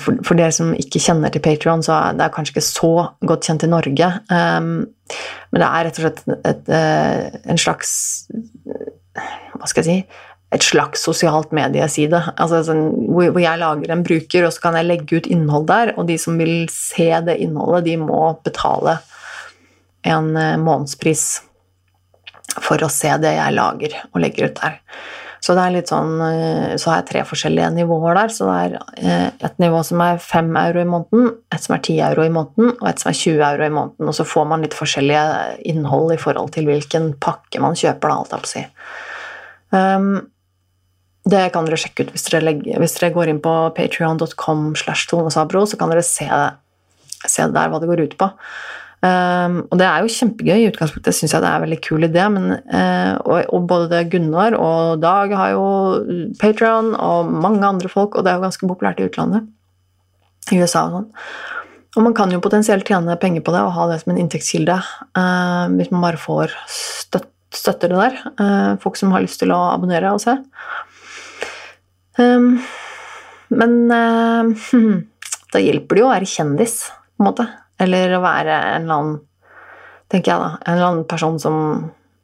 for, 0.00 0.20
for, 0.24 0.38
dere 0.38 0.54
som 0.54 0.74
ikke 0.76 1.02
kjenner 1.02 1.32
til 1.32 1.42
Patrion, 1.44 1.82
så 1.84 1.94
er 1.96 2.18
det 2.18 2.30
kanskje 2.34 2.56
ikke 2.56 2.66
så 2.68 2.92
godt 3.28 3.48
kjent 3.48 3.66
i 3.66 3.72
Norge. 3.72 4.12
Um, 4.30 4.70
men 5.52 5.62
det 5.62 5.66
er 5.66 5.88
rett 5.88 5.98
og 6.00 6.06
slett 6.06 6.22
et, 6.24 6.38
et, 6.50 6.70
eh, 6.74 7.36
en 7.52 7.60
slags 7.60 7.90
Hva 9.56 9.68
skal 9.70 9.84
jeg 9.84 9.86
si 9.86 10.22
et 10.54 10.62
slags 10.62 11.02
sosialt 11.02 11.50
medieside. 11.56 12.20
Altså, 12.38 12.60
sånn, 12.68 12.84
hvor, 13.10 13.32
hvor, 13.32 13.40
jeg 13.42 13.58
lager 13.58 13.90
en 13.92 14.04
bruker, 14.06 14.46
og 14.46 14.52
så 14.54 14.62
kan 14.62 14.76
jeg 14.78 14.86
legge 14.86 15.18
ut 15.18 15.26
innhold 15.26 15.66
der. 15.68 15.90
Og 15.98 16.06
de 16.08 16.14
som 16.22 16.38
vil 16.38 16.68
se 16.72 17.08
det 17.26 17.34
innholdet, 17.42 17.88
de 17.88 17.96
må 17.98 18.20
betale 18.46 19.00
en 20.06 20.30
månedspris 20.62 21.24
for 22.62 22.82
å 22.82 22.90
se 22.92 23.10
det 23.20 23.34
jeg 23.36 23.56
lager 23.56 23.96
og 24.12 24.20
legger 24.22 24.48
ut 24.48 24.60
der. 24.62 24.78
Så 25.44 25.54
det 25.56 25.64
er 25.64 25.74
litt 25.74 25.90
sånn, 25.92 26.14
uh, 26.20 26.76
så 26.80 26.90
har 26.90 27.00
jeg 27.00 27.08
tre 27.10 27.24
forskjellige 27.28 27.72
nivåer 27.76 28.18
der. 28.18 28.32
Så 28.34 28.48
det 28.48 28.56
er 28.60 28.76
uh, 28.78 29.48
et 29.48 29.58
nivå 29.62 29.82
som 29.86 30.02
er 30.04 30.22
5 30.22 30.52
euro 30.62 30.82
i 30.82 30.88
måneden, 30.92 31.34
et 31.54 31.66
som 31.66 31.76
er 31.76 31.82
10 31.82 31.98
euro 32.10 32.24
i 32.26 32.32
måneden, 32.32 32.72
og 32.76 32.86
et 32.90 33.02
som 33.02 33.12
er 33.12 33.18
20 33.20 33.44
euro 33.50 33.66
i 33.66 33.74
måneden. 33.80 34.12
Og 34.12 34.16
så 34.18 34.26
får 34.28 34.48
man 34.52 34.64
litt 34.64 34.76
forskjellige 34.76 35.26
innhold 35.72 36.14
i 36.14 36.20
forhold 36.22 36.54
til 36.56 36.70
hvilken 36.70 37.12
pakke 37.22 37.62
man 37.62 37.78
kjøper, 37.78 38.12
da, 38.12 38.22
alt 38.22 38.48
jeg 38.48 38.52
si. 38.54 38.64
Um, 39.76 40.10
det 41.26 41.48
kan 41.54 41.66
dere 41.66 41.78
sjekke 41.80 42.06
ut 42.06 42.14
hvis 42.14 42.28
dere, 42.28 42.44
legger, 42.46 42.78
hvis 42.78 42.94
dere 43.00 43.10
går 43.14 43.32
inn 43.32 43.42
på 43.42 43.52
patrion.com. 43.74 44.68
slash 44.78 45.08
tonesabro, 45.10 45.66
Så 45.66 45.78
kan 45.78 45.90
dere 45.90 46.04
se, 46.06 46.28
se 47.26 47.46
der 47.50 47.70
hva 47.72 47.80
det 47.82 47.90
går 47.90 48.04
ut 48.06 48.18
på. 48.18 48.30
Um, 49.04 49.58
og 49.68 49.76
det 49.78 49.86
er 49.86 50.02
jo 50.02 50.12
kjempegøy. 50.12 50.56
I 50.56 50.68
utgangspunktet 50.70 51.16
syns 51.16 51.34
jeg 51.34 51.44
det 51.44 51.50
er 51.50 51.58
en 51.58 51.66
veldig 51.66 51.78
kul 51.84 52.06
idé. 52.08 52.24
Men, 52.32 52.48
uh, 52.72 53.12
og, 53.26 53.50
og, 53.52 53.66
både 53.68 54.02
Gunnar 54.12 54.56
og 54.58 55.02
Dag 55.02 55.34
har 55.36 55.52
jo 55.52 55.66
Patron, 56.40 56.94
og 56.94 57.30
mange 57.30 57.66
andre 57.66 57.90
folk, 57.92 58.16
og 58.16 58.24
det 58.24 58.32
er 58.32 58.40
jo 58.40 58.46
ganske 58.46 58.70
populært 58.70 59.02
i 59.02 59.08
utlandet. 59.10 59.46
I 60.54 60.60
USA 60.62 60.86
og 60.86 60.96
sånn. 60.96 61.10
Og 61.96 62.04
man 62.04 62.16
kan 62.16 62.32
jo 62.32 62.42
potensielt 62.44 62.86
tjene 62.88 63.16
penger 63.20 63.42
på 63.44 63.54
det 63.54 63.62
og 63.64 63.72
ha 63.72 63.86
det 63.88 64.02
som 64.02 64.12
en 64.12 64.18
inntektskilde 64.20 64.74
uh, 64.76 65.64
hvis 65.76 65.92
man 65.94 66.04
bare 66.04 66.20
får 66.20 66.52
støtt, 66.68 67.30
støtter 67.56 67.92
det 67.92 68.00
der. 68.00 68.18
Uh, 68.40 68.72
folk 68.82 68.98
som 69.00 69.14
har 69.14 69.24
lyst 69.24 69.40
til 69.42 69.54
å 69.54 69.60
abonnere 69.74 70.12
og 70.12 70.22
se. 70.24 70.36
Um, 72.16 72.56
men 73.52 73.76
da 75.52 75.60
hjelper 75.62 75.96
det 75.96 76.02
jo 76.02 76.08
å 76.08 76.14
være 76.14 76.28
kjendis, 76.28 76.80
på 77.14 77.22
en 77.22 77.28
måte. 77.30 77.46
Eller 77.82 78.16
å 78.16 78.24
være 78.24 78.56
en 78.76 78.86
eller 78.86 78.96
annen 79.00 79.22
tenker 80.12 80.32
jeg 80.32 80.42
da, 80.42 80.50
en 80.62 80.76
eller 80.76 80.88
annen 80.90 81.08
person 81.10 81.38
som 81.42 81.56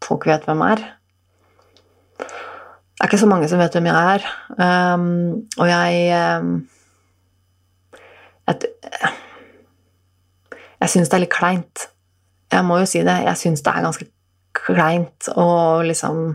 folk 0.04 0.26
vet 0.30 0.44
hvem 0.46 0.62
er. 0.64 0.82
Det 2.18 3.00
er 3.00 3.10
ikke 3.10 3.22
så 3.24 3.30
mange 3.30 3.48
som 3.50 3.58
vet 3.58 3.74
hvem 3.74 3.88
jeg 3.90 4.12
er. 4.14 4.26
Um, 4.58 5.08
og 5.58 5.66
jeg 5.66 6.20
um, 6.38 6.52
et, 8.52 8.68
jeg 10.82 10.92
syns 10.94 11.10
det 11.10 11.18
er 11.18 11.24
litt 11.24 11.34
kleint. 11.34 11.88
Jeg 12.52 12.66
må 12.68 12.78
jo 12.82 12.88
si 12.90 13.02
det. 13.06 13.18
Jeg 13.26 13.40
syns 13.40 13.64
det 13.64 13.74
er 13.74 13.86
ganske 13.86 14.08
kleint 14.62 15.28
å 15.38 15.46
liksom 15.86 16.34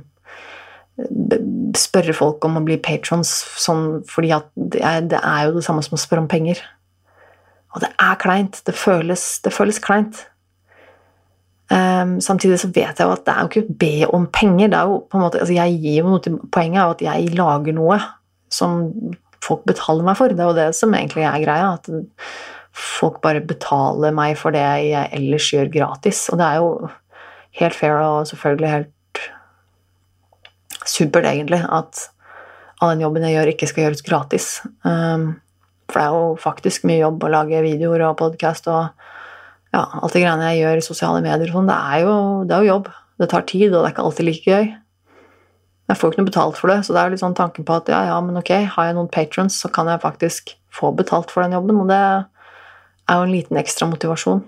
spørre 1.78 2.16
folk 2.18 2.46
om 2.48 2.58
å 2.58 2.64
bli 2.66 2.80
patrons 2.82 3.30
sånn 3.62 4.00
fordi 4.10 4.32
at 4.34 4.48
det 4.58 4.82
er, 4.82 5.04
det 5.06 5.20
er, 5.20 5.44
jo 5.46 5.60
det 5.60 5.66
samme 5.68 5.84
som 5.86 5.98
å 5.98 6.02
spørre 6.02 6.24
om 6.24 6.32
penger. 6.32 6.62
Og 7.76 7.84
det 7.84 7.92
er 8.02 8.20
kleint. 8.22 8.62
Det 8.66 8.76
føles, 8.76 9.28
det 9.44 9.54
føles 9.54 9.80
kleint. 9.84 10.26
Um, 11.68 12.22
samtidig 12.24 12.62
så 12.62 12.70
vet 12.72 12.96
jeg 12.96 13.04
jo 13.04 13.12
at 13.12 13.26
det 13.28 13.34
er 13.34 13.40
jo 13.42 13.50
ikke 13.50 13.64
å 13.66 13.78
be 13.82 13.96
om 14.16 14.28
penger. 14.32 14.70
det 14.72 14.78
er 14.80 14.92
jo 14.92 15.00
på 15.04 15.18
en 15.18 15.24
måte, 15.26 15.42
altså 15.44 15.58
jeg 15.58 15.80
gir 15.84 15.98
jo 16.00 16.12
noe 16.14 16.22
til 16.24 16.38
Poenget 16.48 16.80
er 16.80 16.86
jo 16.86 16.94
at 16.96 17.04
jeg 17.04 17.34
lager 17.36 17.76
noe 17.76 17.98
som 18.48 18.78
folk 19.44 19.66
betaler 19.68 20.08
meg 20.08 20.16
for. 20.20 20.32
Det 20.32 20.44
er 20.44 20.52
jo 20.52 20.60
det 20.62 20.70
som 20.78 20.96
egentlig 20.96 21.26
er 21.28 21.44
greia. 21.44 21.74
At 21.76 21.90
folk 22.78 23.20
bare 23.24 23.44
betaler 23.44 24.16
meg 24.16 24.38
for 24.40 24.56
det 24.56 24.64
jeg 24.64 25.12
ellers 25.18 25.50
gjør 25.52 25.74
gratis. 25.74 26.28
Og 26.32 26.40
det 26.40 26.48
er 26.48 26.62
jo 26.62 26.72
helt 27.60 27.76
fair 27.76 28.00
og 28.00 28.30
selvfølgelig 28.30 28.72
helt 28.72 29.24
supert, 30.88 31.28
egentlig, 31.28 31.60
at 31.68 32.08
all 32.80 32.94
den 32.94 33.04
jobben 33.04 33.26
jeg 33.26 33.36
gjør, 33.36 33.52
ikke 33.52 33.70
skal 33.70 33.84
gjøres 33.84 34.06
gratis. 34.06 34.48
Um, 34.88 35.34
for 35.88 36.00
det 36.00 36.06
er 36.06 36.16
jo 36.16 36.32
faktisk 36.42 36.88
mye 36.88 37.02
jobb 37.02 37.24
å 37.24 37.32
lage 37.32 37.64
videoer 37.64 38.04
og 38.10 38.18
podkast 38.20 38.68
og 38.72 38.90
ja, 39.76 39.84
alt 39.84 40.16
det 40.16 40.24
greiene 40.24 40.52
jeg 40.52 40.62
gjør 40.64 40.82
i 40.82 40.86
sosiale 40.86 41.22
medier 41.24 41.52
sånn. 41.52 41.70
Det, 41.70 41.78
jo, 42.04 42.18
det 42.48 42.56
er 42.56 42.66
jo 42.66 42.74
jobb. 42.74 42.92
Det 43.18 43.30
tar 43.32 43.48
tid, 43.50 43.72
og 43.72 43.82
det 43.82 43.86
er 43.86 43.96
ikke 43.96 44.06
alltid 44.08 44.28
like 44.28 44.52
gøy. 44.52 44.70
Jeg 45.88 45.98
får 45.98 46.04
jo 46.10 46.14
ikke 46.14 46.22
noe 46.22 46.30
betalt 46.30 46.60
for 46.60 46.72
det, 46.72 46.78
så 46.84 46.94
det 46.94 47.02
er 47.02 47.14
litt 47.14 47.24
sånn 47.24 47.38
tanken 47.38 47.68
på 47.68 47.76
at 47.80 47.90
ja, 47.92 48.02
ja, 48.10 48.18
men 48.24 48.40
ok, 48.40 48.52
har 48.76 48.90
jeg 48.90 48.98
noen 48.98 49.12
patrons, 49.12 49.56
så 49.64 49.72
kan 49.72 49.88
jeg 49.88 50.04
faktisk 50.04 50.52
få 50.76 50.92
betalt 50.96 51.32
for 51.32 51.46
den 51.46 51.56
jobben, 51.56 51.80
og 51.80 51.92
det 51.92 52.00
er 52.00 53.16
jo 53.16 53.24
en 53.24 53.34
liten 53.34 53.60
ekstra 53.60 53.88
motivasjon. 53.90 54.44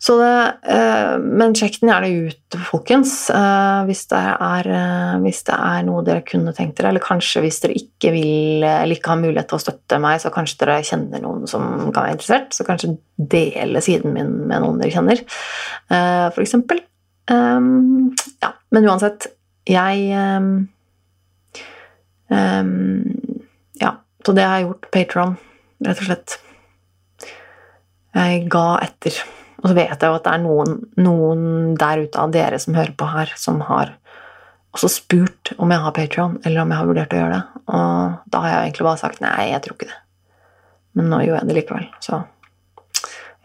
Det, 0.00 0.52
eh, 0.64 1.18
men 1.20 1.52
sjekk 1.52 1.74
den 1.82 1.90
gjerne 1.90 2.30
ut, 2.30 2.56
folkens, 2.70 3.12
eh, 3.30 3.80
hvis 3.84 4.06
det, 4.08 4.20
er, 4.32 4.68
eh, 4.72 5.16
hvis 5.20 5.42
det 5.44 5.56
er 5.56 5.82
noe 5.84 6.04
dere 6.06 6.24
kunne 6.24 6.54
tenkt 6.56 6.78
dere. 6.78 6.88
Eller 6.88 7.04
kanskje 7.04 7.42
hvis 7.44 7.60
dere 7.60 7.76
ikke 7.76 8.12
vil 8.14 8.64
eller 8.64 8.96
ikke 8.96 9.12
har 9.12 9.20
mulighet 9.20 9.50
til 9.50 9.58
å 9.58 9.64
støtte 9.66 9.98
meg, 10.00 10.22
så 10.22 10.32
kanskje 10.32 10.62
dere 10.62 10.78
kjenner 10.88 11.20
noen 11.20 11.44
som 11.50 11.92
kan 11.92 12.06
være 12.06 12.14
interessert. 12.16 12.56
Så 12.56 12.64
kanskje 12.64 12.94
dele 13.20 13.82
siden 13.84 14.14
min 14.16 14.32
med 14.48 14.64
noen 14.64 14.80
dere 14.80 14.94
kjenner, 14.94 15.20
for 15.90 16.40
eksempel. 16.40 16.80
Ja, 17.28 18.50
men 18.72 18.88
uansett, 18.88 19.26
jeg 19.68 20.08
Ja, 23.80 23.90
så 24.24 24.32
det 24.36 24.46
har 24.46 24.56
jeg 24.60 24.66
gjort. 24.68 24.88
Patron, 24.94 25.36
rett 25.84 26.00
og 26.00 26.08
slett. 26.08 26.38
Jeg 28.14 28.48
ga 28.50 28.64
etter. 28.86 29.20
Og 29.60 29.68
så 29.68 29.76
vet 29.76 29.92
jeg 29.92 30.08
jo 30.08 30.16
at 30.16 30.26
det 30.26 30.32
er 30.32 30.42
noen, 30.42 30.76
noen, 31.00 31.42
der 31.80 32.04
ute 32.06 32.20
av 32.20 32.32
dere 32.34 32.58
som 32.62 32.76
hører 32.76 32.94
på 32.96 33.08
her, 33.12 33.32
som 33.36 33.60
har 33.68 33.94
også 34.74 34.88
spurt 34.92 35.52
om 35.58 35.72
jeg 35.72 35.82
har 35.84 35.94
Patron, 35.96 36.38
eller 36.44 36.62
om 36.62 36.72
jeg 36.72 36.80
har 36.80 36.88
vurdert 36.88 37.14
å 37.14 37.20
gjøre 37.20 37.36
det. 37.36 37.62
Og 37.74 38.30
da 38.32 38.42
har 38.44 38.52
jeg 38.52 38.68
egentlig 38.68 38.86
bare 38.86 39.02
sagt 39.02 39.24
nei, 39.24 39.50
jeg 39.50 39.64
tror 39.64 39.76
ikke 39.76 39.90
det. 39.90 39.98
Men 40.98 41.10
nå 41.12 41.20
gjør 41.24 41.36
jeg 41.38 41.48
det 41.50 41.56
likevel, 41.58 41.88
så 42.02 42.22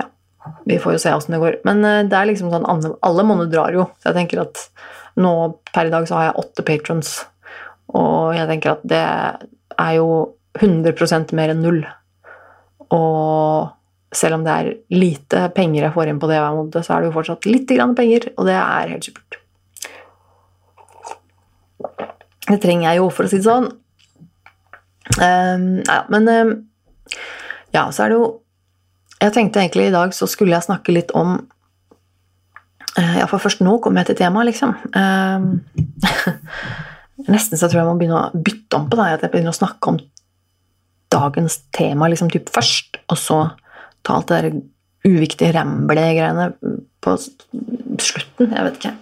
ja. 0.01 0.07
Vi 0.70 0.80
får 0.82 0.95
jo 0.95 1.01
se 1.03 1.13
åssen 1.18 1.36
det 1.36 1.41
går. 1.43 1.59
Men 1.68 1.84
eh, 1.86 2.03
det 2.09 2.18
er 2.18 2.30
liksom 2.30 2.53
sånn 2.53 2.68
alle 2.70 3.28
måneder 3.28 3.51
drar 3.51 3.76
jo. 3.76 3.89
Så 3.99 4.11
jeg 4.11 4.20
tenker 4.22 4.45
at 4.45 4.63
nå 5.20 5.34
per 5.74 5.89
i 5.89 5.93
dag 5.93 6.07
så 6.07 6.20
har 6.20 6.30
jeg 6.30 6.39
åtte 6.43 6.66
patrons, 6.68 7.13
og 7.95 8.36
jeg 8.36 8.49
tenker 8.49 8.76
at 8.76 8.88
det 8.88 9.03
er 9.03 9.93
jo 9.97 10.09
100% 10.59 11.36
mer 11.36 11.51
enn 11.51 11.63
null. 11.66 11.82
Og 12.95 13.74
selv 14.16 14.39
om 14.39 14.45
det 14.45 14.53
er 14.53 14.70
lite 14.93 15.47
penger 15.55 15.88
jeg 15.88 15.95
får 15.95 16.11
inn 16.11 16.22
på 16.22 16.30
det 16.30 16.39
hver 16.41 16.55
måned, 16.55 16.78
så 16.84 16.95
er 16.95 17.03
det 17.03 17.09
jo 17.09 17.16
fortsatt 17.18 17.47
litt 17.49 17.72
penger, 17.97 18.30
og 18.36 18.47
det 18.47 18.55
er 18.59 18.93
helt 18.93 19.09
supert. 19.09 19.39
Det 22.45 22.61
trenger 22.61 22.91
jeg 22.91 23.01
jo, 23.01 23.09
for 23.13 23.26
å 23.26 23.32
si 23.32 23.41
det 23.41 23.47
sånn. 23.47 23.68
Um, 25.16 25.68
ja, 25.86 25.99
men 26.09 26.30
um, 26.30 26.53
Ja, 27.76 27.91
så 27.93 28.03
er 28.03 28.09
det 28.09 28.16
jo 28.18 28.24
Jeg 29.22 29.36
tenkte 29.36 29.61
egentlig 29.61 29.86
i 29.91 29.93
dag 29.93 30.16
så 30.18 30.26
skulle 30.26 30.55
jeg 30.55 30.66
snakke 30.66 30.95
litt 30.95 31.13
om 31.13 31.36
uh, 32.97 33.13
Ja, 33.20 33.28
for 33.30 33.38
først 33.43 33.61
nå 33.61 33.78
kommer 33.84 34.01
jeg 34.01 34.09
til 34.09 34.24
temaet, 34.24 34.49
liksom. 34.49 34.74
Um, 34.97 35.61
nesten 37.32 37.61
så 37.61 37.70
tror 37.70 37.80
jeg 37.80 37.86
jeg 37.86 37.91
må 37.91 37.99
begynne 38.01 38.24
å 38.24 38.43
bytte 38.49 38.80
om 38.80 38.89
på 38.89 38.99
det, 38.99 39.11
at 39.13 39.28
jeg 39.28 39.36
begynner 39.36 39.53
å 39.53 39.59
snakke 39.61 39.93
om 39.93 40.01
dagens 41.13 41.61
tema 41.76 42.09
liksom 42.11 42.32
typ 42.34 42.49
først, 42.53 42.99
og 43.07 43.22
så 43.22 43.39
ta 44.05 44.19
alt 44.19 44.31
det 44.31 44.41
der 44.45 44.61
uviktige 45.05 45.53
ramble-greiene 45.55 46.51
på 47.03 47.17
slutten. 47.19 48.49
Jeg 48.49 48.67
vet 48.69 48.79
ikke. 48.79 48.95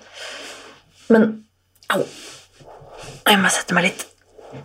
Men 1.13 1.29
au. 1.93 2.01
Jeg 3.23 3.39
må 3.39 3.51
sette 3.53 3.75
meg 3.75 3.87
litt 3.87 4.03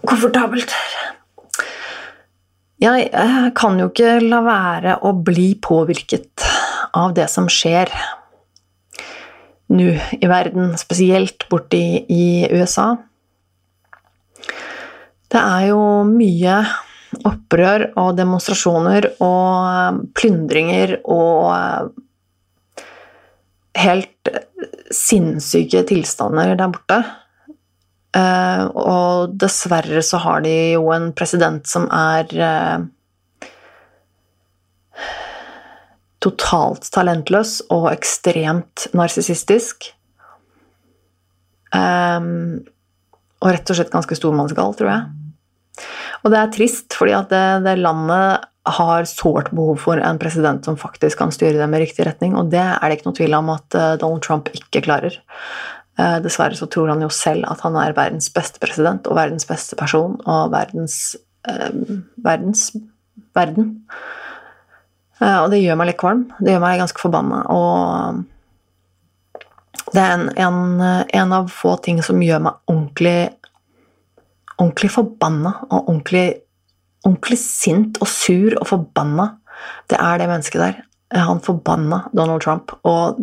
komfortabelt 0.09 0.73
jeg 2.79 3.09
kan 3.59 3.81
jo 3.81 3.89
ikke 3.91 4.19
la 4.23 4.39
være 4.47 4.93
å 5.03 5.11
bli 5.27 5.51
påvirket 5.59 6.45
av 6.95 7.15
det 7.17 7.27
som 7.31 7.49
skjer 7.51 7.91
nå 9.75 9.89
i 10.15 10.29
verden, 10.31 10.77
spesielt 10.81 11.45
borti 11.51 11.83
i 12.09 12.47
USA. 12.55 12.93
Det 15.29 15.43
er 15.43 15.67
jo 15.73 15.81
mye 16.09 16.61
opprør 17.17 17.89
og 17.99 18.17
demonstrasjoner 18.19 19.09
og 19.25 19.53
eh, 19.69 20.01
plyndringer 20.19 20.99
og 21.09 21.49
eh, 21.55 22.85
helt 23.79 24.33
sinnssyke 24.95 25.85
tilstander 25.89 26.55
der 26.59 26.73
borte. 26.75 27.01
Eh, 28.17 28.65
og 28.73 29.35
dessverre 29.41 30.03
så 30.05 30.21
har 30.25 30.45
de 30.45 30.55
jo 30.77 30.89
en 30.95 31.11
president 31.17 31.69
som 31.69 31.89
er 31.93 32.33
totalt 36.19 36.89
talentløs 36.93 37.61
og 37.71 37.93
ekstremt 37.93 38.89
narsissistisk. 38.97 39.95
og 43.39 43.53
rett 43.55 43.71
og 43.71 43.77
slett 43.79 43.93
ganske 43.93 44.17
stormannsgal, 44.19 44.75
tror 44.75 44.91
jeg. 44.91 45.03
Og 46.25 46.33
det 46.33 46.39
er 46.41 46.55
trist, 46.55 46.93
fordi 46.99 47.15
at 47.17 47.33
det, 47.33 47.47
det 47.67 47.79
landet 47.81 48.47
har 48.69 49.07
sårt 49.09 49.51
behov 49.55 49.79
for 49.81 50.01
en 50.03 50.19
president 50.21 50.65
som 50.67 50.77
faktisk 50.77 51.19
kan 51.23 51.33
styre 51.33 51.57
dem 51.61 51.75
i 51.75 51.81
riktig 51.83 52.05
retning, 52.09 52.37
og 52.37 52.51
det 52.53 52.61
er 52.61 52.85
det 52.85 52.99
ikke 52.99 53.09
noe 53.09 53.17
tvil 53.17 53.37
om 53.39 53.49
at 53.55 53.79
eh, 53.79 53.97
Donald 54.03 54.23
Trump 54.27 54.51
ikke 54.53 54.85
klarer. 54.85 55.17
Eh, 55.99 56.19
dessverre 56.23 56.55
så 56.59 56.69
tror 56.71 56.93
han 56.93 57.03
jo 57.03 57.09
selv 57.13 57.49
at 57.51 57.65
han 57.65 57.77
er 57.81 57.97
verdens 57.97 58.29
beste 58.35 58.61
president 58.63 59.09
og 59.11 59.19
verdens 59.19 59.49
beste 59.49 59.75
person 59.79 60.15
og 60.31 60.53
verdens 60.53 61.17
eh, 61.49 61.73
verdens 62.23 62.69
verden. 63.35 63.81
Eh, 65.19 65.39
og 65.43 65.51
det 65.51 65.63
gjør 65.65 65.79
meg 65.81 65.91
litt 65.91 66.01
kvalm. 66.01 66.29
Det 66.39 66.53
gjør 66.55 66.63
meg 66.63 66.83
ganske 66.83 67.03
forbanna. 67.03 67.39
Og 67.51 68.23
det 69.95 70.05
er 70.05 70.13
en, 70.15 70.29
en, 70.37 70.59
en 71.19 71.35
av 71.41 71.51
få 71.51 71.75
ting 71.83 71.99
som 72.05 72.23
gjør 72.23 72.45
meg 72.47 72.55
ordentlig 72.71 73.19
ordentlig 74.59 74.91
forbanna 74.93 75.55
og 75.69 75.89
ordentlig, 75.89 76.27
ordentlig 77.07 77.39
sint 77.41 78.01
og 78.03 78.11
sur 78.11 78.57
og 78.59 78.67
forbanna. 78.73 79.31
Det 79.91 79.99
er 80.01 80.21
det 80.21 80.29
mennesket 80.31 80.63
der. 80.63 80.81
Han 81.15 81.41
forbanna 81.45 82.03
Donald 82.17 82.43
Trump. 82.45 82.75
Og 82.89 83.21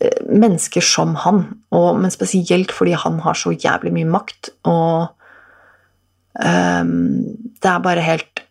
eh, 0.00 0.22
mennesker 0.30 0.84
som 0.84 1.16
han, 1.26 1.44
og, 1.74 2.00
men 2.00 2.14
spesielt 2.14 2.72
fordi 2.74 2.96
han 2.96 3.20
har 3.26 3.38
så 3.38 3.54
jævlig 3.54 3.92
mye 3.98 4.10
makt. 4.16 4.52
Og 4.64 5.12
um, 6.40 6.92
det 7.56 7.72
er 7.72 7.84
bare 7.84 8.06
helt 8.06 8.44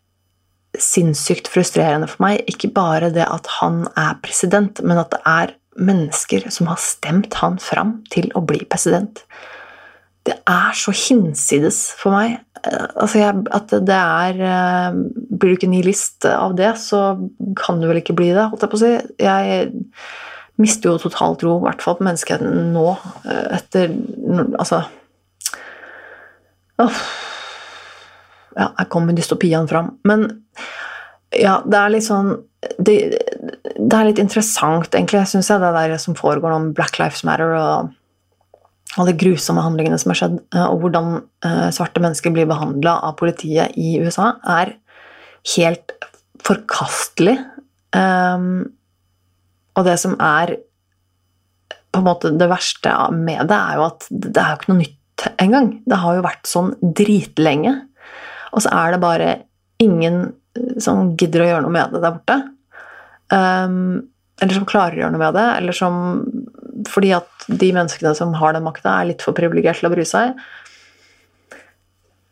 sinnssykt 0.76 1.48
frustrerende 1.48 2.10
for 2.12 2.26
meg. 2.26 2.44
Ikke 2.52 2.72
bare 2.76 3.14
det 3.16 3.26
at 3.32 3.48
han 3.62 3.86
er 3.96 4.20
president, 4.24 4.84
men 4.84 5.00
at 5.00 5.14
det 5.14 5.22
er 5.26 5.56
mennesker 5.76 6.50
som 6.52 6.70
har 6.72 6.80
stemt 6.80 7.36
han 7.42 7.58
fram 7.60 7.98
til 8.12 8.30
å 8.36 8.44
bli 8.48 8.62
president 8.72 9.24
det 10.26 10.36
er 10.50 10.78
så 10.78 10.94
hinsides 10.96 11.80
for 12.00 12.16
meg. 12.16 12.40
Eh, 12.66 12.88
altså 12.96 13.22
jeg, 13.22 13.44
at 13.54 13.74
det 13.86 13.98
er 13.98 14.40
eh, 14.42 14.98
Blir 15.36 15.54
du 15.54 15.58
ikke 15.60 15.70
nihilist 15.70 16.26
av 16.30 16.56
det, 16.58 16.72
så 16.82 17.04
kan 17.60 17.82
du 17.82 17.90
vel 17.90 18.02
ikke 18.02 18.16
bli 18.18 18.32
det, 18.34 18.48
holdt 18.50 18.66
jeg 18.66 18.72
på 18.72 18.80
å 18.80 18.84
si. 18.84 18.94
Jeg 19.22 19.70
mister 20.62 20.92
jo 20.92 21.02
totalt 21.04 21.42
tro, 21.44 21.58
i 21.60 21.66
hvert 21.66 21.84
fall 21.84 21.98
på 22.00 22.08
menneskeheten 22.08 22.72
nå, 22.76 22.88
eh, 23.28 23.46
etter 23.60 23.94
Altså 24.56 24.82
oh, 26.82 27.02
Ja, 28.56 28.70
her 28.80 28.88
kommer 28.92 29.16
dystopien 29.16 29.68
fram. 29.70 29.98
Men 30.08 30.30
ja, 31.36 31.60
det 31.68 31.78
er 31.78 31.92
litt 31.92 32.06
sånn 32.06 32.30
Det, 32.80 32.96
det 33.76 33.98
er 33.98 34.08
litt 34.08 34.22
interessant, 34.24 34.88
egentlig, 34.96 35.26
syns 35.30 35.52
jeg, 35.52 35.62
det 35.62 35.74
der 35.76 36.00
som 36.02 36.16
foregår 36.18 36.56
om 36.56 36.72
Black 36.74 36.98
Lives 37.02 37.22
Matter 37.28 37.52
og 37.60 37.94
alle 39.02 39.16
grusomme 39.20 39.64
handlingene 39.64 39.98
som 40.00 40.12
har 40.14 40.20
skjedd, 40.22 40.38
eh, 40.56 40.68
og 40.68 40.84
hvordan 40.84 41.18
eh, 41.46 41.68
svarte 41.76 42.04
mennesker 42.04 42.34
blir 42.36 42.48
behandla 42.50 42.98
av 43.08 43.18
politiet 43.20 43.76
i 43.80 43.98
USA, 44.04 44.34
er 44.48 44.76
helt 45.56 45.96
forkastelig. 46.46 47.38
Um, 47.96 48.72
og 49.76 49.88
det 49.88 49.98
som 50.02 50.16
er 50.22 50.56
på 51.96 52.02
en 52.02 52.08
måte 52.08 52.32
det 52.36 52.48
verste 52.52 52.92
med 53.16 53.48
det, 53.50 53.58
er 53.58 53.80
jo 53.80 53.86
at 53.88 54.08
det 54.12 54.36
er 54.36 54.52
jo 54.52 54.60
ikke 54.60 54.72
noe 54.72 54.82
nytt 54.82 55.28
engang. 55.42 55.70
Det 55.88 56.00
har 56.02 56.18
jo 56.18 56.26
vært 56.26 56.50
sånn 56.50 56.74
dritlenge. 56.82 57.76
Og 58.56 58.64
så 58.64 58.72
er 58.76 58.96
det 58.96 59.04
bare 59.04 59.30
ingen 59.84 60.20
eh, 60.56 60.76
som 60.84 61.14
gidder 61.20 61.44
å 61.44 61.50
gjøre 61.52 61.64
noe 61.68 61.76
med 61.76 61.96
det 61.96 62.04
der 62.04 62.18
borte. 62.18 62.42
Um, 63.34 64.06
eller 64.44 64.58
som 64.58 64.68
klarer 64.68 64.98
å 64.98 65.04
gjøre 65.04 65.16
noe 65.16 65.24
med 65.24 65.38
det, 65.38 65.48
eller 65.60 65.76
som 65.76 66.02
fordi 66.92 67.14
at 67.18 67.48
de 67.48 67.72
menneskene 67.76 68.14
som 68.18 68.34
har 68.40 68.56
den 68.56 68.66
makta, 68.66 69.00
er 69.00 69.12
litt 69.12 69.26
for 69.26 69.38
privilegert 69.38 69.82
til 69.82 69.90
å 69.90 69.94
bry 69.94 70.06
seg. 70.08 70.38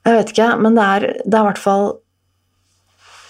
Jeg 0.03 0.17
vet 0.19 0.31
ikke, 0.33 0.49
men 0.59 0.77
det 0.77 0.85
er, 0.95 1.05
det 1.23 1.37
er 1.39 1.45
hvert 1.47 1.61
fall 1.61 1.85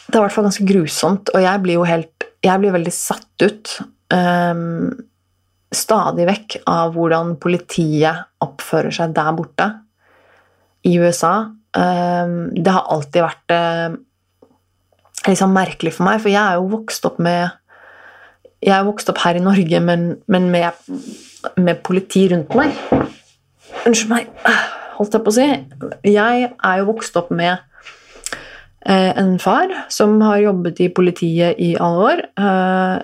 Det 0.08 0.16
er 0.16 0.22
i 0.22 0.24
hvert 0.24 0.36
fall 0.36 0.48
ganske 0.48 0.66
grusomt, 0.70 1.34
og 1.34 1.44
jeg 1.44 1.64
blir 1.64 1.78
jo 1.78 1.88
helt 1.88 2.28
Jeg 2.44 2.62
blir 2.62 2.74
veldig 2.74 2.94
satt 2.94 3.46
ut. 3.46 3.76
Um, 4.14 4.90
stadig 5.74 6.26
vekk 6.30 6.58
av 6.70 6.94
hvordan 6.94 7.36
politiet 7.42 8.28
oppfører 8.44 8.94
seg 8.94 9.14
der 9.16 9.32
borte 9.38 9.70
i 10.86 10.98
USA. 11.00 11.50
Det 11.74 12.74
har 12.76 12.92
alltid 12.94 13.24
vært 13.24 13.54
liksom 15.26 15.56
merkelig 15.56 15.96
for 15.96 16.06
meg, 16.06 16.20
for 16.22 16.30
jeg 16.30 16.42
er 16.42 16.60
jo 16.60 16.72
vokst 16.76 17.08
opp 17.10 17.20
med 17.24 17.50
Jeg 18.64 18.74
er 18.78 18.88
vokst 18.88 19.10
opp 19.12 19.20
her 19.26 19.38
i 19.38 19.44
Norge, 19.44 19.80
men, 19.84 20.06
men 20.32 20.48
med, 20.54 20.72
med, 21.60 21.82
politi 21.84 22.26
rundt 22.32 22.54
meg. 22.56 22.76
Unnskyld 23.84 24.12
meg, 24.14 24.30
holdt 24.98 25.18
jeg 25.18 25.26
på 25.26 25.34
å 25.34 25.36
si. 25.36 25.48
Jeg 26.08 26.50
er 26.54 26.80
jo 26.80 26.90
vokst 26.94 27.18
opp 27.20 27.34
med 27.36 27.58
eh, 28.88 29.12
en 29.20 29.36
far 29.44 29.74
som 29.92 30.16
har 30.24 30.40
jobbet 30.46 30.80
i 30.86 30.92
politiet 30.96 31.60
i 31.60 31.74
alle 31.76 32.06
år. 32.12 32.24
Eh, 32.40 33.02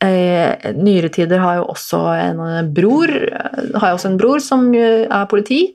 eh 0.00 0.72
nyere 0.80 1.10
tider 1.12 1.42
har 1.42 1.58
jo 1.58 1.66
også 1.74 1.98
en 2.16 2.70
bror 2.72 3.10
har 3.12 3.90
jeg 3.90 3.98
også 3.98 4.08
en 4.08 4.20
bror 4.22 4.40
som 4.40 4.70
er 4.72 5.28
politi. 5.28 5.66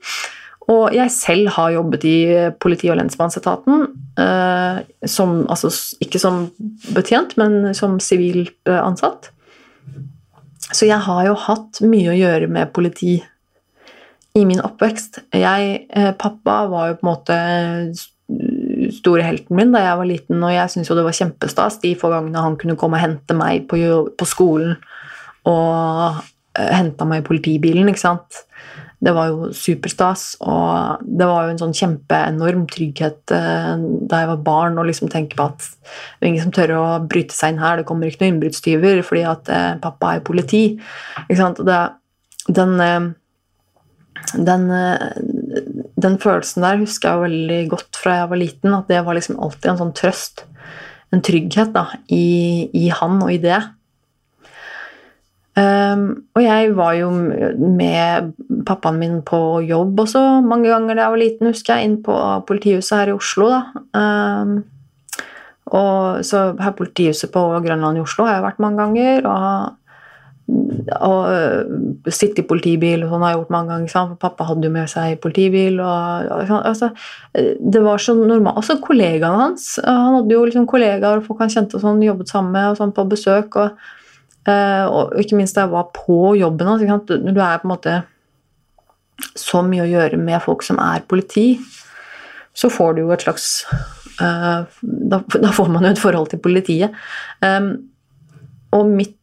Og 0.72 0.95
jeg 0.95 1.13
selv 1.13 1.51
har 1.53 1.76
jobbet 1.76 2.07
i 2.09 2.18
politi- 2.61 2.89
og 2.89 2.97
lensmannsetaten. 2.97 3.86
Eh, 4.18 5.07
som, 5.11 5.43
altså, 5.51 5.70
ikke 6.01 6.20
som 6.22 6.47
betjent, 6.95 7.36
men 7.38 7.74
som 7.78 7.99
sivilt 7.99 8.55
eh, 8.70 8.80
ansatt. 8.80 9.30
Så 10.72 10.88
jeg 10.88 10.97
har 11.05 11.26
jo 11.28 11.36
hatt 11.38 11.82
mye 11.86 12.13
å 12.13 12.18
gjøre 12.18 12.49
med 12.49 12.74
politi 12.74 13.20
i 14.36 14.43
min 14.47 14.63
oppvekst. 14.63 15.22
Jeg, 15.36 15.86
eh, 15.89 16.11
pappa 16.18 16.63
var 16.72 16.89
jo 16.89 16.97
på 16.99 17.05
en 17.05 17.11
måte 17.11 17.39
store 18.95 19.22
helten 19.22 19.53
min 19.59 19.74
da 19.76 19.84
jeg 19.84 19.99
var 19.99 20.09
liten, 20.09 20.41
og 20.41 20.53
jeg 20.55 20.72
syntes 20.72 20.89
jo 20.89 20.97
det 20.97 21.05
var 21.05 21.18
kjempestas 21.20 21.78
de 21.84 21.91
få 21.99 22.09
gangene 22.09 22.41
han 22.41 22.55
kunne 22.57 22.78
komme 22.80 22.97
og 22.97 23.03
hente 23.03 23.38
meg 23.38 23.68
på, 23.70 23.78
på 24.18 24.26
skolen 24.26 24.74
og 25.45 26.24
henta 26.55 27.05
meg 27.05 27.22
i 27.22 27.28
politibilen, 27.28 27.91
ikke 27.91 28.01
sant. 28.01 28.41
Det 29.06 29.14
var 29.14 29.30
jo 29.30 29.49
superstas, 29.53 30.24
og 30.41 31.03
det 31.06 31.28
var 31.30 31.45
jo 31.45 31.53
en 31.53 31.60
sånn 31.62 31.76
kjempeenorm 31.78 32.64
trygghet 32.72 33.34
eh, 33.36 33.74
da 34.10 34.22
jeg 34.24 34.30
var 34.32 34.45
barn, 34.47 34.80
å 34.82 34.86
liksom 34.88 35.12
tenke 35.14 35.38
på 35.38 35.45
at 35.45 35.62
det 35.62 36.24
er 36.24 36.32
ingen 36.32 36.47
som 36.47 36.56
tør 36.56 36.74
å 36.80 36.86
bryte 37.06 37.36
seg 37.38 37.53
inn 37.53 37.62
her, 37.62 37.78
det 37.78 37.86
kommer 37.89 38.10
ikke 38.10 38.24
noen 38.24 38.36
innbruddstyver 38.36 39.03
fordi 39.06 39.28
at 39.30 39.51
eh, 39.53 39.70
pappa 39.84 40.16
er 40.16 40.26
politi. 40.26 40.64
Ikke 41.28 41.38
sant? 41.38 41.62
Det, 41.68 41.78
den, 42.58 42.74
eh, 42.82 43.08
den, 44.49 44.68
den 46.08 46.20
følelsen 46.24 46.66
der 46.66 46.82
husker 46.82 47.12
jeg 47.12 47.26
veldig 47.28 47.62
godt 47.76 48.01
fra 48.01 48.20
jeg 48.24 48.34
var 48.34 48.41
liten, 48.41 48.78
at 48.80 48.89
det 48.89 49.06
var 49.06 49.20
liksom 49.20 49.38
alltid 49.38 49.72
en 49.76 49.82
sånn 49.84 49.95
trøst, 50.01 50.47
en 51.14 51.22
trygghet, 51.24 51.76
da, 51.78 51.91
i, 52.10 52.72
i 52.74 52.89
han 52.89 53.22
og 53.22 53.36
i 53.36 53.41
det. 53.43 53.62
Um, 55.56 56.26
og 56.36 56.43
jeg 56.43 56.72
var 56.76 56.95
jo 56.97 57.10
med 57.16 58.34
pappaen 58.68 58.97
min 58.99 59.22
på 59.24 59.62
jobb 59.64 60.01
også 60.03 60.41
mange 60.43 60.68
ganger 60.68 60.97
da 60.97 61.06
jeg 61.06 61.14
var 61.14 61.22
liten, 61.22 61.47
husker 61.47 61.78
jeg, 61.78 61.88
inn 61.88 62.01
på 62.03 62.16
politihuset 62.49 62.97
her 62.97 63.14
i 63.14 63.16
Oslo. 63.16 63.47
da. 63.53 63.62
Um, 63.95 64.58
og 65.76 66.26
så 66.28 66.51
her 66.60 66.76
politihuset 66.78 67.32
på 67.32 67.47
Grønland 67.64 67.97
i 67.97 68.03
Oslo 68.03 68.28
har 68.28 68.38
jeg 68.38 68.47
vært 68.49 68.64
mange 68.68 68.84
ganger. 68.84 69.32
og 69.32 69.82
og 70.45 71.26
uh, 71.26 72.12
sitte 72.14 72.43
i 72.43 72.45
politibil 72.45 73.01
og 73.01 73.10
sånn 73.10 73.24
har 73.26 73.32
jeg 73.32 73.39
gjort 73.39 73.53
mange 73.56 73.72
ganger. 73.72 73.89
For 73.89 74.20
pappa 74.22 74.45
hadde 74.45 74.68
jo 74.68 74.74
med 74.76 74.91
seg 74.91 75.18
politibil. 75.24 75.80
Og, 75.82 76.51
altså, 76.53 76.91
det 77.34 77.82
var 77.82 78.03
så 78.03 78.14
normalt. 78.20 78.60
Også 78.62 78.78
kollegaene 78.84 79.39
hans. 79.41 79.72
Han 79.82 80.20
hadde 80.20 80.38
jo 80.38 80.43
liksom 80.45 80.68
kollegaer 80.70 81.24
og 81.24 81.26
folk 81.26 81.41
han 81.41 81.53
kjente 81.53 81.80
og 81.80 81.86
sånn, 81.88 82.03
jobbet 82.06 82.30
sammen 82.30 82.53
med 82.53 82.76
og 82.76 82.78
sånn 82.82 82.93
på 82.93 83.08
besøk. 83.10 83.58
og 83.58 83.80
og 84.46 85.16
ikke 85.18 85.39
minst 85.39 85.58
da 85.58 85.64
jeg 85.64 85.74
var 85.74 85.88
på 85.96 86.36
jobben 86.38 86.68
hans. 86.70 86.84
Når 87.10 87.34
du 87.34 87.41
er 87.41 87.62
på 87.62 87.68
en 87.68 87.74
måte 87.74 87.96
så 89.36 89.62
mye 89.66 89.86
å 89.86 89.89
gjøre 89.89 90.20
med 90.20 90.43
folk 90.43 90.64
som 90.66 90.80
er 90.84 91.06
politi, 91.10 91.56
så 92.56 92.72
får 92.72 92.96
du 92.96 93.04
jo 93.04 93.14
et 93.16 93.26
slags 93.26 93.66
uh, 94.22 94.64
da, 94.82 95.20
da, 95.20 95.52
får 95.56 95.70
man 95.72 95.86
jo 95.86 95.93
et 95.93 96.02
forhold 96.02 96.32
til 96.32 96.41
politiet. 96.43 96.96
Um, 97.43 97.74
og 98.76 98.91
mitt 98.91 99.16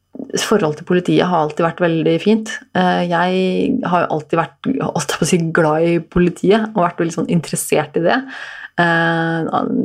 forhold 0.44 0.76
til 0.78 0.86
politiet 0.88 1.28
har 1.28 1.46
alltid 1.46 1.64
vært 1.64 1.84
veldig 1.84 2.16
fint. 2.22 2.52
Uh, 2.76 3.04
jeg 3.08 3.78
har 3.88 4.08
alltid 4.12 4.40
vært 4.40 4.72
alltid 4.88 5.28
si, 5.28 5.40
glad 5.54 5.88
i 5.88 5.94
politiet 6.02 6.68
og 6.74 6.84
vært 6.84 7.00
veldig 7.02 7.18
sånn 7.20 7.32
interessert 7.32 7.96
i 8.00 8.04
det. 8.08 8.18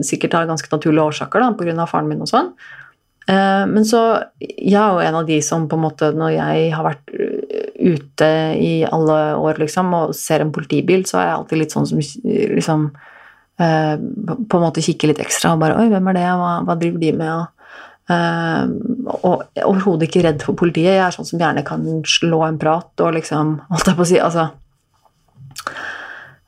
sikkert 0.08 0.34
av 0.34 0.46
ganske 0.48 0.70
naturlige 0.72 1.04
årsaker, 1.12 1.44
da, 1.44 1.50
pga. 1.60 1.86
faren 1.86 2.08
min 2.08 2.24
og 2.24 2.30
sånn. 2.32 2.54
Eh, 3.28 3.66
men 3.68 3.84
så 3.86 4.02
Jeg 4.40 4.80
er 4.80 4.94
jo 4.94 5.04
en 5.04 5.18
av 5.20 5.26
de 5.28 5.42
som 5.44 5.66
på 5.68 5.76
en 5.76 5.84
måte, 5.84 6.14
når 6.16 6.32
jeg 6.38 6.70
har 6.72 6.86
vært 6.86 7.12
eh, 7.12 7.66
ute 7.76 8.30
i 8.56 8.72
alle 8.88 9.18
år 9.36 9.60
liksom, 9.60 9.92
og 9.98 10.16
ser 10.16 10.44
en 10.44 10.54
politibil, 10.56 11.04
så 11.08 11.20
er 11.20 11.28
jeg 11.28 11.36
alltid 11.36 11.62
litt 11.62 11.76
sånn 11.76 11.90
som 11.90 12.00
liksom 12.00 12.88
eh, 13.60 13.96
På 14.48 14.62
en 14.62 14.66
måte 14.70 14.86
kikker 14.86 15.12
litt 15.12 15.22
ekstra 15.24 15.54
og 15.56 15.62
bare 15.66 15.78
Oi, 15.82 15.90
hvem 15.92 16.10
er 16.14 16.20
det? 16.22 16.26
Hva, 16.40 16.56
hva 16.64 16.80
driver 16.80 17.04
de 17.04 17.14
med? 17.20 17.54
Og, 18.08 19.16
og 19.28 19.66
overhodet 19.68 20.08
ikke 20.08 20.22
redd 20.24 20.40
for 20.40 20.56
politiet. 20.56 20.94
Jeg 20.96 21.04
er 21.04 21.12
sånn 21.12 21.28
som 21.28 21.42
gjerne 21.42 21.60
kan 21.68 21.82
slå 22.08 22.40
en 22.46 22.60
prat 22.62 23.04
og 23.04 23.18
liksom 23.18 23.58
Holdt 23.68 23.90
jeg 23.92 23.98
på 23.98 24.06
å 24.06 24.08
si 24.08 24.22
Altså 24.24 24.46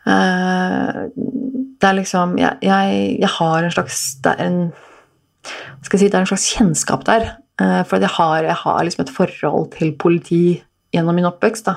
Det 0.08 1.90
er 1.90 1.98
liksom 1.98 2.38
Jeg, 2.40 2.64
jeg, 2.64 3.02
jeg 3.20 3.32
har 3.36 3.68
en 3.68 3.76
slags 3.76 4.00
Det 4.24 4.38
er 4.38 4.46
en 4.46 4.62
skal 5.84 5.98
jeg 5.98 6.06
si, 6.06 6.10
Det 6.12 6.18
er 6.18 6.26
en 6.26 6.32
slags 6.32 6.50
kjennskap 6.56 7.06
der. 7.08 7.30
Eh, 7.62 7.84
for 7.88 8.00
jeg 8.00 8.12
har, 8.16 8.44
jeg 8.44 8.58
har 8.64 8.84
liksom 8.84 9.06
et 9.06 9.14
forhold 9.14 9.72
til 9.78 9.94
politi 10.00 10.44
gjennom 10.94 11.16
min 11.16 11.30
oppvekst. 11.30 11.70
Da. 11.70 11.76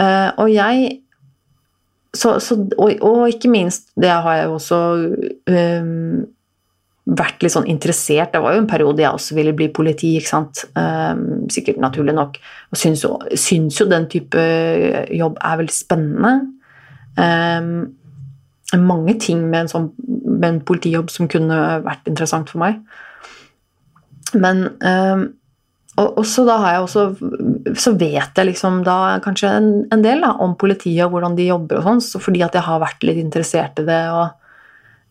Eh, 0.00 0.30
og 0.38 0.50
jeg 0.52 1.00
så, 2.14 2.38
så, 2.42 2.56
og, 2.78 2.92
og, 3.06 3.28
ikke 3.30 3.50
minst, 3.50 3.90
det 4.00 4.10
har 4.10 4.34
jeg 4.34 4.46
jo 4.48 4.54
også 4.56 4.78
um, 5.46 6.24
vært 7.06 7.44
litt 7.44 7.54
sånn 7.54 7.68
interessert 7.70 8.32
Det 8.34 8.40
var 8.42 8.56
jo 8.56 8.62
en 8.64 8.70
periode 8.70 9.04
jeg 9.04 9.14
også 9.14 9.36
ville 9.36 9.54
bli 9.54 9.68
politi, 9.74 10.16
ikke 10.18 10.32
sant. 10.32 10.64
Um, 10.74 11.46
sikkert 11.52 11.78
naturlig 11.82 12.16
nok. 12.16 12.40
Og 12.72 12.80
syns 12.80 13.04
syns 13.38 13.78
jo, 13.78 13.86
den 13.90 14.08
type 14.10 14.42
jobb 15.14 15.38
er 15.38 15.62
veldig 15.62 15.76
spennende. 15.76 16.34
Um, 17.14 17.70
mange 18.78 19.16
ting 19.22 19.46
med 19.50 19.64
en, 19.64 19.70
sånn, 19.70 19.88
med 20.40 20.54
en 20.54 20.62
politijobb 20.66 21.12
som 21.12 21.28
kunne 21.30 21.58
vært 21.84 22.08
interessant 22.08 22.50
for 22.52 22.62
meg. 22.62 22.80
Men 24.34 24.66
øh, 24.80 25.28
og 26.00 26.22
så 26.24 26.44
da 26.46 26.54
har 26.62 26.74
jeg 26.76 26.82
også 26.84 27.02
Så 27.82 27.92
vet 27.98 28.36
jeg 28.38 28.46
liksom 28.46 28.82
da 28.86 29.18
kanskje 29.24 29.50
en, 29.58 29.70
en 29.92 30.04
del 30.04 30.22
da, 30.22 30.30
om 30.40 30.54
politiet 30.56 31.02
og 31.04 31.16
hvordan 31.16 31.34
de 31.36 31.48
jobber 31.50 31.80
og 31.80 31.88
sånn, 31.88 32.04
så 32.04 32.20
fordi 32.22 32.44
at 32.46 32.54
jeg 32.56 32.64
har 32.64 32.80
vært 32.80 33.02
litt 33.04 33.18
interessert 33.20 33.82
i 33.82 33.86
det 33.88 33.98
og 34.14 34.22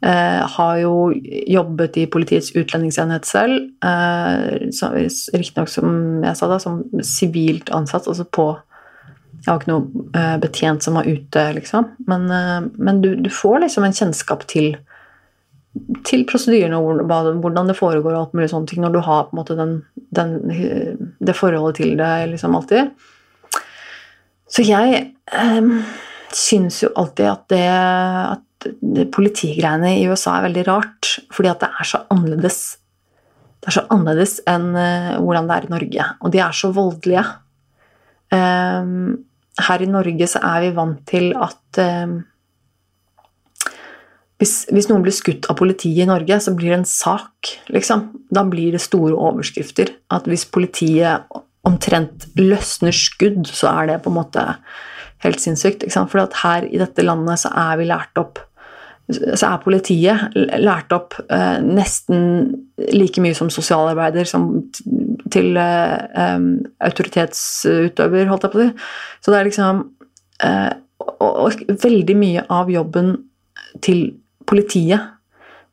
øh, 0.07 0.39
har 0.55 0.80
jo 0.82 0.93
jobbet 1.51 1.99
i 1.99 2.07
Politiets 2.09 2.53
utlendingsenhet 2.55 3.27
selv. 3.27 3.69
Øh, 3.86 4.71
Riktignok, 5.36 5.69
som 5.69 6.23
jeg 6.25 6.39
sa 6.39 6.49
da, 6.49 6.59
som 6.63 6.82
sivilt 7.05 7.69
ansatt, 7.75 8.07
altså 8.07 8.25
på 8.25 8.49
jeg 9.39 9.53
har 9.53 9.61
ikke 9.61 9.71
noe 9.71 10.07
uh, 10.17 10.36
betjent 10.41 10.84
som 10.84 10.97
var 10.99 11.07
ute, 11.07 11.43
liksom. 11.55 11.86
Men, 12.09 12.25
uh, 12.27 12.65
men 12.75 12.99
du, 12.99 13.13
du, 13.15 13.30
får 13.32 13.61
liksom 13.63 13.86
en 13.88 13.95
kjennskap 13.95 14.43
til, 14.51 14.73
til 16.07 16.26
prosedyrene 16.30 16.80
og 16.80 17.03
hvordan 17.05 17.70
det 17.70 17.78
foregår 17.78 18.13
og 18.13 18.20
alt 18.24 18.36
mulig 18.38 18.49
sånne 18.51 18.70
ting, 18.70 18.82
når 18.84 18.95
du 18.95 18.99
har 19.05 19.28
på 19.28 19.36
en 19.36 19.39
måte 19.39 19.57
den, 19.59 19.76
den, 20.15 20.36
det 21.22 21.38
forholdet 21.38 21.80
til 21.82 21.95
det 21.99 22.11
liksom 22.32 22.57
alltid. 22.57 22.89
Så 24.49 24.65
jeg 24.65 25.03
um, 25.30 25.76
syns 26.34 26.82
jo 26.84 26.89
alltid 26.97 27.30
at 27.30 27.45
det 27.53 27.65
at 27.70 28.70
politigreiene 29.13 29.93
i 30.01 30.07
USA 30.09 30.39
er 30.39 30.49
veldig 30.49 30.65
rart, 30.67 31.13
fordi 31.32 31.51
at 31.51 31.61
det 31.61 31.70
er 31.70 31.88
så 31.88 32.01
annerledes. 32.11 32.59
Det 33.61 33.70
er 33.70 33.78
så 33.78 33.86
annerledes 33.93 34.39
enn 34.49 34.72
uh, 34.74 35.15
hvordan 35.22 35.47
det 35.47 35.55
er 35.55 35.67
i 35.67 35.74
Norge. 35.76 36.09
Og 36.20 36.34
de 36.34 36.41
er 36.43 36.57
så 36.57 36.74
voldelige. 36.76 37.24
Um, 38.34 39.22
her 39.59 39.84
i 39.84 39.89
Norge 39.89 40.28
så 40.30 40.41
er 40.49 40.65
vi 40.65 40.76
vant 40.76 41.01
til 41.09 41.32
at 41.36 41.80
eh, 41.82 42.20
hvis, 44.39 44.53
hvis, 44.71 44.87
noen 44.87 45.03
blir 45.03 45.15
skutt 45.15 45.49
av 45.51 45.57
politiet 45.59 46.05
i 46.05 46.09
Norge, 46.09 46.39
så 46.39 46.53
blir 46.55 46.71
det 46.71 46.79
en 46.79 46.87
sak, 46.87 47.53
liksom. 47.75 48.05
Da 48.31 48.45
blir 48.47 48.75
det 48.75 48.83
store 48.83 49.17
overskrifter. 49.17 49.91
At 50.15 50.29
hvis 50.31 50.45
politiet 50.47 51.27
omtrent 51.67 52.29
løsner 52.39 52.95
skudd, 52.95 53.49
så 53.51 53.73
er 53.73 53.89
det 53.91 53.97
på 54.05 54.13
en 54.13 54.19
måte 54.21 54.45
helt 55.25 55.43
sinnssykt. 55.43 55.83
For 55.91 56.39
her 56.43 56.69
i 56.69 56.79
dette 56.79 57.03
landet 57.03 57.43
så 57.43 57.51
er 57.51 57.81
vi 57.81 57.89
lært 57.89 58.21
opp 58.21 58.39
så 59.09 59.47
er 59.47 59.61
politiet 59.63 60.35
lært 60.61 60.93
opp 60.93 61.15
eh, 61.33 61.57
nesten 61.65 62.51
like 62.93 63.21
mye 63.23 63.33
som 63.37 63.49
sosialarbeider 63.49 64.27
som 64.29 64.51
til 65.33 65.57
eh, 65.57 66.43
autoritetsutøver, 66.85 68.29
holdt 68.29 68.45
jeg 68.45 68.53
på 68.53 68.59
å 68.59 68.67
si. 68.67 68.69
Så 69.23 69.33
det 69.33 69.39
er 69.39 69.49
liksom 69.49 69.81
eh, 70.45 70.69
og, 70.99 71.31
og, 71.31 71.63
veldig 71.81 72.17
mye 72.19 72.45
av 72.53 72.69
jobben 72.69 73.15
til 73.85 74.11
politiet 74.47 75.15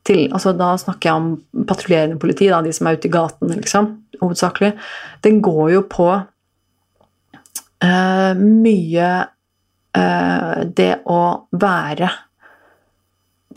til, 0.07 0.27
altså 0.31 0.53
Da 0.57 0.71
snakker 0.79 1.09
jeg 1.09 1.19
om 1.19 1.65
patruljerende 1.67 2.19
politi, 2.21 2.49
da, 2.51 2.61
de 2.63 2.73
som 2.75 2.87
er 2.87 2.97
ute 2.97 3.09
i 3.09 3.13
gatene, 3.13 3.59
liksom. 3.59 3.89
hovedsakelig, 4.21 4.73
den 5.25 5.41
går 5.45 5.71
jo 5.75 5.83
på 5.91 6.07
uh, 7.83 8.33
mye 8.37 9.09
uh, 9.97 10.55
det 10.79 10.93
å 11.05 11.21
være 11.51 12.09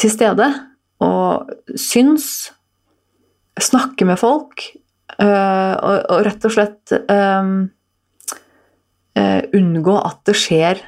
til 0.00 0.12
stede 0.12 0.48
og 1.04 1.48
syns, 1.80 2.50
snakke 3.60 4.06
med 4.08 4.20
folk, 4.20 4.66
uh, 5.20 5.74
og, 5.76 5.96
og, 6.10 6.18
rett 6.26 6.46
og 6.48 6.56
slett 6.56 6.96
unngå 9.50 9.94
at 9.98 10.20
det 10.24 10.34
skjer 10.38 10.78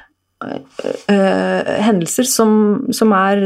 hendelser 1.83 2.25
som, 2.27 2.53
som 2.95 3.11
er 3.13 3.43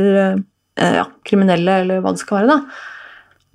ja, 0.77 1.07
kriminelle, 1.27 1.81
eller 1.83 2.03
hva 2.03 2.13
det 2.15 2.23
skal 2.23 2.41
være. 2.41 2.55
da. 2.55 2.93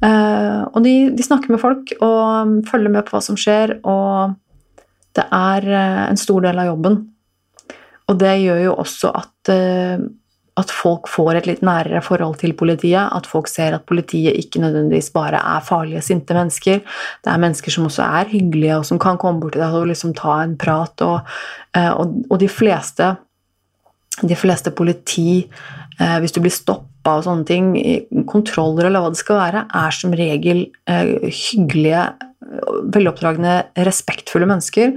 Uh, 0.03 0.65
og 0.75 0.81
de, 0.83 0.95
de, 1.15 1.23
snakker 1.23 1.53
med 1.53 1.61
folk 1.63 1.93
og 2.03 2.57
følger 2.67 2.91
med 2.91 3.07
på 3.07 3.15
hva 3.15 3.21
som 3.23 3.37
skjer, 3.39 3.77
og 3.87 4.35
det 5.15 5.29
er 5.29 5.69
uh, 5.69 6.01
en 6.09 6.19
stor 6.19 6.43
del 6.43 6.59
av 6.59 6.73
jobben. 6.73 6.99
Og 8.11 8.19
det 8.19 8.33
gjør 8.43 8.59
jo 8.65 8.73
også 8.83 9.13
at, 9.15 9.51
at 10.61 10.73
folk 10.75 11.07
får 11.09 11.39
et 11.39 11.47
litt 11.49 11.61
nærere 11.65 12.03
forhold 12.05 12.35
til 12.41 12.53
politiet. 12.59 12.99
At 13.15 13.29
folk 13.31 13.47
ser 13.49 13.77
at 13.77 13.87
politiet 13.89 14.37
ikke 14.37 14.61
nødvendigvis 14.61 15.13
bare 15.15 15.39
er 15.39 15.63
farlige, 15.65 16.03
sinte 16.05 16.35
mennesker. 16.37 16.83
Det 17.23 17.31
er 17.31 17.41
mennesker 17.41 17.73
som 17.73 17.87
også 17.87 18.03
er 18.05 18.29
hyggelige, 18.35 18.81
og 18.83 18.85
som 18.91 19.01
kan 19.01 19.21
komme 19.23 19.41
bort 19.41 19.55
til 19.55 19.63
deg 19.63 19.79
og 19.79 19.89
liksom 19.89 20.13
ta 20.19 20.41
en 20.43 20.59
prat. 20.61 21.07
Og, 21.07 21.31
og, 21.79 22.19
og 22.27 22.43
de 22.43 22.51
fleste 22.53 23.15
de 24.21 24.37
fleste 24.37 24.75
politi, 24.77 25.47
hvis 25.97 26.35
du 26.35 26.43
blir 26.43 26.53
stoppet 26.53 26.92
gruppa 27.03 27.19
og 27.19 27.25
sånne 27.27 27.47
ting, 27.47 27.73
kontroller 28.27 28.87
eller 28.87 29.03
hva 29.03 29.11
det 29.11 29.19
skal 29.19 29.41
være, 29.41 29.65
er 29.75 29.91
som 29.91 30.15
regel 30.15 30.71
eh, 30.87 31.19
hyggelige, 31.27 32.13
veloppdragne, 32.93 33.63
respektfulle 33.77 34.47
mennesker. 34.47 34.95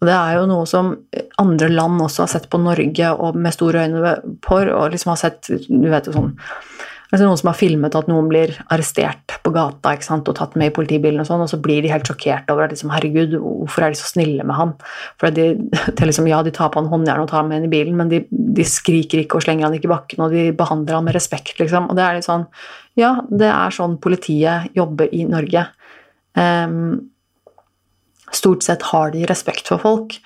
Og 0.00 0.08
det 0.08 0.14
er 0.14 0.38
jo 0.38 0.46
noe 0.50 0.66
som 0.66 0.94
andre 1.38 1.68
land 1.70 2.00
også 2.02 2.24
har 2.24 2.32
sett 2.32 2.48
på 2.50 2.58
Norge 2.58 3.10
og 3.14 3.36
med 3.36 3.54
store 3.54 3.86
øyne 3.86 4.16
på, 4.42 4.58
og 4.58 4.90
liksom 4.92 5.14
har 5.14 5.20
sett 5.20 5.48
du 5.68 5.88
vet 5.90 6.06
jo 6.06 6.16
sånn 6.16 6.34
altså 7.10 7.26
noen 7.26 7.38
som 7.40 7.50
har 7.50 7.58
filmet 7.58 7.96
at 7.98 8.08
noen 8.10 8.28
blir 8.30 8.52
arrestert 8.72 9.36
på 9.44 9.52
gata 9.54 9.92
og 9.94 10.30
tatt 10.38 10.56
med 10.58 10.70
i 10.70 10.74
politibilen, 10.74 11.20
og 11.22 11.28
sånn, 11.28 11.44
og 11.44 11.50
så 11.50 11.58
blir 11.62 11.84
de 11.84 11.92
helt 11.92 12.08
sjokkert 12.08 12.50
over 12.52 12.66
at 12.66 12.74
liksom, 12.74 12.92
herregud, 12.94 13.36
hvorfor 13.38 13.86
er 13.86 13.94
de 13.94 14.00
så 14.00 14.10
snille 14.10 14.46
med 14.46 14.56
han? 14.56 14.74
For 15.20 15.34
de, 15.34 15.50
liksom, 16.08 16.28
ja, 16.30 16.42
de 16.46 16.54
tar 16.54 16.72
på 16.72 16.80
han 16.80 16.90
håndjern 16.92 17.24
og 17.24 17.30
tar 17.30 17.42
ham 17.42 17.52
med 17.52 17.62
inn 17.62 17.68
i 17.68 17.74
bilen, 17.74 17.96
men 18.00 18.12
de, 18.12 18.24
de, 18.30 18.66
skriker 18.68 19.22
ikke 19.22 19.38
og 19.38 19.46
slenger 19.46 19.68
han 19.68 19.76
ikke 19.78 19.90
i 19.90 19.94
bakken, 19.94 20.24
og 20.26 20.34
de 20.34 20.48
behandler 20.56 20.98
han 20.98 21.08
med 21.08 21.16
respekt, 21.16 21.58
liksom. 21.60 21.90
Og 21.90 21.98
det 21.98 22.06
er 22.06 22.18
litt 22.18 22.28
sånn 22.28 22.48
Ja, 22.98 23.16
det 23.26 23.50
er 23.50 23.74
sånn 23.74 23.98
politiet 24.02 24.70
jobber 24.76 25.10
i 25.10 25.24
Norge. 25.26 25.66
Um, 26.38 27.10
stort 28.34 28.64
sett 28.66 28.82
har 28.90 29.12
de 29.14 29.24
respekt 29.30 29.70
for 29.70 29.82
folk. 29.82 30.16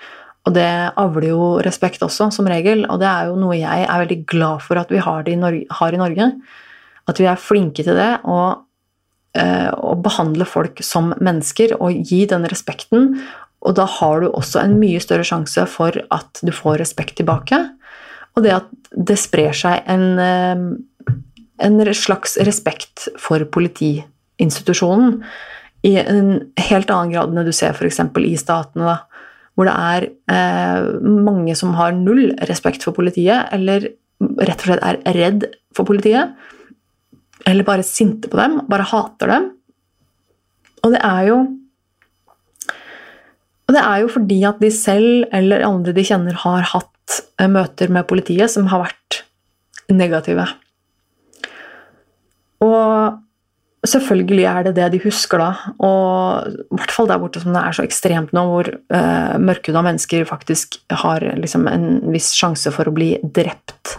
Og 0.48 0.54
det 0.56 0.68
avler 0.96 1.28
jo 1.28 1.42
respekt 1.64 2.02
også, 2.04 2.30
som 2.32 2.48
regel. 2.48 2.86
Og 2.88 3.00
det 3.02 3.08
er 3.08 3.28
jo 3.28 3.36
noe 3.40 3.58
jeg 3.58 3.84
er 3.84 4.04
veldig 4.04 4.22
glad 4.30 4.64
for 4.64 4.80
at 4.80 4.92
vi 4.92 5.02
har, 5.04 5.28
i 5.28 5.36
Norge, 5.36 5.66
har 5.80 5.94
i 5.94 6.00
Norge. 6.00 6.30
At 7.08 7.20
vi 7.20 7.28
er 7.30 7.40
flinke 7.40 7.84
til 7.84 7.96
det, 7.96 8.10
og 8.28 8.64
eh, 9.38 9.70
å 9.72 9.94
behandle 10.02 10.46
folk 10.48 10.82
som 10.84 11.14
mennesker 11.16 11.76
og 11.78 11.96
gi 12.08 12.24
den 12.30 12.46
respekten. 12.50 13.14
Og 13.66 13.74
da 13.78 13.88
har 13.98 14.22
du 14.22 14.28
også 14.30 14.62
en 14.62 14.76
mye 14.80 15.00
større 15.02 15.26
sjanse 15.26 15.64
for 15.70 15.96
at 16.14 16.42
du 16.44 16.52
får 16.54 16.78
respekt 16.82 17.18
tilbake. 17.18 17.58
Og 18.36 18.44
det 18.44 18.54
at 18.54 18.68
det 18.94 19.18
sprer 19.20 19.56
seg 19.56 19.88
en, 19.90 20.06
eh, 20.22 21.14
en 21.66 21.94
slags 21.96 22.38
respekt 22.46 23.08
for 23.18 23.42
politiinstitusjonen 23.56 25.22
i 25.86 25.94
en 26.00 26.52
helt 26.58 26.90
annen 26.90 27.12
grad 27.14 27.32
enn 27.32 27.46
du 27.46 27.54
ser 27.54 27.74
f.eks. 27.74 28.00
i 28.02 28.36
statene, 28.38 28.94
da, 28.94 29.24
hvor 29.54 29.66
det 29.66 29.74
er 29.74 30.06
eh, 30.34 30.88
mange 31.02 31.54
som 31.58 31.74
har 31.78 31.94
null 31.94 32.32
respekt 32.50 32.86
for 32.86 32.94
politiet, 32.94 33.50
eller 33.54 33.90
rett 34.18 34.62
og 34.62 34.66
slett 34.66 34.86
er 34.86 35.18
redd 35.18 35.50
for 35.74 35.86
politiet 35.86 36.34
eller 37.48 37.66
bare 37.66 37.86
sinte 37.86 38.28
på 38.30 38.38
dem, 38.38 38.60
bare 38.68 38.86
hater 38.90 39.32
dem. 39.32 39.48
Og 40.84 40.94
det 40.94 41.00
er 41.04 41.30
jo 41.32 41.38
Og 43.68 43.74
det 43.76 43.80
er 43.84 43.98
jo 44.00 44.08
fordi 44.08 44.36
at 44.48 44.60
de 44.62 44.70
selv 44.72 45.26
eller 45.34 45.60
andre 45.66 45.92
de 45.92 46.00
kjenner, 46.00 46.32
har 46.40 46.62
hatt 46.70 47.18
eh, 47.36 47.50
møter 47.52 47.90
med 47.92 48.06
politiet 48.08 48.48
som 48.48 48.70
har 48.72 48.80
vært 48.86 49.18
negative. 49.92 50.46
Og 52.64 53.18
selvfølgelig 53.84 54.46
er 54.48 54.64
det 54.64 54.72
det 54.78 54.86
de 54.94 55.02
husker 55.04 55.42
da, 55.42 55.50
og 55.84 56.48
i 56.48 56.78
hvert 56.80 56.94
fall 56.96 57.10
der 57.10 57.20
borte 57.20 57.42
som 57.42 57.52
det 57.52 57.60
er 57.60 57.76
så 57.76 57.84
ekstremt 57.84 58.32
nå, 58.36 58.46
hvor 58.48 58.72
uh, 58.72 59.36
mørkhuda 59.36 59.84
mennesker 59.84 60.24
faktisk 60.28 60.80
har 61.04 61.28
liksom, 61.38 61.68
en 61.70 61.86
viss 62.12 62.32
sjanse 62.36 62.72
for 62.74 62.88
å 62.88 62.96
bli 62.96 63.12
drept 63.22 63.98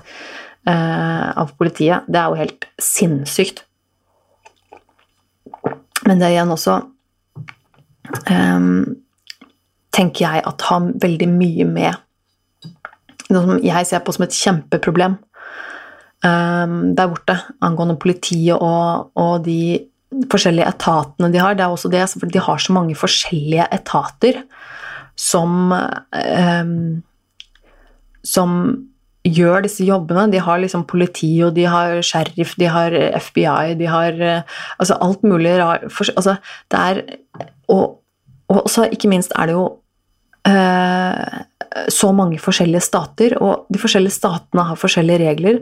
av 0.70 1.54
politiet. 1.58 2.08
Det 2.08 2.20
er 2.20 2.30
jo 2.30 2.40
helt 2.40 2.68
sinnssykt. 2.82 3.64
Men 6.08 6.22
det 6.22 6.32
igjen 6.34 6.54
også 6.54 6.76
um, 8.32 8.86
tenker 9.94 10.26
jeg 10.26 10.46
at 10.48 10.68
har 10.70 10.92
veldig 11.04 11.28
mye 11.32 11.68
med 11.70 11.98
noe 13.30 13.44
som 13.46 13.60
jeg 13.62 13.86
ser 13.86 14.02
på 14.02 14.16
som 14.16 14.26
et 14.26 14.34
kjempeproblem 14.34 15.20
um, 16.26 16.78
der 16.98 17.12
borte 17.12 17.36
angående 17.66 18.00
politiet 18.02 18.58
og, 18.58 19.12
og, 19.14 19.46
de 19.46 19.86
forskjellige 20.32 20.66
etatene 20.66 21.30
de 21.30 21.38
har. 21.38 21.54
Det 21.54 21.62
er 21.62 21.76
også 21.76 21.92
det, 21.94 22.02
for 22.16 22.32
de 22.34 22.42
har 22.42 22.58
så 22.58 22.74
mange 22.74 22.98
forskjellige 22.98 23.68
etater 23.76 24.42
som 25.20 25.70
um, 25.76 27.04
som 28.26 28.56
gjør 29.28 29.66
disse 29.66 29.86
jobbene. 29.88 30.30
De 30.32 30.42
har 30.44 30.62
liksom 30.62 30.86
politi, 30.90 31.32
og 31.46 31.54
de 31.58 31.66
har 31.70 32.00
sheriff, 32.06 32.56
de 32.60 32.70
har 32.72 32.96
FBI, 33.20 33.76
de 33.80 33.90
har 33.92 34.22
eh, 34.24 34.58
altså 34.80 34.98
alt 35.04 35.26
mulig 35.28 35.58
rart 35.60 35.86
altså, 36.16 36.38
det 36.72 36.80
er 36.80 37.04
Og, 37.70 38.00
og 38.50 38.70
så 38.70 38.88
ikke 38.90 39.10
minst 39.12 39.34
er 39.38 39.46
det 39.46 39.54
jo 39.54 39.66
eh, 40.48 41.44
så 41.94 42.12
mange 42.16 42.40
forskjellige 42.42 42.82
stater, 42.82 43.36
og 43.38 43.68
de 43.70 43.82
forskjellige 43.82 44.16
statene 44.16 44.66
har 44.66 44.80
forskjellige 44.80 45.22
regler. 45.28 45.60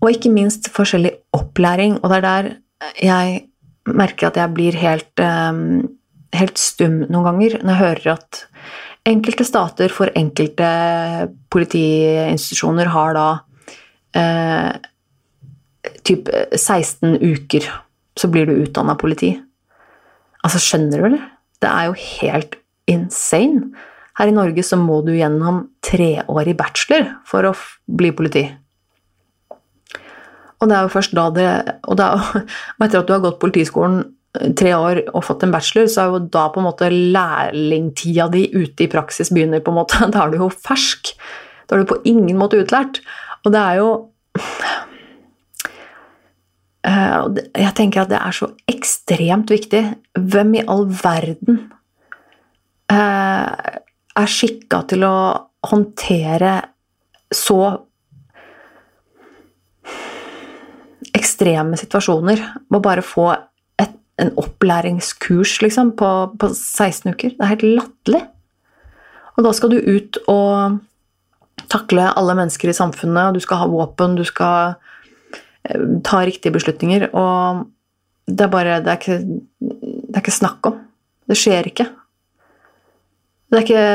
Og 0.00 0.10
ikke 0.10 0.32
minst 0.32 0.70
forskjellig 0.74 1.12
opplæring, 1.36 2.00
og 2.02 2.10
det 2.10 2.16
er 2.18 2.26
der 2.26 2.50
jeg 2.98 3.42
merker 3.86 4.30
at 4.30 4.36
jeg 4.40 4.54
blir 4.56 4.76
helt, 4.80 5.20
eh, 5.20 5.86
helt 6.34 6.58
stum 6.58 7.04
noen 7.06 7.28
ganger 7.28 7.60
når 7.62 7.70
jeg 7.70 7.82
hører 7.84 8.12
at 8.16 8.44
Enkelte 9.08 9.46
stater 9.48 9.92
for 9.94 10.12
enkelte 10.18 10.66
politiinstitusjoner 11.52 12.90
har 12.92 13.14
da 13.16 13.28
eh, 14.16 14.74
typ 16.04 16.28
16 16.28 17.16
uker, 17.16 17.68
så 18.18 18.28
blir 18.28 18.48
du 18.48 18.58
utdanna 18.60 18.96
politi. 19.00 19.32
Altså, 20.44 20.60
skjønner 20.60 21.00
du, 21.00 21.06
eller? 21.08 21.24
Det 21.60 21.70
er 21.70 21.88
jo 21.88 21.96
helt 22.20 22.58
insane. 22.90 23.70
Her 24.20 24.28
i 24.28 24.36
Norge 24.36 24.64
så 24.66 24.76
må 24.76 25.00
du 25.06 25.14
gjennom 25.16 25.62
treårig 25.84 26.56
bachelor 26.58 27.06
for 27.28 27.48
å 27.48 27.54
bli 27.88 28.12
politi. 28.16 28.44
Og 30.60 30.68
det 30.68 30.76
er 30.76 30.84
jo 30.84 30.92
først 30.92 31.14
da 31.16 31.30
det 31.32 31.46
Og, 31.88 31.96
er, 31.96 32.20
og 32.76 32.84
etter 32.84 33.00
at 33.00 33.08
du 33.08 33.14
har 33.14 33.24
gått 33.24 33.40
politiskolen 33.40 34.02
tre 34.30 34.74
år 34.76 35.00
og 35.10 35.24
fått 35.26 35.42
en 35.42 35.52
bachelor, 35.54 35.88
så 35.90 36.04
er 36.04 36.12
jo 36.12 36.20
da 36.32 36.46
på 36.52 36.60
en 36.60 36.68
måte 36.68 36.90
lærlingtida 36.90 38.28
di 38.30 38.44
ute 38.54 38.86
i 38.86 38.90
praksis 38.90 39.32
begynner. 39.34 39.60
på 39.60 39.72
en 39.72 39.80
måte. 39.80 39.98
Da 40.12 40.24
er 40.24 40.30
du 40.30 40.38
jo 40.44 40.50
fersk. 40.50 41.14
Da 41.66 41.76
er 41.76 41.82
du 41.82 41.90
på 41.90 42.00
ingen 42.04 42.38
måte 42.38 42.60
utlært. 42.60 43.02
Og 43.44 43.52
det 43.52 43.60
er 43.60 43.80
jo 43.80 43.90
eh, 46.84 47.18
Jeg 47.58 47.74
tenker 47.74 48.04
at 48.04 48.12
det 48.12 48.20
er 48.20 48.38
så 48.38 48.52
ekstremt 48.70 49.50
viktig. 49.50 49.84
Hvem 50.14 50.54
i 50.54 50.64
all 50.66 50.86
verden 50.86 51.62
eh, 52.92 53.76
er 54.20 54.34
skikka 54.38 54.84
til 54.90 55.06
å 55.08 55.16
håndtere 55.66 56.60
så 57.34 57.62
ekstreme 61.10 61.78
situasjoner? 61.80 62.46
Må 62.70 62.78
bare 62.78 63.02
få 63.02 63.32
en 64.20 64.32
opplæringskurs 64.40 65.58
liksom, 65.64 65.94
på, 65.98 66.10
på 66.40 66.52
16 66.52 67.14
uker. 67.14 67.34
Det 67.34 67.44
er 67.44 67.52
helt 67.54 67.66
latterlig. 67.80 68.22
Og 69.36 69.46
da 69.46 69.52
skal 69.56 69.72
du 69.72 69.78
ut 69.80 70.18
og 70.28 70.80
takle 71.70 72.10
alle 72.18 72.36
mennesker 72.38 72.70
i 72.70 72.76
samfunnet, 72.76 73.30
og 73.30 73.38
du 73.38 73.44
skal 73.44 73.62
ha 73.62 73.68
våpen, 73.70 74.18
du 74.18 74.24
skal 74.26 74.74
eh, 75.64 75.86
ta 76.06 76.24
riktige 76.26 76.54
beslutninger, 76.54 77.08
og 77.14 77.66
det 78.30 78.46
er 78.46 78.52
bare 78.52 78.76
Det 78.84 78.92
er 78.92 78.98
ikke, 79.00 79.18
det 79.58 80.14
er 80.14 80.22
ikke 80.22 80.36
snakk 80.36 80.66
om. 80.66 80.76
Det 81.26 81.38
skjer 81.38 81.66
ikke. 81.66 81.88
Det 83.50 83.58
er 83.58 83.66
ikke 83.66 83.88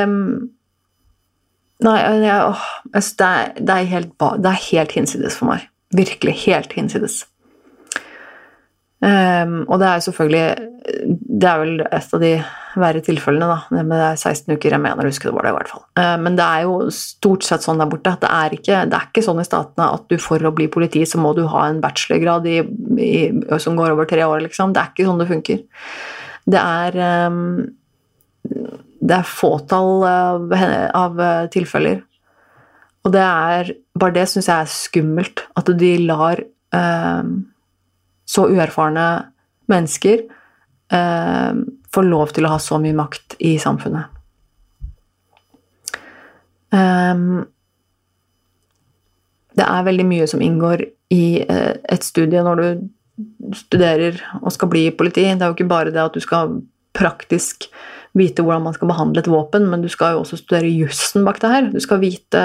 Nei, 1.84 1.96
jeg, 2.00 2.36
åh, 2.40 2.60
det, 2.88 3.00
er, 3.20 3.50
det, 3.60 3.72
er 3.74 3.88
helt, 3.90 4.12
det 4.16 4.48
er 4.48 4.62
helt 4.70 4.94
hinsides 4.96 5.34
for 5.36 5.50
meg. 5.50 5.66
Virkelig 5.92 6.32
helt 6.46 6.72
hinsides. 6.72 7.18
Um, 8.96 9.66
og 9.68 9.76
det 9.82 9.88
er 9.90 10.02
selvfølgelig 10.06 10.44
Det 11.04 11.44
er 11.50 11.58
vel 11.60 11.82
et 11.84 12.12
av 12.16 12.22
de 12.22 12.30
verre 12.80 13.00
tilfellene, 13.04 13.48
da. 13.50 13.56
Det 13.72 13.82
med 13.88 14.04
16 14.16 14.54
uker. 14.54 14.72
Jeg 14.72 14.82
mener 14.82 15.04
å 15.04 15.10
huske 15.10 15.28
det 15.28 15.34
var 15.36 15.44
det, 15.44 15.52
i 15.52 15.56
hvert 15.58 15.72
fall. 15.72 15.82
Uh, 15.98 16.16
men 16.22 16.36
det 16.38 16.46
er 16.46 16.64
jo 16.64 16.76
stort 16.94 17.44
sett 17.44 17.64
sånn 17.64 17.80
der 17.80 17.90
borte. 17.92 18.14
Det 18.22 18.30
er 18.32 18.56
ikke, 18.56 18.82
det 18.88 18.98
er 18.98 19.08
ikke 19.10 19.24
sånn 19.26 19.42
i 19.42 19.46
statene 19.48 19.88
at 19.98 20.06
du 20.08 20.16
for 20.22 20.40
å 20.40 20.52
bli 20.56 20.68
politi, 20.72 21.04
så 21.08 21.20
må 21.20 21.34
du 21.36 21.44
ha 21.52 21.66
en 21.68 21.80
bachelorgrad 21.84 22.48
i, 22.48 22.58
i, 23.04 23.14
som 23.62 23.76
går 23.76 23.92
over 23.92 24.08
tre 24.08 24.24
år, 24.24 24.46
liksom. 24.46 24.72
Det 24.72 24.82
er 24.82 24.92
ikke 24.94 25.08
sånn 25.08 25.20
det 25.20 25.30
funker. 25.32 25.64
Det 26.46 26.62
er 26.62 27.00
um, 27.26 27.42
Det 29.06 29.18
er 29.18 29.28
fåtall 29.28 30.06
av, 30.08 30.54
av 30.96 31.20
tilfeller. 31.52 32.00
Og 33.06 33.12
det 33.14 33.22
er 33.22 33.74
Bare 33.96 34.16
det 34.16 34.24
syns 34.30 34.48
jeg 34.48 34.56
er 34.56 34.72
skummelt. 34.72 35.44
At 35.56 35.68
de 35.80 35.92
lar 36.04 36.40
um, 36.72 37.36
så 38.26 38.48
uerfarne 38.50 39.06
mennesker 39.70 40.24
eh, 40.92 41.52
får 41.94 42.08
lov 42.10 42.34
til 42.36 42.46
å 42.46 42.54
ha 42.54 42.60
så 42.62 42.78
mye 42.82 42.96
makt 42.96 43.38
i 43.46 43.56
samfunnet. 43.62 44.12
Um, 46.74 47.46
det 49.56 49.64
er 49.64 49.86
veldig 49.86 50.04
mye 50.04 50.26
som 50.28 50.42
inngår 50.44 50.84
i 51.14 51.26
eh, 51.46 51.74
et 51.80 52.04
studie 52.04 52.42
når 52.44 52.62
du 52.62 52.66
studerer 53.56 54.18
og 54.42 54.50
skal 54.52 54.70
bli 54.72 54.88
politi. 54.92 55.24
Det 55.24 55.40
er 55.40 55.52
jo 55.52 55.56
ikke 55.56 55.70
bare 55.70 55.94
det 55.94 56.02
at 56.02 56.16
du 56.16 56.20
skal 56.20 56.58
praktisk 56.96 57.68
vite 58.16 58.44
hvordan 58.44 58.64
man 58.64 58.74
skal 58.76 58.88
behandle 58.88 59.20
et 59.20 59.28
våpen, 59.28 59.66
men 59.68 59.82
du 59.84 59.90
skal 59.92 60.14
jo 60.14 60.22
også 60.22 60.38
studere 60.40 60.72
jussen 60.72 61.24
bak 61.26 61.40
det 61.42 61.52
her. 61.52 61.70
Du 61.72 61.80
skal 61.84 62.00
vite 62.00 62.44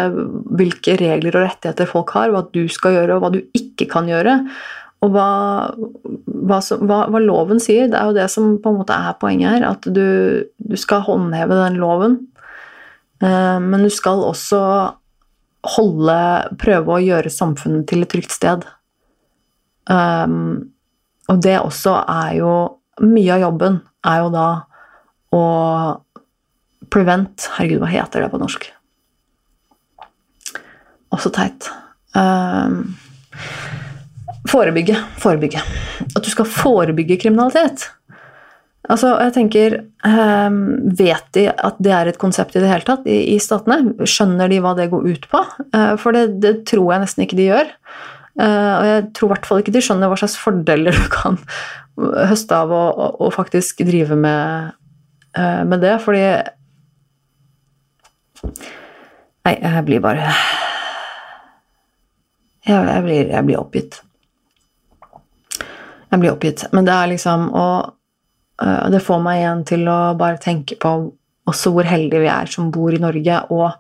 hvilke 0.60 0.98
regler 1.00 1.38
og 1.38 1.46
rettigheter 1.48 1.90
folk 1.90 2.12
har, 2.16 2.32
hva 2.32 2.44
du 2.52 2.66
skal 2.72 2.98
gjøre, 2.98 3.16
og 3.16 3.24
hva 3.24 3.32
du 3.36 3.40
ikke 3.58 3.88
kan 3.92 4.10
gjøre. 4.12 4.42
Og 5.02 5.14
hva, 5.16 5.30
hva, 6.26 6.60
hva, 6.62 6.98
hva, 7.10 7.22
loven 7.24 7.62
sier, 7.62 7.88
det 7.90 7.98
er 7.98 8.10
jo 8.10 8.18
det 8.20 8.28
som 8.30 8.54
på 8.62 8.70
en 8.70 8.82
måte 8.84 8.94
er 8.94 9.18
poenget 9.22 9.56
her. 9.56 9.66
At 9.72 9.88
du, 9.90 10.06
du 10.62 10.76
skal 10.78 11.06
håndheve 11.08 11.58
den 11.58 11.80
loven. 11.82 12.20
Eh, 13.22 13.58
men 13.64 13.86
du 13.86 13.90
skal 13.94 14.22
også 14.26 14.62
holde 15.76 16.18
Prøve 16.62 16.96
å 16.96 17.02
gjøre 17.04 17.34
samfunnet 17.34 17.88
til 17.90 18.06
et 18.06 18.12
trygt 18.14 18.34
sted. 18.34 18.66
Um, 19.90 20.72
og 21.30 21.42
det 21.42 21.56
også 21.58 21.96
er 22.06 22.36
jo 22.38 22.52
Mye 23.02 23.34
av 23.34 23.42
jobben 23.42 23.80
er 24.06 24.20
jo 24.22 24.28
da 24.30 24.48
å 25.34 25.44
prevent 26.92 27.48
Herregud, 27.56 27.80
hva 27.82 27.90
heter 27.90 28.22
det 28.22 28.30
på 28.34 28.40
norsk? 28.42 28.68
Også 31.16 31.32
teit. 31.34 31.70
Um, 32.14 32.92
Forebygge. 34.50 34.98
Forebygge. 35.22 35.62
At 36.16 36.24
du 36.26 36.30
skal 36.32 36.50
forebygge 36.50 37.20
kriminalitet. 37.22 37.90
Altså, 38.90 39.12
jeg 39.22 39.34
tenker 39.36 39.76
um, 40.02 40.56
Vet 40.98 41.28
de 41.38 41.44
at 41.52 41.78
det 41.84 41.92
er 41.94 42.10
et 42.10 42.18
konsept 42.22 42.56
i 42.58 42.64
det 42.64 42.72
hele 42.72 42.88
tatt 42.88 43.06
i, 43.06 43.38
statene? 43.44 43.94
Skjønner 44.10 44.50
de 44.50 44.58
hva 44.64 44.74
det 44.78 44.90
går 44.92 45.06
ut 45.06 45.28
på? 45.32 45.44
Uh, 45.76 45.94
for 46.02 46.18
det, 46.18 46.42
det, 46.42 46.56
tror 46.70 46.90
jeg 46.96 47.04
nesten 47.04 47.26
ikke 47.28 47.38
de 47.38 47.48
gjør. 47.52 47.70
Uh, 48.40 48.74
og 48.74 48.90
jeg 48.90 49.06
tror 49.18 49.30
i 49.30 49.34
hvert 49.36 49.48
fall 49.48 49.62
ikke 49.62 49.76
de 49.76 49.84
skjønner 49.86 50.12
hva 50.12 50.18
slags 50.20 50.40
fordeler 50.42 50.98
du 50.98 51.08
kan 51.14 51.38
høste 52.32 52.58
av 52.58 52.72
å, 52.74 52.84
å, 52.90 53.10
å 53.28 53.32
faktisk 53.36 53.84
drive 53.86 54.18
med, 54.18 54.74
uh, 55.38 55.62
med 55.68 55.86
det, 55.86 55.98
fordi 56.04 56.26
Nei, 58.42 59.54
jeg 59.54 59.82
blir 59.86 60.02
bare 60.02 60.32
jeg, 62.66 62.74
jeg, 62.74 63.02
blir, 63.06 63.30
jeg 63.30 63.46
blir 63.46 63.60
oppgitt. 63.60 64.00
Jeg 66.12 66.20
blir 66.20 66.34
oppgitt. 66.34 66.66
Men 66.76 66.88
det 66.88 66.94
er 66.96 67.12
liksom 67.14 67.48
Og 67.56 67.92
uh, 68.64 68.86
det 68.92 69.04
får 69.06 69.24
meg 69.24 69.42
igjen 69.42 69.66
til 69.72 69.88
å 69.90 70.00
bare 70.20 70.42
tenke 70.42 70.78
på 70.82 70.96
også 71.50 71.72
hvor 71.74 71.88
heldige 71.90 72.22
vi 72.22 72.30
er 72.32 72.50
som 72.52 72.70
bor 72.74 72.94
i 72.94 73.02
Norge, 73.02 73.40
og 73.50 73.72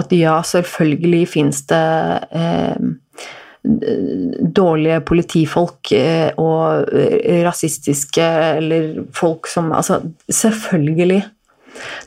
at 0.00 0.12
ja, 0.16 0.38
selvfølgelig 0.42 1.20
fins 1.30 1.60
det 1.70 1.82
eh, 2.34 2.78
dårlige 4.56 5.00
politifolk 5.06 5.92
eh, 5.94 6.32
og 6.40 6.88
rasistiske 7.44 8.24
eller 8.58 9.04
folk 9.14 9.46
som 9.46 9.70
Altså, 9.76 10.00
selvfølgelig. 10.28 11.22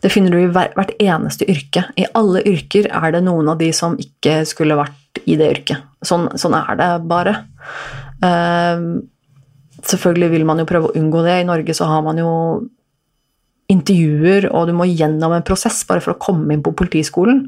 Det 0.04 0.12
finner 0.12 0.32
du 0.32 0.42
i 0.42 0.52
hvert 0.52 0.94
eneste 1.00 1.48
yrke. 1.50 1.86
I 1.96 2.10
alle 2.16 2.44
yrker 2.48 2.90
er 2.92 3.16
det 3.16 3.24
noen 3.26 3.54
av 3.54 3.62
de 3.62 3.72
som 3.76 3.98
ikke 4.00 4.42
skulle 4.48 4.78
vært 4.80 5.22
i 5.26 5.36
det 5.40 5.50
yrket. 5.56 5.88
Sånn, 6.06 6.28
sånn 6.40 6.56
er 6.58 6.78
det 6.80 6.92
bare. 7.10 7.36
Uh, 8.24 9.00
Selvfølgelig 9.86 10.32
vil 10.34 10.46
man 10.50 10.62
jo 10.62 10.68
prøve 10.70 10.90
å 10.90 10.98
unngå 10.98 11.22
det. 11.26 11.40
I 11.42 11.48
Norge 11.48 11.76
så 11.78 11.88
har 11.90 12.04
man 12.06 12.20
jo 12.22 12.32
intervjuer, 13.72 14.48
og 14.56 14.70
du 14.70 14.74
må 14.78 14.88
gjennom 14.88 15.36
en 15.36 15.46
prosess 15.46 15.82
bare 15.88 16.02
for 16.04 16.16
å 16.16 16.22
komme 16.22 16.56
inn 16.56 16.64
på 16.66 16.76
politiskolen. 16.78 17.46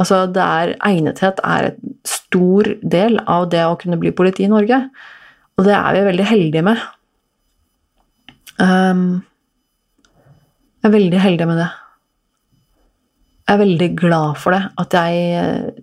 Altså, 0.00 0.24
det 0.32 0.42
er, 0.42 0.72
egnethet 0.88 1.42
er 1.44 1.72
et 1.72 2.08
stor 2.08 2.70
del 2.80 3.20
av 3.30 3.50
det 3.52 3.62
å 3.68 3.76
kunne 3.80 4.00
bli 4.00 4.14
politi 4.16 4.46
i 4.46 4.50
Norge. 4.50 4.80
Og 5.60 5.68
det 5.68 5.76
er 5.76 5.98
vi 5.98 6.06
veldig 6.08 6.26
heldige 6.30 6.64
med. 6.66 6.80
Um, 8.56 9.22
jeg 10.82 10.88
er 10.88 10.96
veldig 10.96 11.22
heldig 11.22 11.48
med 11.50 11.60
det. 11.60 11.70
Jeg 13.42 13.54
er 13.54 13.62
veldig 13.62 13.88
glad 14.00 14.38
for 14.40 14.56
det, 14.56 14.62
at 14.80 14.96
jeg 14.96 15.82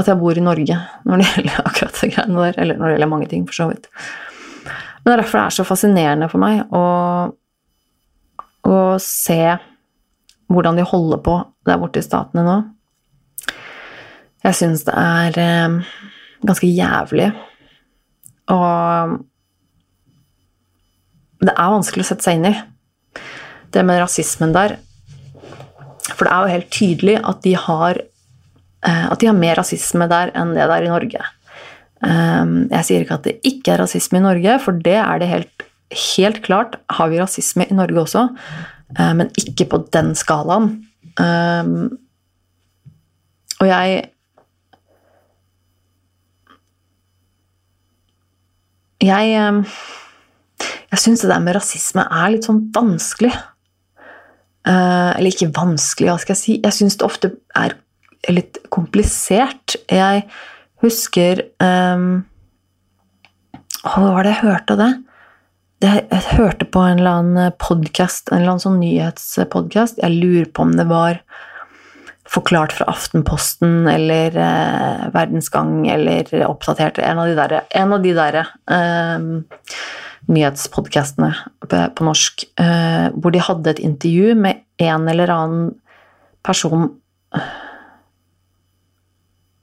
at 0.00 0.08
jeg 0.08 0.18
bor 0.18 0.38
i 0.38 0.42
Norge 0.42 0.76
når 1.06 1.20
det 1.20 1.26
gjelder 1.28 1.64
akkurat 1.68 1.98
de 2.00 2.10
greiene 2.14 2.44
der. 2.46 2.60
Eller 2.62 2.78
når 2.78 2.86
det 2.86 2.94
gjelder 2.96 3.10
mange 3.12 3.28
ting, 3.30 3.44
for 3.48 3.58
så 3.58 3.68
vidt. 3.70 3.88
Men 5.02 5.10
det 5.10 5.14
er 5.14 5.22
derfor 5.24 5.38
det 5.38 5.44
er 5.44 5.56
så 5.56 5.66
fascinerende 5.66 6.28
for 6.30 6.42
meg 6.42 6.74
å, 6.78 6.84
å 8.70 8.78
se 9.02 9.40
hvordan 10.52 10.78
de 10.78 10.86
holder 10.86 11.22
på 11.24 11.34
der 11.66 11.80
borte 11.80 12.02
i 12.02 12.06
statene 12.06 12.44
nå. 12.46 12.56
Jeg 14.42 14.58
syns 14.58 14.84
det 14.86 14.94
er 14.98 15.38
eh, 15.38 15.76
ganske 16.46 16.68
jævlig. 16.70 17.28
Og 18.52 19.18
det 21.42 21.54
er 21.54 21.74
vanskelig 21.74 22.04
å 22.04 22.08
sette 22.10 22.26
seg 22.26 22.38
inn 22.38 22.50
i. 22.50 22.54
Det 23.72 23.84
med 23.86 24.02
rasismen 24.02 24.54
der. 24.54 24.76
For 26.12 26.26
det 26.26 26.32
er 26.32 26.42
jo 26.42 26.54
helt 26.56 26.72
tydelig 26.74 27.16
at 27.22 27.42
de 27.46 27.54
har, 27.58 28.02
eh, 28.86 29.06
at 29.08 29.22
de 29.22 29.30
har 29.30 29.38
mer 29.38 29.58
rasisme 29.58 30.06
der 30.10 30.34
enn 30.38 30.54
det 30.54 30.66
der 30.70 30.86
i 30.86 30.90
Norge. 30.92 31.22
Ehm, 32.02 32.54
jeg 32.72 32.86
sier 32.86 33.04
ikke 33.04 33.18
at 33.20 33.26
det 33.28 33.36
ikke 33.46 33.74
er 33.74 33.82
rasisme 33.84 34.18
i 34.18 34.24
Norge, 34.24 34.58
for 34.64 34.78
det 34.84 34.98
er 34.98 35.22
det 35.22 35.30
helt, 35.30 35.66
helt 36.16 36.40
klart. 36.46 36.78
Har 36.90 37.12
vi 37.12 37.20
rasisme 37.22 37.66
i 37.68 37.76
Norge 37.78 38.02
også, 38.02 38.24
eh, 38.98 39.12
men 39.18 39.30
ikke 39.38 39.68
på 39.70 39.84
den 39.94 40.14
skalaen. 40.18 40.74
Ehm, 41.20 41.98
og 43.60 43.68
jeg 43.68 44.08
Jeg, 49.02 49.34
ehm, 49.34 49.64
jeg 50.92 50.98
syns 51.02 51.22
det 51.22 51.30
der 51.32 51.40
med 51.42 51.56
rasisme 51.56 52.04
er 52.06 52.28
litt 52.30 52.44
sånn 52.46 52.70
vanskelig. 52.70 53.32
Eller 54.64 55.26
ikke 55.26 55.50
vanskelig, 55.50 56.06
hva 56.06 56.20
skal 56.22 56.36
jeg 56.36 56.38
si. 56.38 56.52
Jeg 56.62 56.76
syns 56.76 56.96
det 57.00 57.08
ofte 57.08 57.32
er 57.58 57.74
litt 58.30 58.60
komplisert. 58.70 59.74
Jeg 59.90 60.22
husker 60.82 61.44
um, 61.62 62.24
Hva 63.82 64.12
var 64.14 64.26
det 64.26 64.34
jeg 64.34 64.44
hørte 64.44 64.76
av 64.76 64.82
det? 64.82 64.92
Jeg 65.82 66.22
hørte 66.36 66.66
på 66.70 66.78
en 66.86 67.00
eller 67.00 67.18
annen 67.18 67.54
podkast, 67.58 68.28
en 68.30 68.38
eller 68.38 68.52
annen 68.52 68.62
sånn 68.62 68.78
nyhetspodkast. 68.78 69.96
Jeg 69.98 70.14
lurer 70.14 70.46
på 70.54 70.62
om 70.62 70.76
det 70.78 70.86
var 70.86 71.18
forklart 72.30 72.76
fra 72.76 72.86
Aftenposten 72.92 73.88
eller 73.90 74.36
eh, 74.38 75.02
Verdensgang 75.14 75.88
eller 75.90 76.30
Oppdatert 76.46 77.00
En 77.02 77.18
av 77.18 77.26
de 77.28 77.34
der, 77.36 77.56
en 77.82 77.92
av 77.96 78.04
de 78.04 78.14
der 78.14 78.38
eh, 78.38 79.26
nyhetspodkastene 80.30 81.32
på, 81.66 81.82
på, 81.98 82.06
norsk 82.06 82.46
eh, 82.62 83.10
hvor 83.18 83.34
de 83.34 83.42
hadde 83.42 83.74
et 83.74 83.82
intervju 83.82 84.38
med 84.38 84.62
en 84.86 85.10
eller 85.10 85.34
annen 85.34 85.68
person 86.46 86.92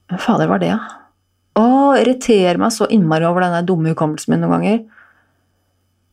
Hva 0.09 0.19
fader 0.19 0.51
var 0.51 0.59
det, 0.59 0.73
da? 0.73 0.79
Ja? 0.83 0.98
Å, 1.59 1.65
irriterer 1.99 2.59
meg 2.61 2.71
så 2.75 2.87
innmari 2.93 3.27
over 3.27 3.43
den 3.43 3.67
dumme 3.67 3.91
hukommelsen 3.93 4.33
min 4.33 4.43
noen 4.43 4.55
ganger. 4.55 4.81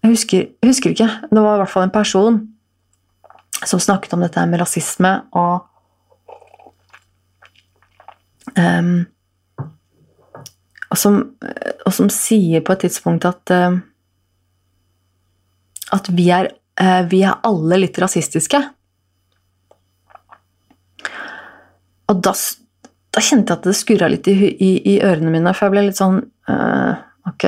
Jeg 0.02 0.12
husker, 0.14 0.44
jeg 0.62 0.70
husker, 0.70 0.94
ikke. 0.94 1.08
Det 1.30 1.42
var 1.42 1.56
i 1.56 1.62
hvert 1.62 1.72
fall 1.72 1.86
en 1.86 1.94
person 1.94 2.38
som 3.66 3.80
snakket 3.82 4.14
om 4.14 4.22
dette 4.22 4.42
med 4.46 4.60
rasisme 4.60 5.12
og 5.36 5.66
um, 8.54 9.06
og, 10.86 10.98
som, 11.00 11.16
og 11.82 11.94
som, 11.94 12.10
sier 12.12 12.62
på 12.62 12.76
et 12.76 12.84
tidspunkt 12.86 13.26
at 13.26 13.54
uh, 13.54 13.78
at 15.96 16.10
vi 16.14 16.28
er, 16.34 16.50
uh, 16.82 17.02
vi 17.10 17.22
er 17.26 17.40
alle 17.46 17.80
litt 17.80 17.98
rasistiske. 18.02 18.60
Og 22.06 22.22
da 22.22 22.34
da 23.16 23.24
kjente 23.24 23.54
jeg 23.54 23.60
at 23.60 23.66
det 23.66 23.76
skurra 23.78 24.10
litt 24.12 24.28
i, 24.28 24.36
i, 24.52 24.70
i, 24.92 24.98
ørene 25.04 25.32
mine, 25.32 25.54
for 25.56 25.66
jeg 25.66 25.74
ble 25.76 25.86
litt 25.88 26.00
sånn 26.00 26.20
uh, 26.50 27.02
Ok. 27.26 27.46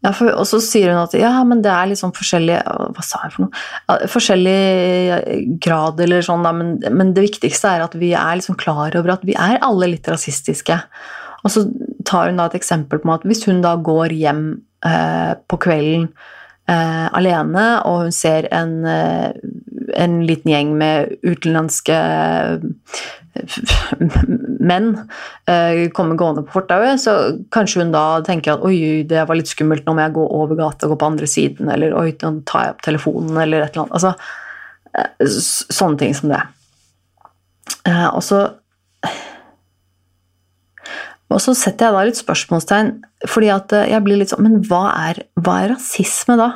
Ja, 0.00 0.14
for, 0.16 0.32
og 0.32 0.46
så 0.48 0.58
sier 0.64 0.94
hun 0.94 1.02
at 1.02 1.12
ja, 1.18 1.30
men 1.44 1.60
det 1.62 1.70
er 1.70 1.90
litt 1.90 2.00
sånn 2.00 2.14
forskjellig 2.16 2.56
Hva 2.64 3.04
sa 3.04 3.20
jeg 3.26 3.34
for 3.34 3.44
noe? 3.44 3.62
Ja, 3.84 4.08
forskjellig 4.08 5.58
grad 5.62 6.00
eller 6.00 6.24
sånn, 6.24 6.46
da, 6.46 6.54
men, 6.56 6.78
men, 6.88 7.12
det 7.16 7.26
viktigste 7.26 7.74
er 7.74 7.84
at 7.84 7.96
vi 8.00 8.14
er 8.16 8.40
liksom 8.40 8.56
klar 8.60 8.96
over 8.96 9.14
at 9.18 9.26
vi 9.28 9.36
er 9.36 9.60
alle 9.66 9.92
litt 9.92 10.08
rasistiske. 10.08 10.78
Og 11.44 11.52
så 11.52 11.66
tar 12.08 12.30
hun 12.30 12.40
da 12.40 12.48
et 12.48 12.56
eksempel 12.58 13.02
på 13.02 13.12
at 13.12 13.28
hvis 13.28 13.44
hun 13.48 13.60
da 13.64 13.74
går 13.76 14.16
hjem 14.16 14.44
eh, 14.88 15.32
på 15.48 15.60
kvelden 15.60 16.08
eh, 16.70 17.06
alene, 17.20 17.66
og 17.88 18.06
hun 18.06 18.16
ser 18.16 18.48
en, 18.56 18.74
eh, 18.88 19.36
en 19.96 20.20
liten 20.28 20.52
gjeng 20.52 20.76
med 20.78 21.16
utenlandske 21.26 21.96
menn 24.60 24.90
kommer 25.46 25.90
komme 25.94 26.16
gående 26.18 26.42
på 26.46 26.56
fortauet, 26.58 27.00
så 27.00 27.14
kanskje 27.54 27.84
hun 27.84 27.92
da 27.94 28.04
tenker 28.26 28.56
at 28.56 28.64
oi, 28.66 29.02
det 29.08 29.22
var 29.28 29.38
litt 29.38 29.50
skummelt, 29.50 29.86
nå 29.86 29.94
må 29.96 30.04
jeg 30.04 30.16
gå 30.16 30.24
over 30.40 30.58
gata 30.58 30.86
og 30.86 30.94
gå 30.94 31.00
på 31.00 31.10
andre 31.12 31.28
siden, 31.30 31.70
eller 31.72 31.94
oi, 31.96 32.10
nå 32.22 32.32
tar 32.48 32.66
jeg 32.66 32.74
opp 32.74 32.86
telefonen, 32.86 33.36
eller 33.38 33.64
et 33.64 33.76
eller 33.76 33.86
annet. 33.86 33.96
Altså, 33.98 34.14
eh, 34.98 35.36
sånne 35.78 36.00
ting 36.02 36.16
som 36.16 36.34
det. 36.34 36.42
Eh, 37.86 38.08
og 38.10 38.22
så 38.26 38.48
og 41.30 41.38
så 41.38 41.54
setter 41.54 41.86
jeg 41.86 41.94
da 41.94 42.06
litt 42.08 42.18
spørsmålstegn, 42.18 42.88
fordi 43.30 43.52
at 43.54 43.72
jeg 43.86 44.02
blir 44.02 44.18
litt 44.18 44.32
sånn 44.32 44.42
Men 44.42 44.56
hva 44.66 44.88
er, 44.98 45.20
hva 45.38 45.60
er 45.62 45.70
rasisme 45.76 46.34
da? 46.40 46.48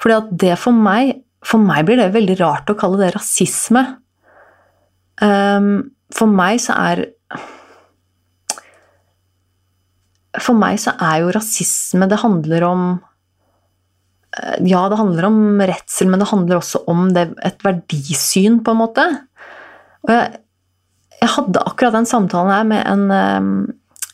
Fordi 0.00 0.16
at 0.16 0.30
det 0.42 0.54
for 0.58 0.72
meg 0.72 1.18
For 1.46 1.62
meg 1.62 1.86
blir 1.88 1.98
det 1.98 2.12
veldig 2.14 2.38
rart 2.40 2.70
å 2.70 2.78
kalle 2.78 3.00
det 3.02 3.12
rasisme. 3.16 3.82
Um, 5.22 5.92
for 6.12 6.30
meg 6.30 6.60
så 6.62 6.74
er 6.80 7.04
For 10.40 10.56
meg 10.56 10.78
så 10.80 10.94
er 10.96 11.18
jo 11.20 11.32
rasisme 11.36 12.06
Det 12.08 12.16
handler 12.22 12.64
om 12.64 12.84
eh, 14.40 14.56
Ja, 14.64 14.86
det 14.88 14.96
handler 14.98 15.28
om 15.28 15.60
redsel, 15.60 16.08
men 16.08 16.22
det 16.22 16.30
handler 16.30 16.58
også 16.58 16.80
om 16.90 17.10
det, 17.12 17.26
et 17.44 17.60
verdisyn, 17.64 18.62
på 18.64 18.72
en 18.72 18.80
måte. 18.80 19.04
Og 20.06 20.14
jeg, 20.14 20.40
jeg 21.20 21.32
hadde 21.36 21.66
akkurat 21.68 21.98
den 21.98 22.08
samtalen 22.08 22.54
her 22.56 22.64
med 22.72 22.82
en, 22.88 23.04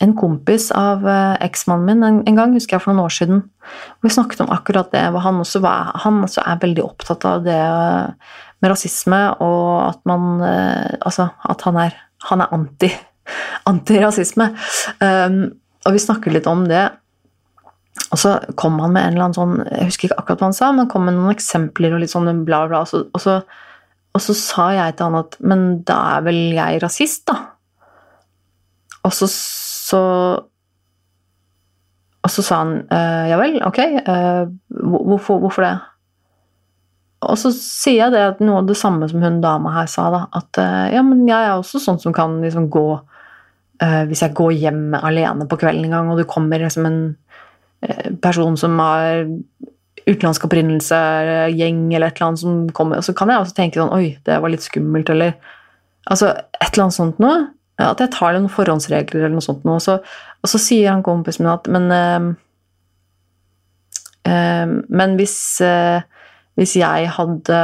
en 0.05 0.15
kompis 0.19 0.69
av 0.77 1.07
eh, 1.09 1.37
eksmannen 1.47 1.87
min 1.89 2.07
en, 2.07 2.21
en, 2.29 2.37
gang, 2.39 2.55
husker 2.55 2.77
jeg 2.77 2.85
for 2.85 2.95
noen 2.95 3.09
år 3.09 3.15
siden. 3.15 3.43
Vi 4.05 4.13
snakket 4.15 4.45
om 4.45 4.53
akkurat 4.55 4.93
det. 4.95 5.03
Han 5.25 5.41
også, 5.43 5.63
var, 5.65 5.93
han 6.05 6.23
også 6.27 6.45
er 6.47 6.61
veldig 6.63 6.85
opptatt 6.85 7.27
av 7.29 7.43
det 7.47 7.59
med 8.59 8.73
rasisme, 8.73 9.19
og 9.45 9.67
at 9.89 10.01
man 10.09 10.43
eh, 10.47 10.95
Altså 11.07 11.29
at 11.51 11.67
han 11.67 11.81
er, 11.83 11.99
han 12.31 12.43
er 12.45 12.55
anti, 12.55 12.93
antirasisme. 13.71 14.53
Um, 15.03 15.43
og 15.87 15.95
vi 15.95 16.03
snakket 16.03 16.35
litt 16.35 16.49
om 16.51 16.65
det. 16.69 16.87
Og 18.09 18.21
så 18.21 18.39
kom 18.57 18.79
han 18.81 18.95
med 18.95 19.05
en 19.05 19.17
eller 19.17 19.27
annen 19.27 19.37
sånn 19.37 19.55
Jeg 19.67 19.89
husker 19.91 20.09
ikke 20.09 20.21
akkurat 20.23 20.41
hva 20.41 20.49
han 20.49 20.57
sa, 20.57 20.71
men 20.75 20.89
kom 20.91 21.05
med 21.09 21.17
noen 21.17 21.35
eksempler 21.35 21.95
og 21.95 22.03
litt 22.03 22.13
sånn 22.13 22.45
bla, 22.47 22.63
bla. 22.71 22.85
Og 22.87 22.91
så, 22.91 23.03
og 23.11 23.23
så, 23.23 23.39
og 24.15 24.25
så 24.25 24.37
sa 24.39 24.69
jeg 24.77 24.97
til 24.97 25.11
han 25.11 25.21
at 25.21 25.39
Men 25.43 25.69
da 25.89 25.99
er 26.17 26.27
vel 26.29 26.41
jeg 26.57 26.83
rasist, 26.85 27.27
da? 27.31 27.41
Og 29.07 29.15
så, 29.15 29.29
så 29.89 30.01
og 32.19 32.33
så 32.35 32.43
sa 32.45 32.57
han 32.61 32.73
ja 33.31 33.39
vel, 33.41 33.61
ok, 33.65 33.79
hvorfor, 34.69 35.39
hvorfor 35.41 35.65
det? 35.65 35.77
Og 37.27 37.39
så 37.41 37.51
sier 37.55 38.05
jeg 38.05 38.15
det 38.15 38.25
at 38.35 38.43
noe 38.45 38.61
av 38.61 38.69
det 38.69 38.77
samme 38.79 39.09
som 39.11 39.23
hun 39.25 39.41
dama 39.43 39.73
her 39.75 39.89
sa, 39.91 40.07
da. 40.15 40.21
At 40.39 40.61
uh, 40.61 40.87
ja, 40.93 41.03
men 41.07 41.25
jeg 41.27 41.35
er 41.35 41.57
også 41.57 41.81
sånn 41.83 41.99
som 42.03 42.15
kan 42.15 42.37
liksom 42.45 42.69
gå 42.71 42.85
Hvis 43.79 44.25
jeg 44.25 44.35
går 44.35 44.53
hjem 44.59 44.95
alene 44.99 45.47
på 45.47 45.57
kvelden 45.61 45.85
en 45.87 45.93
gang, 45.95 46.09
og 46.11 46.19
det 46.19 46.27
kommer 46.27 46.59
liksom 46.59 46.87
en 46.89 47.01
person 48.19 48.57
som 48.59 48.75
har 48.83 49.21
utenlandsk 50.03 50.49
opprinnelse, 50.49 50.99
gjeng 51.55 51.85
eller 51.93 52.09
et 52.09 52.19
eller 52.19 52.27
annet 52.27 52.43
som 52.43 52.57
kommer, 52.75 52.99
og 52.99 53.07
så 53.07 53.15
kan 53.15 53.31
jeg 53.31 53.39
også 53.39 53.55
tenke 53.55 53.79
sånn 53.79 53.95
Oi, 53.95 54.17
det 54.27 54.41
var 54.43 54.51
litt 54.51 54.67
skummelt, 54.67 55.13
eller 55.15 55.37
Altså 56.09 56.33
et 56.33 56.73
eller 56.73 56.89
annet 56.89 56.97
sånt 56.97 57.19
noe. 57.23 57.39
At 57.79 58.01
jeg 58.03 58.11
tar 58.11 58.35
noen 58.35 58.51
forhåndsregler 58.51 59.23
eller 59.23 59.37
noe 59.37 59.45
sånt 59.45 59.67
noe. 59.69 59.79
Så, 59.83 60.01
og 60.43 60.51
så 60.51 60.59
sier 60.59 60.91
han 60.91 61.05
kompisen 61.07 61.47
min 61.47 61.55
at 61.55 61.69
Men 61.71 62.37
Men 64.89 65.15
hvis 65.21 65.37
hvis 66.59 66.75
jeg 66.81 67.11
hadde 67.15 67.59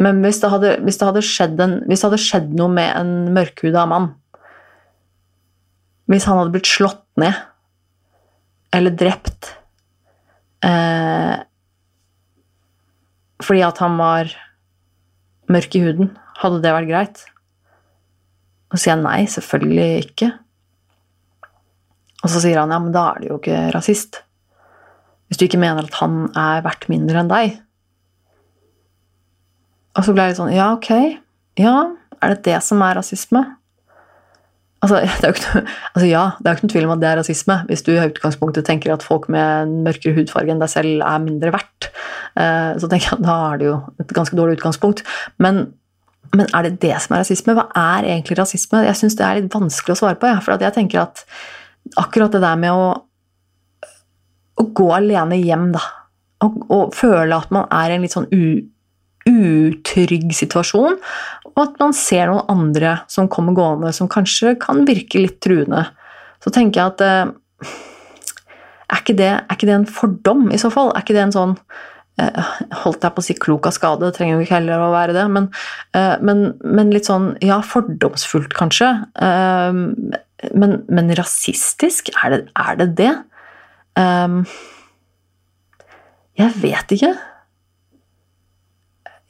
Men 0.00 0.22
hvis 0.24 0.40
det 0.40 0.48
hadde, 0.48 0.70
hvis 0.80 0.96
det 0.96 1.06
hadde, 1.10 1.22
skjedd, 1.28 1.58
en, 1.60 1.74
hvis 1.84 2.00
det 2.00 2.08
hadde 2.08 2.22
skjedd 2.24 2.54
noe 2.56 2.72
med 2.72 2.88
en 2.96 3.10
mørkhuda 3.36 3.84
mann 3.90 4.14
Hvis 6.08 6.24
han 6.24 6.40
hadde 6.40 6.54
blitt 6.56 6.70
slått 6.70 7.04
ned 7.20 7.36
eller 8.70 8.94
drept 8.94 9.56
fordi 13.40 13.62
at 13.64 13.78
han 13.80 13.94
var 13.96 14.28
mørk 15.50 15.72
i 15.74 15.80
huden, 15.82 16.10
hadde 16.40 16.62
det 16.64 16.72
vært 16.74 16.90
greit? 16.90 17.22
Og 18.70 18.78
så 18.78 18.84
sier 18.84 18.94
jeg 18.94 19.04
nei, 19.04 19.20
selvfølgelig 19.28 19.88
ikke. 20.04 20.30
Og 22.20 22.32
så 22.32 22.42
sier 22.42 22.60
han 22.60 22.72
ja, 22.72 22.80
men 22.82 22.94
da 22.94 23.06
er 23.12 23.22
du 23.22 23.30
jo 23.32 23.38
ikke 23.40 23.70
rasist. 23.74 24.22
Hvis 25.28 25.40
du 25.40 25.46
ikke 25.46 25.62
mener 25.62 25.86
at 25.86 25.96
han 26.00 26.26
er 26.38 26.64
verdt 26.66 26.88
mindre 26.90 27.22
enn 27.22 27.30
deg. 27.30 27.56
Og 29.98 30.06
så 30.06 30.14
ble 30.14 30.26
jeg 30.26 30.34
litt 30.34 30.40
sånn 30.40 30.52
Ja, 30.54 30.72
ok. 30.76 30.90
Ja, 31.60 31.76
er 32.20 32.34
det 32.34 32.44
det 32.46 32.60
som 32.66 32.82
er 32.84 32.96
rasisme? 32.98 33.42
Altså, 34.80 35.00
det 35.20 35.28
er 35.28 35.34
ikke, 35.34 35.64
altså 35.92 36.06
ja, 36.08 36.22
det 36.38 36.46
er 36.46 36.54
jo 36.54 36.58
ikke 36.58 36.66
noen 36.66 36.74
tvil 36.74 36.86
om 36.88 36.94
at 36.94 37.02
det 37.02 37.08
er 37.10 37.18
rasisme, 37.20 37.56
hvis 37.68 37.84
du 37.84 37.90
i 37.92 38.00
utgangspunktet 38.00 38.66
tenker 38.68 38.94
at 38.94 39.04
folk 39.04 39.28
med 39.32 39.66
en 39.66 39.74
mørkere 39.84 40.16
hudfarge 40.16 40.54
enn 40.54 40.62
deg 40.62 40.72
selv 40.72 41.04
er 41.04 41.24
mindre 41.24 41.52
verdt. 41.56 41.90
Eh, 42.40 42.72
så 42.80 42.88
tenker 42.88 43.16
jeg 43.16 43.26
da 43.26 43.36
er 43.50 43.60
det 43.60 43.68
jo 43.68 43.76
et 44.00 44.14
ganske 44.16 44.38
dårlig 44.38 44.58
utgangspunkt. 44.60 45.04
Men, 45.42 45.66
men 46.36 46.46
er 46.54 46.66
det 46.66 46.76
det 46.82 46.94
som 47.02 47.16
er 47.16 47.24
rasisme? 47.24 47.56
Hva 47.58 47.66
er 47.74 48.06
egentlig 48.06 48.38
rasisme? 48.38 48.84
Jeg 48.86 48.98
syns 48.98 49.16
det 49.18 49.26
er 49.26 49.40
litt 49.40 49.54
vanskelig 49.54 49.96
å 49.96 50.00
svare 50.02 50.18
på. 50.20 50.30
For 50.44 50.62
jeg 50.62 50.76
tenker 50.76 51.02
at 51.02 51.24
akkurat 51.98 52.36
det 52.36 52.42
der 52.44 52.60
med 52.60 52.76
å 52.76 52.84
å 54.60 54.66
gå 54.76 54.90
alene 54.94 55.38
hjem, 55.40 55.70
da. 55.76 55.82
Og, 56.44 56.60
og, 56.72 56.94
føle 56.96 57.36
at 57.36 57.50
man 57.52 57.66
er 57.74 57.92
i 57.92 57.96
en 57.96 58.04
litt 58.04 58.14
sånn 58.16 58.28
u, 58.32 58.62
utrygg 59.28 60.30
situasjon, 60.36 60.96
og 61.50 61.60
at 61.60 61.76
man 61.82 61.94
ser 61.96 62.30
noen 62.30 62.48
andre 62.52 62.96
som 63.12 63.28
kommer 63.32 63.56
gående, 63.56 63.92
som 63.96 64.08
kanskje 64.10 64.54
kan 64.60 64.86
virke 64.88 65.20
litt 65.20 65.40
truende. 65.44 65.84
Så 66.40 66.52
tenker 66.54 66.80
jeg 66.80 66.94
at 66.94 67.04
eh, 67.04 67.74
er, 68.88 69.02
ikke 69.02 69.18
det, 69.18 69.32
er 69.36 69.56
ikke 69.58 69.68
det 69.68 69.76
en 69.76 69.90
fordom, 69.98 70.48
i 70.48 70.60
så 70.60 70.72
fall? 70.72 70.94
Er 70.94 71.04
ikke 71.04 71.16
det 71.18 71.26
en 71.26 71.36
sånn 71.36 71.56
holdt 72.82 73.06
jeg 73.06 73.14
på 73.16 73.22
å 73.22 73.26
si 73.26 73.36
klok 73.38 73.68
av 73.70 73.76
skade, 73.76 74.06
det 74.06 74.16
trenger 74.16 74.36
jo 74.36 74.46
ikke 74.46 74.58
heller 74.58 74.82
å 74.84 74.90
være 74.94 75.14
det, 75.16 75.26
men, 75.32 75.48
eh, 75.96 76.16
men, 76.24 76.42
men, 76.64 76.92
litt 76.94 77.08
sånn 77.08 77.32
ja, 77.44 77.60
fordomsfullt, 77.64 78.54
kanskje. 78.56 78.90
Men, 80.56 80.76
men 80.88 81.14
rasistisk? 81.18 82.12
Er 82.24 82.32
det 82.32 82.42
er 82.56 82.78
det? 82.80 82.90
det? 83.00 83.10
Jeg 86.40 86.56
vet 86.62 86.94
ikke. 86.96 87.14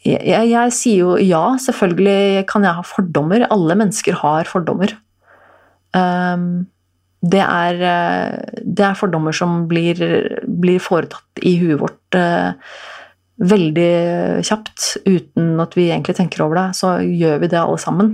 Jeg, 0.01 0.21
jeg, 0.25 0.49
jeg, 0.49 0.73
sier 0.73 1.01
jo 1.03 1.15
ja, 1.21 1.45
selvfølgelig 1.61 2.47
kan 2.49 2.65
jeg 2.65 2.79
ha 2.79 2.85
fordommer. 2.87 3.45
Alle 3.53 3.77
mennesker 3.77 4.17
har 4.23 4.49
fordommer. 4.49 4.95
Um, 5.93 6.69
det, 7.21 7.43
er, 7.45 7.83
det 8.65 8.85
er, 8.87 8.97
fordommer 8.97 9.35
som 9.37 9.67
blir, 9.69 10.01
blir, 10.47 10.81
foretatt 10.81 11.43
i 11.45 11.55
huet 11.61 11.81
vårt 11.83 12.17
uh, 12.17 12.57
veldig 13.41 13.93
kjapt, 14.47 14.87
uten 15.05 15.61
at 15.61 15.77
vi 15.77 15.91
egentlig 15.91 16.17
tenker 16.19 16.45
over 16.45 16.61
det. 16.61 16.67
Så 16.81 16.97
gjør 17.05 17.43
vi 17.43 17.51
det 17.53 17.61
alle 17.61 17.81
sammen. 17.81 18.13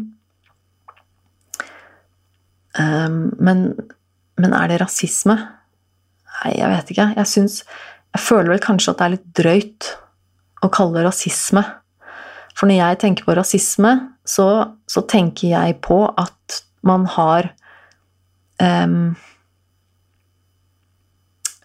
Um, 2.77 3.31
men, 3.41 3.71
men 4.37 4.57
er 4.57 4.71
det 4.71 4.81
rasisme? 4.83 5.39
Nei, 6.37 6.57
jeg 6.59 6.73
vet 6.73 6.93
ikke. 6.93 7.13
Jeg 7.17 7.31
synes, 7.31 7.63
Jeg 8.17 8.23
føler 8.25 8.55
vel 8.55 8.63
kanskje 8.65 8.93
at 8.93 8.99
det 8.99 9.05
er 9.05 9.13
litt 9.13 9.33
drøyt 9.37 9.89
å 10.65 10.71
kalle 10.73 11.03
rasisme. 11.05 11.61
For 12.57 12.65
når 12.69 12.79
jeg 12.79 12.99
tenker 13.03 13.27
på 13.27 13.35
rasisme, 13.37 13.93
så, 14.25 14.47
så 14.89 15.03
tenker 15.05 15.51
jeg 15.51 15.77
på 15.85 15.99
at 16.09 16.63
man 16.87 17.05
har 17.13 17.51
um, 18.63 19.17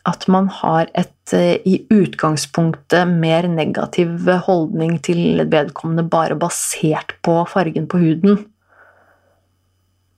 At 0.06 0.26
man 0.28 0.48
har 0.50 0.90
et 0.98 1.34
uh, 1.34 1.58
i 1.68 1.86
utgangspunktet 1.94 3.08
mer 3.08 3.48
negativ 3.48 4.30
holdning 4.48 4.98
til 5.06 5.44
vedkommende 5.46 6.08
bare 6.10 6.36
basert 6.36 7.14
på 7.22 7.44
fargen 7.50 7.88
på 7.88 8.02
huden. 8.02 8.42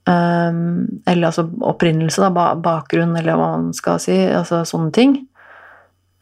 Um, 0.08 1.02
eller 1.08 1.30
altså 1.30 1.46
opprinnelse, 1.64 2.24
da, 2.24 2.48
bakgrunn, 2.60 3.16
eller 3.20 3.38
hva 3.40 3.52
man 3.58 3.70
skal 3.76 4.00
si. 4.04 4.16
Altså 4.32 4.64
sånne 4.68 4.92
ting. 4.96 5.20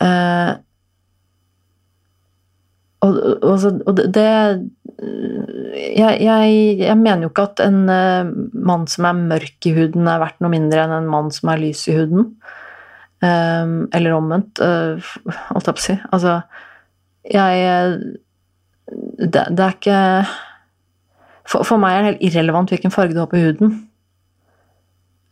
Uh, 0.01 0.57
og, 3.01 3.17
og, 3.41 3.63
og, 3.89 3.99
det, 4.13 4.25
jeg, 5.97 6.17
jeg, 6.21 6.49
jeg, 6.77 6.97
mener 6.99 7.25
jo 7.25 7.31
ikke 7.31 7.47
at 7.49 7.63
en 7.65 7.79
uh, 7.89 8.29
mann 8.53 8.85
som 8.89 9.07
er 9.09 9.17
mørk 9.17 9.65
i 9.65 9.73
huden, 9.73 10.05
er 10.05 10.21
verdt 10.21 10.41
noe 10.43 10.53
mindre 10.53 10.83
enn 10.83 10.93
en 10.99 11.09
mann 11.09 11.31
som 11.33 11.49
er 11.49 11.63
lys 11.63 11.81
i 11.89 11.95
huden. 11.97 12.29
Um, 13.21 13.73
eller 13.93 14.17
omvendt, 14.17 14.61
uh, 14.61 15.01
holdt 15.49 15.69
jeg 15.69 15.77
på 15.77 15.81
å 15.81 15.87
si. 15.87 15.97
Altså, 16.13 16.37
jeg 17.31 17.65
det, 18.91 19.43
det, 19.49 19.65
er 19.65 19.75
ikke 19.75 19.99
for, 21.47 21.65
for, 21.65 21.77
meg 21.81 21.95
er 21.95 22.01
det 22.01 22.09
helt 22.11 22.25
irrelevant 22.29 22.73
hvilken 22.73 22.93
farge 22.93 23.15
du 23.15 23.21
har 23.21 23.29
på 23.31 23.41
huden. 23.41 23.75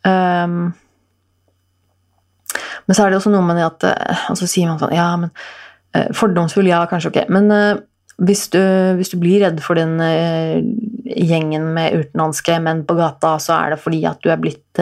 Um, 0.06 0.70
men 2.86 2.96
så 2.96 3.04
er 3.04 3.12
det 3.12 3.20
også 3.20 3.30
noe 3.30 3.44
med 3.44 3.58
det 3.60 3.66
at 3.66 3.84
Og 4.32 4.38
så 4.40 4.46
sier 4.48 4.70
man 4.70 4.78
sånn 4.80 4.94
Ja, 4.96 5.10
men 5.20 5.28
Fordomsfull, 6.14 6.68
ja, 6.70 6.84
kanskje 6.90 7.10
ok. 7.10 7.20
Men 7.34 7.50
hvis 8.20 8.44
du, 8.52 8.60
hvis 8.98 9.10
du, 9.10 9.16
blir 9.18 9.40
redd 9.42 9.62
for 9.64 9.78
den 9.80 9.96
uh, 9.98 10.60
gjengen 11.08 11.70
med 11.74 11.96
utenlandske 11.96 12.58
menn 12.62 12.84
på 12.86 12.94
gata, 12.98 13.32
så 13.42 13.56
er 13.56 13.72
det 13.72 13.80
fordi 13.82 14.02
at 14.06 14.20
du 14.22 14.28
er 14.30 14.40
blitt 14.42 14.80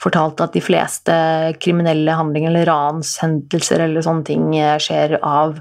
fortalt 0.00 0.38
at 0.44 0.54
de 0.54 0.62
fleste 0.62 1.14
kriminelle 1.60 2.14
handlinger 2.14 2.52
eller 2.52 2.68
ranshendelser 2.70 3.82
eller 3.84 4.04
sånne 4.06 4.24
ting 4.24 4.44
skjer 4.80 5.16
av 5.18 5.58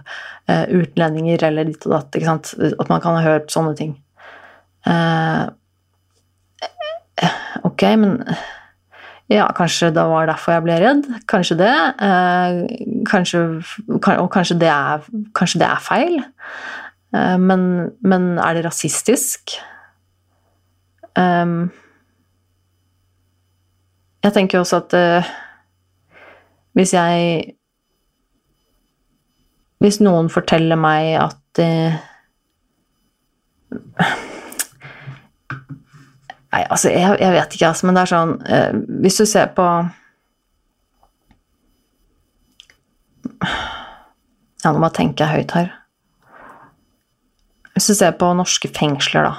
utlendinger 0.47 1.47
eller 1.49 1.67
ditt 1.67 1.87
og 1.89 1.95
datt. 1.95 2.13
Ikke 2.15 2.29
sant? 2.29 2.53
At 2.77 2.91
man 2.93 3.01
kan 3.03 3.17
ha 3.17 3.25
hørt 3.25 3.49
sånne 3.51 3.73
ting. 3.79 3.97
ok, 7.71 7.83
men 8.03 8.19
ja, 9.29 9.47
kanskje 9.55 9.91
det 9.91 10.03
var 10.07 10.29
derfor 10.29 10.55
jeg 10.55 10.63
ble 10.63 10.75
redd. 10.79 11.07
Kanskje 11.27 11.57
det. 11.59 11.75
kanskje, 13.09 13.41
og 13.91 14.29
kanskje 14.31 14.59
det 14.59 14.69
er, 14.71 15.07
kanskje 15.35 15.59
det 15.59 15.67
er 15.67 15.81
feil. 15.83 16.21
Eh, 17.15 17.37
men, 17.37 17.91
men, 17.99 18.37
er 18.37 18.53
det 18.53 18.65
rasistisk? 18.65 19.57
Um, 21.17 21.71
jeg 24.23 24.33
tenker 24.33 24.59
også 24.59 24.83
at 24.83 24.93
uh, 24.93 25.29
hvis 26.77 26.93
jeg 26.93 27.53
Hvis 29.81 29.99
noen 30.01 30.29
forteller 30.29 30.77
meg 30.77 31.15
at 31.21 31.59
uh, 31.61 31.93
Nei, 36.57 36.63
altså, 36.73 36.89
jeg, 36.89 37.17
jeg, 37.21 37.33
vet 37.35 37.53
ikke, 37.53 37.67
altså, 37.69 37.85
men 37.85 37.97
det 37.97 38.01
er 38.01 38.09
sånn 38.09 38.31
eh, 38.49 38.77
Hvis 39.03 39.19
du 39.21 39.27
ser 39.29 39.51
på 39.53 39.65
Ja, 44.63 44.71
nå 44.71 44.79
må 44.81 44.87
jeg 44.87 44.95
tenke 44.97 45.27
høyt 45.29 45.53
her. 45.53 45.67
Hvis 47.75 47.91
du 47.91 47.93
ser 47.93 48.15
på 48.17 48.31
norske 48.33 48.71
fengsler, 48.73 49.27
da, 49.27 49.35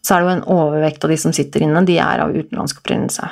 så 0.00 0.14
er 0.16 0.22
det 0.22 0.26
jo 0.26 0.36
en 0.38 0.46
overvekt 0.54 1.04
av 1.04 1.12
de 1.12 1.18
som 1.20 1.34
sitter 1.36 1.66
inne, 1.66 1.84
de 1.84 1.98
er 2.00 2.22
av 2.24 2.32
utenlandsk 2.32 2.80
opprinnelse. 2.80 3.28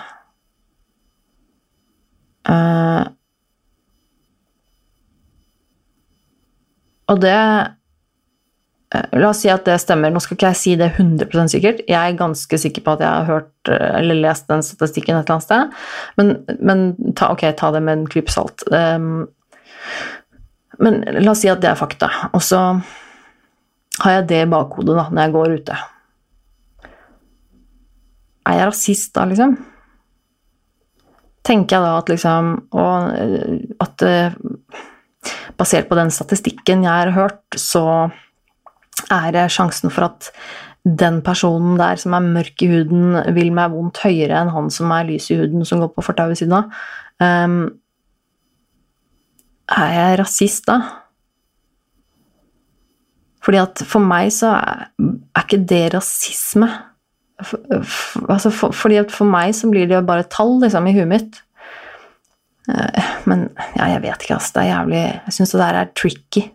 Uh, 2.45 3.09
og 7.09 7.25
det 7.25 7.41
La 8.95 9.30
oss 9.30 9.40
si 9.42 9.51
at 9.51 9.64
det 9.66 9.76
stemmer. 9.82 10.12
Nå 10.12 10.20
skal 10.22 10.36
ikke 10.36 10.51
jeg 10.53 10.61
si 10.61 10.74
det 10.78 10.92
100% 10.95 11.55
sikkert. 11.55 11.82
Jeg 11.88 11.99
er 11.99 12.18
ganske 12.18 12.59
sikker 12.61 12.84
på 12.84 12.95
at 12.95 13.03
jeg 13.03 13.11
har 13.11 13.28
hørt 13.28 13.70
uh, 13.70 13.99
eller 13.99 14.20
lest 14.22 14.51
den 14.51 14.62
statistikken 14.66 15.16
et 15.16 15.24
eller 15.24 15.38
annet 15.38 15.47
sted. 15.47 15.78
Men, 16.20 16.34
men 16.61 16.84
ta, 17.18 17.32
ok, 17.34 17.47
ta 17.59 17.72
det 17.74 17.82
med 17.86 17.99
en 17.99 18.07
klype 18.11 18.34
salt. 18.34 18.66
Um, 18.70 19.26
men 20.82 21.03
la 21.18 21.32
oss 21.32 21.42
si 21.45 21.51
at 21.51 21.62
det 21.62 21.72
er 21.72 21.80
fakta. 21.80 22.11
Og 22.32 22.42
så 22.45 22.62
har 24.05 24.16
jeg 24.18 24.28
det 24.30 24.40
i 24.45 24.51
bakhodet 24.51 24.97
da, 24.99 25.09
når 25.11 25.26
jeg 25.26 25.34
går 25.36 25.59
ute. 25.61 25.82
Er 28.45 28.59
jeg 28.61 28.70
rasist 28.70 29.14
da, 29.16 29.28
liksom? 29.30 29.55
Tenker 31.45 31.76
jeg 31.76 31.84
da 31.84 31.92
at 32.01 32.09
liksom 32.09 32.51
Og 32.72 33.78
at 33.84 34.05
basert 35.59 35.88
på 35.88 35.99
den 35.99 36.12
statistikken 36.12 36.84
jeg 36.84 36.92
har 36.92 37.12
hørt, 37.16 37.42
så 37.57 38.11
er 39.13 39.37
sjansen 39.53 39.93
for 39.93 40.09
at 40.09 40.31
den 40.85 41.23
personen 41.25 41.79
der 41.81 41.97
som 42.01 42.13
er 42.13 42.27
mørk 42.27 42.63
i 42.63 42.69
huden, 42.69 43.17
vil 43.37 43.53
meg 43.57 43.73
vondt 43.73 44.03
høyere 44.05 44.43
enn 44.43 44.53
han 44.53 44.69
som 44.73 44.93
er 44.93 45.07
lys 45.09 45.31
i 45.33 45.39
huden, 45.39 45.65
som 45.65 45.81
går 45.81 45.95
på 45.95 46.05
fortauet 46.05 46.35
ved 46.35 46.43
siden 46.43 46.59
av. 46.59 46.83
Um, 47.25 47.57
er 49.73 49.95
jeg 49.97 50.19
rasist 50.21 50.69
da? 50.69 50.79
Fordi 53.45 53.61
at 53.61 53.81
for 53.89 54.05
meg 54.05 54.29
så 54.33 54.53
er, 54.59 54.85
er 55.01 55.47
ikke 55.47 55.63
det 55.73 55.87
rasisme. 55.97 56.69
For, 57.45 57.65
for, 57.89 58.29
altså 58.31 58.53
for, 58.55 58.77
fordi 58.77 59.01
at 59.01 59.13
for 59.13 59.29
meg 59.29 59.57
så 59.57 59.69
blir 59.73 59.89
det 59.89 59.97
jo 59.97 60.05
bare 60.07 60.29
tall 60.31 60.59
liksom, 60.63 60.87
i 60.89 60.95
huet 60.97 61.11
mitt. 61.11 61.41
Uh, 62.69 63.13
men 63.29 63.49
ja, 63.79 63.89
jeg 63.97 64.05
vet 64.05 64.25
ikke, 64.25 64.37
altså. 64.37 64.53
Det 64.53 64.63
er 64.67 64.73
jævlig 64.73 65.03
Jeg 65.03 65.39
syns 65.39 65.57
det 65.57 65.65
der 65.65 65.81
er 65.81 65.93
tricky. 65.97 66.49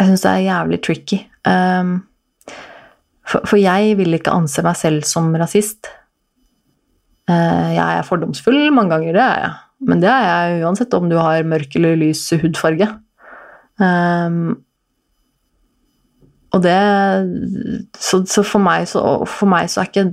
Jeg 0.00 0.10
syns 0.10 0.26
det 0.26 0.34
er 0.34 0.48
jævlig 0.50 0.82
tricky. 0.82 1.26
Um, 1.48 1.96
for, 3.30 3.56
jeg 3.60 3.94
vil 4.00 4.16
ikke 4.16 4.34
anse 4.34 4.62
meg 4.66 4.78
selv 4.78 5.06
som 5.08 5.30
rasist. 5.38 5.90
Uh, 7.30 7.70
jeg 7.76 8.00
er 8.00 8.06
fordomsfull 8.06 8.72
mange 8.74 8.96
ganger, 8.96 9.14
det 9.14 9.26
er 9.26 9.44
jeg. 9.44 9.52
Men 9.90 10.02
det 10.02 10.10
er 10.12 10.26
jeg 10.26 10.64
uansett 10.66 10.96
om 10.98 11.06
du 11.08 11.16
har 11.16 11.46
mørk 11.48 11.76
eller 11.78 11.96
lys 12.00 12.26
hudfarge. 12.42 12.90
Um, 13.80 14.58
og 16.50 16.62
det 16.64 16.76
Så, 17.96 18.24
så 18.26 18.42
for, 18.44 18.60
meg 18.62 18.88
så, 18.90 19.00
for 19.24 19.48
meg 19.48 19.70
så 19.70 19.84
er 19.84 19.90
ikke, 19.90 20.06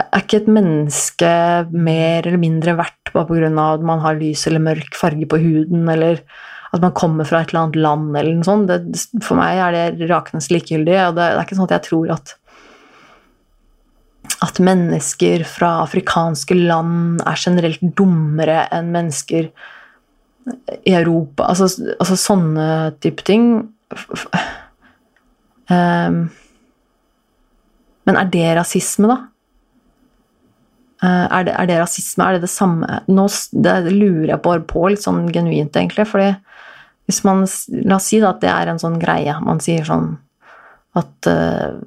er 0.00 0.22
ikke 0.24 0.40
et 0.40 0.48
menneske 0.50 1.32
mer 1.70 2.24
eller 2.24 2.40
mindre 2.40 2.78
verdt 2.80 3.12
bare 3.14 3.28
pga. 3.28 3.50
at 3.74 3.84
man 3.84 4.00
har 4.00 4.18
lys 4.18 4.46
eller 4.48 4.64
mørk 4.64 4.96
farge 4.96 5.28
på 5.28 5.38
huden, 5.38 5.88
eller 5.88 6.24
at 6.70 6.82
man 6.82 6.94
kommer 6.94 7.26
fra 7.26 7.40
et 7.40 7.50
eller 7.50 7.64
annet 7.64 7.80
land, 7.82 8.12
eller 8.16 8.36
noe 8.36 8.46
sånt. 8.46 8.70
Det, 8.70 9.22
for 9.26 9.38
meg 9.40 9.58
er 9.58 9.96
det 9.98 10.10
rakende 10.10 10.42
likegyldig. 10.54 10.96
og 11.08 11.16
det, 11.18 11.24
det, 11.24 11.32
er 11.32 11.48
ikke 11.48 11.58
sånn 11.58 11.68
at 11.70 11.76
jeg 11.78 11.88
tror 11.88 12.14
at 12.18 12.36
at 14.40 14.56
mennesker 14.62 15.42
fra 15.44 15.82
afrikanske 15.82 16.54
land 16.56 17.20
er 17.28 17.40
generelt 17.40 17.82
dummere 17.98 18.62
enn 18.72 18.88
mennesker 18.94 19.50
i 20.86 20.94
Europa. 20.94 21.50
Altså, 21.50 21.68
altså 21.98 22.16
sånne 22.16 22.66
type 23.02 23.26
ting 23.26 23.50
Um, 25.70 26.24
men 28.08 28.16
er 28.18 28.30
det 28.32 28.46
rasisme, 28.58 29.06
da? 29.06 29.29
Uh, 31.00 31.26
er, 31.32 31.44
det, 31.48 31.54
er, 31.56 31.68
det, 31.70 31.78
rasisme? 31.80 32.26
Er 32.26 32.36
det 32.36 32.44
det 32.44 32.52
samme 32.52 32.98
Nå 33.08 33.22
det 33.64 33.76
lurer 33.88 34.34
jeg 34.34 34.42
bare 34.44 34.60
på, 34.68 34.82
litt 34.92 35.00
sånn 35.00 35.30
genuint, 35.32 35.72
egentlig. 35.72 36.04
fordi 36.10 36.34
hvis 37.08 37.22
man 37.24 37.46
La 37.88 37.96
oss 37.96 38.10
si 38.10 38.20
da 38.20 38.34
at 38.34 38.42
det 38.44 38.50
er 38.52 38.70
en 38.70 38.78
sånn 38.82 38.98
greie. 39.00 39.32
Man 39.42 39.62
sier 39.64 39.86
sånn 39.88 40.12
at 40.98 41.30
uh, 41.30 41.78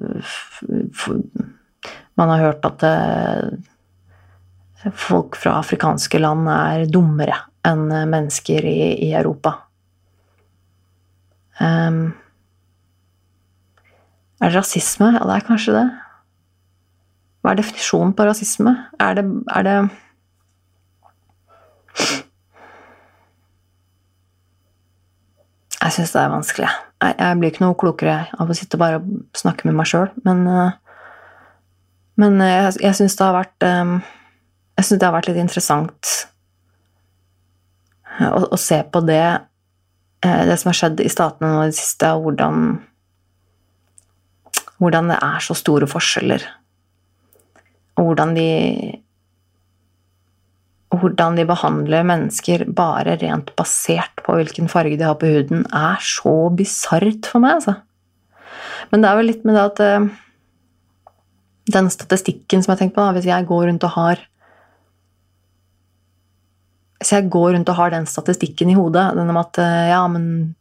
Man 2.18 2.32
har 2.32 2.42
hørt 2.42 2.66
at 2.66 2.82
uh, 2.88 3.54
folk 4.90 5.38
fra 5.40 5.60
afrikanske 5.62 6.18
land 6.20 6.50
er 6.50 6.84
dummere 6.90 7.38
enn 7.64 7.86
mennesker 7.88 8.66
i, 8.68 8.78
i 9.06 9.14
Europa. 9.16 9.54
Um, 11.56 12.12
er 14.42 14.50
det 14.50 14.58
rasisme? 14.58 15.14
Ja, 15.14 15.22
det 15.24 15.38
er 15.38 15.46
kanskje 15.46 15.76
det. 15.78 15.86
Hva 17.44 17.52
er 17.52 17.60
definisjonen 17.60 18.14
på 18.16 18.24
rasisme? 18.24 18.72
Er 19.04 19.18
det, 19.18 19.24
er 19.52 19.66
det 19.66 19.76
Jeg 25.84 25.92
syns 25.92 26.14
det 26.14 26.20
er 26.22 26.30
vanskelig. 26.32 26.68
Jeg, 27.04 27.36
blir 27.36 27.50
ikke 27.52 27.62
noe 27.66 27.76
klokere 27.76 28.14
av 28.40 28.48
å 28.48 28.56
sitte 28.56 28.78
og 28.78 28.80
bare 28.80 29.02
snakke 29.36 29.68
med 29.68 29.76
meg 29.76 29.90
sjøl, 29.90 30.08
men 30.24 30.46
eh, 30.48 30.80
Men 32.16 32.38
jeg, 32.40 32.78
jeg 32.80 32.94
syns 32.94 33.16
det 33.18 33.24
har 33.26 33.34
vært 33.34 33.66
eh, 33.66 33.92
Jeg 34.78 34.86
syns 34.86 35.00
det 35.02 35.06
har 35.06 35.16
vært 35.18 35.28
litt 35.28 35.42
interessant 35.42 36.12
å, 38.22 38.40
å 38.54 38.56
se 38.56 38.78
på 38.88 39.02
det, 39.04 39.26
eh, 40.24 40.42
det 40.48 40.56
som 40.56 40.70
har 40.70 40.78
skjedd 40.78 41.04
i 41.04 41.12
statene 41.12 41.52
nå 41.52 41.64
i 41.66 41.72
det 41.74 41.76
siste, 41.76 42.14
og 42.14 42.30
hvordan 42.30 42.78
hvordan 44.78 45.10
det 45.12 45.18
er 45.22 45.42
så 45.44 45.54
store 45.56 45.86
forskjeller. 45.90 46.44
Hvordan 47.98 48.34
de 48.36 48.50
hvordan 50.94 51.38
de 51.38 51.46
behandler 51.48 52.06
mennesker 52.06 52.66
bare 52.76 53.16
rent 53.20 53.52
basert 53.58 54.22
på 54.24 54.36
hvilken 54.38 54.68
farge 54.70 54.98
de 54.98 55.06
har 55.06 55.16
på 55.18 55.30
huden, 55.30 55.64
er 55.74 55.98
så 56.02 56.34
bisart 56.54 57.28
for 57.30 57.42
meg, 57.42 57.58
altså. 57.58 57.78
Men 58.92 59.02
det 59.02 59.10
er 59.10 59.18
vel 59.18 59.28
litt 59.30 59.42
med 59.46 59.56
det 59.56 59.64
at 59.64 59.82
uh, 59.82 60.06
Den 61.74 61.88
statistikken 61.90 62.62
som 62.62 62.74
jeg 62.74 62.82
tenker 62.82 62.98
på, 62.98 63.04
da, 63.06 63.14
hvis 63.16 63.28
jeg 63.28 63.48
går 63.48 63.66
rundt 63.70 63.86
og 63.88 63.94
har 63.96 64.20
Hvis 67.00 67.14
jeg 67.16 67.30
går 67.32 67.54
rundt 67.56 67.72
og 67.72 67.78
har 67.80 67.94
den 67.94 68.06
statistikken 68.08 68.70
i 68.70 68.76
hodet, 68.78 69.10
den 69.16 69.32
om 69.32 69.40
at 69.40 69.60
uh, 69.60 69.86
ja, 69.90 70.02
men 70.08 70.54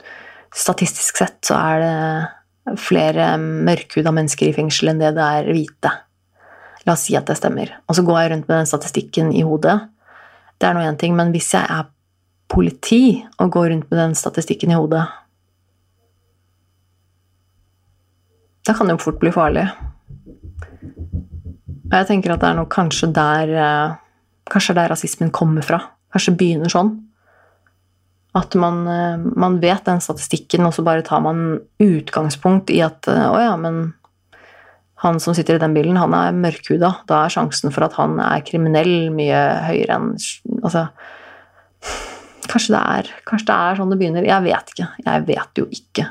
statistisk 0.53 1.19
sett 1.21 1.39
så 1.45 1.57
er 1.57 1.83
det 1.83 2.79
flere 2.79 3.33
mørkhuda 3.41 4.11
mennesker 4.15 4.49
i 4.49 4.55
fengsel 4.55 4.91
enn 4.91 5.01
det 5.01 5.15
det 5.17 5.23
er 5.39 5.49
hvite. 5.51 5.91
La 6.87 6.95
oss 6.95 7.05
si 7.07 7.15
at 7.15 7.27
det 7.29 7.37
stemmer. 7.39 7.71
Og 7.87 7.97
så 7.97 8.03
går 8.05 8.19
jeg 8.19 8.31
rundt 8.33 8.47
med 8.49 8.57
den 8.57 8.69
statistikken 8.69 9.31
i 9.35 9.43
hodet. 9.47 9.77
Det 10.59 10.67
er 10.67 10.75
nå 10.75 10.83
én 10.83 10.99
ting, 10.99 11.15
men 11.15 11.31
hvis 11.31 11.53
jeg 11.55 11.63
er 11.63 11.89
politi 12.51 13.23
og 13.39 13.51
går 13.51 13.69
rundt 13.71 13.89
med 13.91 13.99
den 13.99 14.15
statistikken 14.15 14.71
i 14.71 14.77
hodet 14.77 15.05
Da 18.63 18.73
kan 18.73 18.87
det 18.87 18.93
jo 18.95 19.03
fort 19.03 19.17
bli 19.19 19.31
farlig. 19.33 19.65
Og 21.89 21.95
jeg 21.97 22.07
tenker 22.07 22.31
at 22.33 22.43
det 22.43 22.47
er 22.49 22.59
nok 22.61 22.69
kanskje 22.71 23.09
der 23.11 23.49
eh, 23.51 23.95
Kanskje 24.51 24.75
der 24.75 24.89
rasismen 24.91 25.31
kommer 25.31 25.63
fra. 25.63 25.77
Kanskje 26.11 26.33
begynner 26.35 26.71
sånn. 26.71 26.89
At 28.35 28.55
man, 28.59 28.81
eh, 28.87 29.25
man, 29.39 29.59
vet 29.61 29.85
den 29.87 30.01
statistikken, 30.03 30.65
og 30.67 30.73
så 30.75 30.83
bare 30.83 31.03
tar 31.05 31.21
man 31.23 31.59
utgangspunkt 31.83 32.71
i 32.73 32.81
at 32.83 33.07
eh, 33.11 33.27
å 33.27 33.37
ja, 33.39 33.53
men 33.59 33.93
han 35.03 35.19
som 35.19 35.35
sitter 35.35 35.57
i 35.57 35.61
den 35.61 35.75
bilen, 35.75 35.99
han 35.99 36.15
er 36.15 36.35
mørkhuda. 36.35 36.89
Da 37.09 37.25
er 37.25 37.33
sjansen 37.33 37.73
for 37.75 37.85
at 37.85 37.97
han 37.99 38.17
er 38.23 38.43
kriminell, 38.47 39.11
mye 39.15 39.43
høyere 39.67 39.99
enn 39.99 40.13
Altså 40.63 40.87
kanskje 42.47 42.73
det, 42.75 42.81
er, 42.81 43.09
kanskje 43.27 43.47
det 43.49 43.55
er 43.55 43.79
sånn 43.79 43.91
det 43.91 43.97
begynner. 43.99 44.27
Jeg 44.27 44.45
vet 44.45 44.73
ikke. 44.73 44.87
Jeg 45.03 45.23
vet 45.27 45.59
jo 45.59 45.65
ikke. 45.75 46.05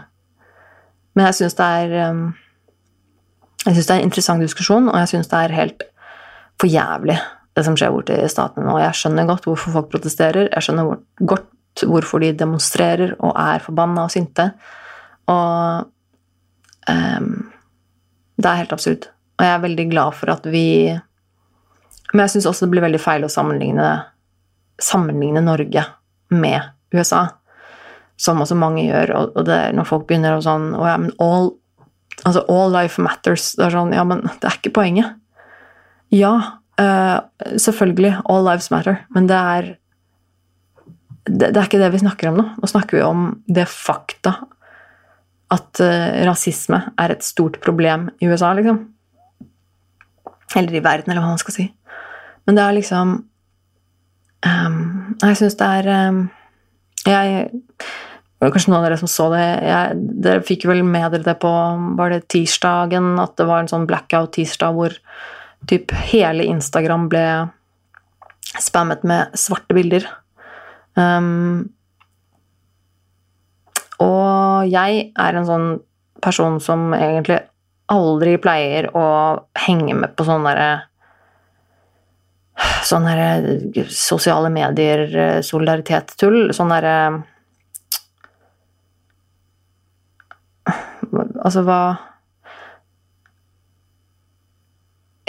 Men 1.17 1.29
jeg 1.29 1.39
syns 1.39 1.57
det 1.59 1.69
er 1.83 1.95
jeg 3.63 3.77
syns 3.77 3.87
det 3.87 3.95
er 3.95 4.01
en 4.01 4.09
interessant 4.09 4.43
diskusjon, 4.43 4.91
og 4.91 4.99
jeg 5.03 5.13
syns 5.13 5.31
det 5.31 5.39
er 5.39 5.55
helt 5.55 5.85
for 6.61 6.71
jævlig, 6.71 7.17
det 7.57 7.65
som 7.67 7.77
skjer 7.79 7.93
borte 7.95 8.17
i 8.19 8.31
statene 8.31 8.67
nå. 8.67 8.77
Jeg 8.83 8.99
skjønner 8.99 9.29
godt 9.29 9.47
hvorfor 9.47 9.77
folk 9.77 9.91
protesterer, 9.93 10.49
jeg 10.51 10.67
skjønner 10.67 10.97
godt 11.31 11.85
hvorfor 11.89 12.21
de 12.21 12.33
demonstrerer 12.37 13.15
og 13.23 13.33
er 13.39 13.63
forbanna 13.65 14.07
og 14.09 14.13
sinte. 14.13 14.51
Og 15.31 15.87
um, 16.91 17.31
det 18.43 18.51
er 18.51 18.63
helt 18.63 18.75
absurd. 18.75 19.09
Og 19.39 19.47
jeg 19.47 19.55
er 19.55 19.65
veldig 19.65 19.87
glad 19.91 20.17
for 20.19 20.33
at 20.35 20.47
vi 20.51 20.67
Men 22.13 22.27
jeg 22.27 22.35
syns 22.35 22.49
også 22.51 22.67
det 22.67 22.75
blir 22.75 22.85
veldig 22.85 23.01
feil 23.01 23.25
å 23.25 23.31
sammenligne, 23.33 23.89
sammenligne 24.83 25.41
Norge 25.41 25.87
med 26.29 26.67
USA, 26.93 27.23
som 28.21 28.43
også 28.45 28.59
mange 28.61 28.85
gjør. 28.85 29.15
Og 29.33 29.47
det, 29.49 29.57
når 29.73 29.89
folk 29.89 30.05
begynner 30.09 30.37
å 30.37 30.45
sånn 30.45 30.75
oh 30.77 30.89
ja, 30.89 30.99
men 31.01 31.15
all 31.23 31.55
Altså, 32.23 32.43
all 32.53 32.69
life 32.71 33.03
matters. 33.03 33.55
Det 33.57 33.65
er 33.67 33.73
sånn 33.75 33.95
Ja, 33.97 34.03
men 34.07 34.21
det 34.29 34.47
er 34.47 34.59
ikke 34.59 34.75
poenget. 34.77 35.17
Ja, 36.13 36.33
uh, 36.79 37.19
selvfølgelig. 37.57 38.13
All 38.31 38.45
lives 38.47 38.69
matter. 38.71 39.01
Men 39.17 39.27
det 39.31 39.39
er 39.39 39.71
det, 41.25 41.49
det, 41.49 41.57
er 41.57 41.67
ikke 41.67 41.81
det 41.81 41.89
vi 41.95 42.03
snakker 42.03 42.31
om 42.31 42.39
nå. 42.39 42.45
Nå 42.61 42.71
snakker 42.71 42.99
vi 42.99 43.03
om 43.07 43.25
det 43.49 43.65
fakta 43.71 44.37
at 45.53 45.83
uh, 45.85 46.23
rasisme 46.29 46.81
er 47.01 47.15
et 47.15 47.25
stort 47.27 47.59
problem 47.65 48.09
i 48.23 48.31
USA, 48.31 48.53
liksom. 48.57 48.81
Eller 50.57 50.79
i 50.79 50.85
verden, 50.85 51.13
eller 51.13 51.25
hva 51.25 51.35
man 51.35 51.41
skal 51.41 51.57
si. 51.57 51.67
Men 52.47 52.59
det 52.59 52.65
er 52.65 52.75
liksom 52.75 53.13
um, 54.43 54.81
Jeg 55.23 55.37
syns 55.39 55.55
det 55.61 55.69
er 55.79 56.09
um, 56.11 56.25
Jeg 57.07 57.45
kanskje 58.43 58.73
noen 58.73 58.81
av 58.81 58.87
dere 58.89 58.99
som 58.99 59.11
så 59.11 59.29
det. 59.31 59.45
Jeg, 59.69 60.01
dere 60.25 60.45
fikk 60.47 60.67
vel 60.67 60.83
med 60.83 61.13
dere 61.15 61.29
det 61.29 61.37
på 61.43 61.53
var 61.99 62.11
det 62.11 62.25
tirsdagen, 62.33 63.15
at 63.23 63.37
det 63.39 63.47
var 63.47 63.63
en 63.63 63.71
sånn 63.71 63.87
blackout-tirsdag 63.87 64.75
hvor 64.75 64.97
typ 65.71 65.95
hele 66.11 66.49
Instagram 66.51 67.07
ble 67.13 67.27
spammet 68.59 69.05
med 69.07 69.39
svarte 69.39 69.77
bilder. 69.77 70.09
Um, 70.99 71.71
og 74.03 74.71
jeg 74.71 75.09
er 75.15 75.39
en 75.39 75.49
sånn 75.49 75.69
person 76.23 76.59
som 76.63 76.93
egentlig 76.97 77.41
aldri 77.93 78.37
pleier 78.43 78.89
å 78.97 79.05
henge 79.65 79.97
med 79.99 80.17
på 80.17 80.27
sånne 80.29 80.53
derre 80.53 80.73
Sånn 82.83 83.07
derre 83.09 83.87
sosiale 83.91 84.51
medier-solidaritet-tull. 84.53 86.53
Sånn 86.55 86.71
derre 86.71 86.97
Altså 91.43 91.65
hva 91.67 91.81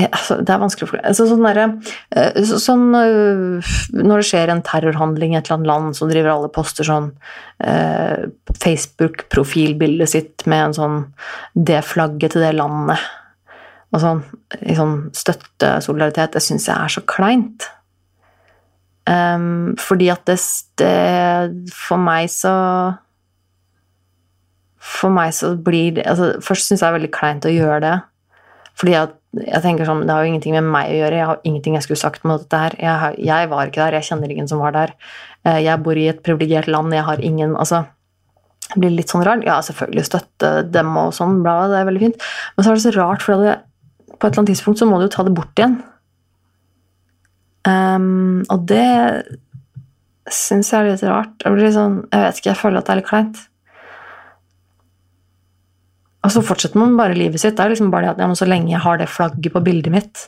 altså, 0.10 0.39
det 0.41 0.54
er 0.54 0.62
vanskelig 0.62 0.88
å 0.88 0.91
forklare. 0.91 1.10
Altså, 1.12 1.26
sånn 1.30 1.45
der, 1.45 1.60
eh, 2.18 2.54
sånn, 2.64 2.86
eh, 2.97 3.74
når 3.99 4.24
det 4.24 4.28
skjer 4.30 4.54
en 4.54 4.64
terrorhandling 4.66 5.34
i 5.34 5.38
et 5.39 5.47
eller 5.47 5.60
annet 5.60 5.72
land, 5.72 5.97
så 5.97 6.08
driver 6.10 6.34
alle 6.34 6.51
poster 6.54 6.88
sånn 6.88 7.12
eh, 7.64 8.26
Facebook-profilbildet 8.64 10.14
sitt 10.16 10.47
med 10.49 10.70
en 10.70 10.78
sånn 10.80 10.97
det 11.54 11.84
flagget 11.88 12.36
til 12.36 12.45
det 12.45 12.56
landet. 12.58 13.06
Og 13.93 14.01
sånn, 14.01 14.24
i 14.66 14.76
sånn 14.78 14.97
støttesolidaritet. 15.14 16.34
Det 16.34 16.41
syns 16.41 16.66
jeg 16.68 16.76
er 16.76 16.93
så 16.95 17.04
kleint. 17.06 17.70
Um, 19.04 19.74
fordi 19.84 20.08
at 20.14 20.22
det, 20.30 20.38
det 20.80 21.72
For 21.76 21.99
meg 21.99 22.30
så 22.32 22.54
for 24.84 25.12
meg 25.12 25.34
så 25.36 25.54
blir 25.60 25.97
det 25.97 26.06
altså, 26.08 26.38
Først 26.43 26.70
syns 26.70 26.80
jeg 26.80 26.86
det 26.86 26.89
er 26.89 26.97
veldig 26.97 27.12
kleint 27.16 27.47
å 27.47 27.51
gjøre 27.51 27.82
det. 27.84 27.97
Fordi 28.80 28.95
at 28.99 29.18
jeg 29.34 29.62
tenker 29.64 29.88
sånn, 29.88 30.06
Det 30.06 30.14
har 30.14 30.24
jo 30.24 30.30
ingenting 30.30 30.54
med 30.54 30.68
meg 30.70 30.92
å 30.92 30.98
gjøre. 31.00 31.18
Jeg 31.18 31.30
har 31.30 31.40
ingenting 31.44 31.78
jeg 31.78 31.86
skulle 31.88 32.02
sagt 32.02 32.26
med 32.28 32.44
dette 32.44 32.60
her. 32.60 32.76
Jeg, 32.78 32.96
har, 33.02 33.16
jeg 33.18 33.50
var 33.50 33.70
ikke 33.70 33.82
der. 33.82 33.98
Jeg 33.98 34.08
kjenner 34.10 34.34
ingen 34.34 34.50
som 34.50 34.62
var 34.62 34.76
der. 34.76 34.94
Eh, 35.48 35.60
jeg 35.66 35.82
bor 35.86 35.98
i 35.98 36.08
et 36.12 36.22
privilegert 36.26 36.70
land. 36.70 36.94
Jeg 36.94 37.06
har 37.08 37.22
ingen 37.22 37.56
altså, 37.58 37.84
Det 38.70 38.80
blir 38.80 38.94
litt 38.94 39.10
sånn 39.10 39.26
rart. 39.26 39.46
Ja, 39.48 39.58
selvfølgelig 39.66 40.06
støtte 40.06 40.52
dem 40.70 40.94
og 40.98 41.16
sånn, 41.18 41.42
bla, 41.46 41.68
det 41.72 41.80
er 41.82 41.90
veldig 41.90 42.04
fint. 42.06 42.28
Men 42.56 42.66
så 42.66 42.72
er 42.72 42.78
det 42.78 42.86
så 42.86 42.94
rart, 42.96 43.26
for 43.26 43.42
det, 43.42 43.58
på 44.14 44.22
et 44.22 44.30
eller 44.30 44.44
annet 44.44 44.54
tidspunkt 44.54 44.80
så 44.82 44.88
må 44.90 45.00
du 45.00 45.08
jo 45.08 45.16
ta 45.18 45.26
det 45.28 45.34
bort 45.36 45.60
igjen. 45.60 45.80
Um, 47.68 48.44
og 48.52 48.66
det 48.68 48.88
syns 50.32 50.72
jeg 50.72 50.80
er 50.80 50.90
litt 50.90 51.06
rart. 51.08 51.44
Jeg 51.44 51.74
sånn, 51.76 52.00
jeg 52.12 52.26
vet 52.28 52.40
ikke, 52.40 52.52
jeg 52.52 52.62
føler 52.62 52.80
at 52.80 52.88
det 52.88 52.94
er 52.94 53.02
litt 53.02 53.10
kleint. 53.10 53.44
Og 56.24 56.32
så 56.32 56.40
fortsetter 56.46 56.80
man 56.80 56.94
bare 56.96 57.18
livet 57.18 57.42
sitt. 57.42 57.58
Det 57.58 57.64
er 57.66 57.74
liksom 57.74 57.90
bare 57.92 58.08
det 58.08 58.14
at 58.14 58.22
ja, 58.24 58.36
Så 58.40 58.48
lenge 58.48 58.72
jeg 58.72 58.80
har 58.86 59.00
det 59.00 59.10
flagget 59.12 59.52
på 59.52 59.62
bildet 59.64 59.92
mitt, 59.92 60.22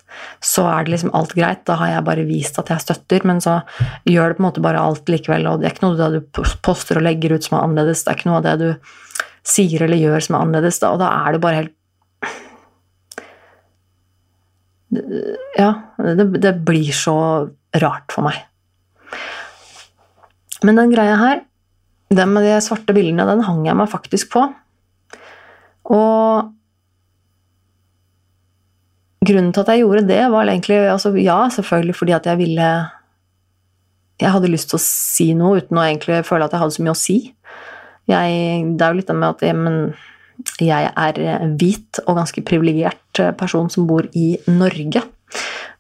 så 0.44 0.66
er 0.68 0.84
det 0.84 0.92
liksom 0.92 1.14
alt 1.16 1.36
greit. 1.38 1.64
Da 1.68 1.78
har 1.80 1.94
jeg 1.94 2.08
bare 2.10 2.26
vist 2.28 2.60
at 2.60 2.72
jeg 2.74 2.84
støtter, 2.84 3.24
men 3.28 3.40
så 3.44 3.62
gjør 4.04 4.34
det 4.34 4.38
på 4.38 4.44
en 4.44 4.48
måte 4.50 4.66
bare 4.66 4.84
alt 4.84 5.08
likevel. 5.12 5.48
Og 5.48 5.62
det 5.62 5.70
er 5.70 5.76
ikke 5.76 5.86
noe 5.88 5.96
av 5.96 6.02
det 6.12 6.20
du 6.20 6.44
poster 6.66 7.00
og 7.00 7.08
legger 7.08 7.38
ut 7.38 7.48
som 7.48 7.56
er 7.58 7.64
annerledes. 7.64 8.04
Det 8.04 8.12
er 8.12 8.20
ikke 8.20 8.30
noe 8.32 8.42
av 8.42 8.48
det 8.50 8.56
du 8.60 8.70
sier 9.46 9.86
eller 9.86 10.02
gjør 10.02 10.20
som 10.26 10.36
er 10.36 10.44
annerledes. 10.44 10.82
Da, 10.84 10.92
og 10.92 11.00
da 11.00 11.08
er 11.22 11.30
det 11.32 11.44
bare 11.46 11.62
helt 11.62 11.76
Ja, 15.64 15.72
det, 16.20 16.28
det 16.44 16.54
blir 16.68 16.92
så 16.96 17.16
rart 17.80 18.12
for 18.12 18.28
meg. 18.28 18.44
Men 20.66 20.76
den 20.80 20.92
greia 20.92 21.16
her, 21.20 21.42
den 22.16 22.36
med 22.36 22.44
de 22.44 22.60
svarte 22.64 22.94
bildene, 22.96 23.28
den 23.28 23.48
hang 23.48 23.64
jeg 23.68 23.80
meg 23.80 23.92
faktisk 23.92 24.34
på. 24.36 24.44
Og 25.94 26.52
grunnen 29.26 29.54
til 29.54 29.64
at 29.64 29.72
jeg 29.74 29.84
gjorde 29.84 30.08
det, 30.10 30.22
var 30.34 30.50
egentlig 30.50 30.80
altså, 30.90 31.14
Ja, 31.18 31.46
selvfølgelig 31.52 31.96
fordi 31.96 32.16
at 32.18 32.26
jeg 32.30 32.42
ville 32.42 32.70
Jeg 34.22 34.32
hadde 34.32 34.52
lyst 34.52 34.72
til 34.72 34.80
å 34.80 34.86
si 34.86 35.32
noe 35.38 35.62
uten 35.62 35.78
å 35.78 35.86
egentlig 35.86 36.24
føle 36.26 36.46
at 36.46 36.54
jeg 36.56 36.64
hadde 36.64 36.76
så 36.78 36.86
mye 36.86 36.96
å 36.96 37.00
si. 37.00 37.18
Jeg, 38.08 38.62
det 38.78 38.86
er 38.86 38.94
jo 38.94 39.00
litt 39.02 39.12
med 39.12 39.28
at 39.28 39.42
jeg, 39.44 39.58
men, 39.60 39.80
jeg 40.62 40.92
er 40.94 41.20
hvit 41.60 42.00
og 42.06 42.22
ganske 42.22 42.44
privilegert 42.48 43.22
person 43.36 43.68
som 43.74 43.90
bor 43.90 44.08
i 44.16 44.38
Norge. 44.48 45.04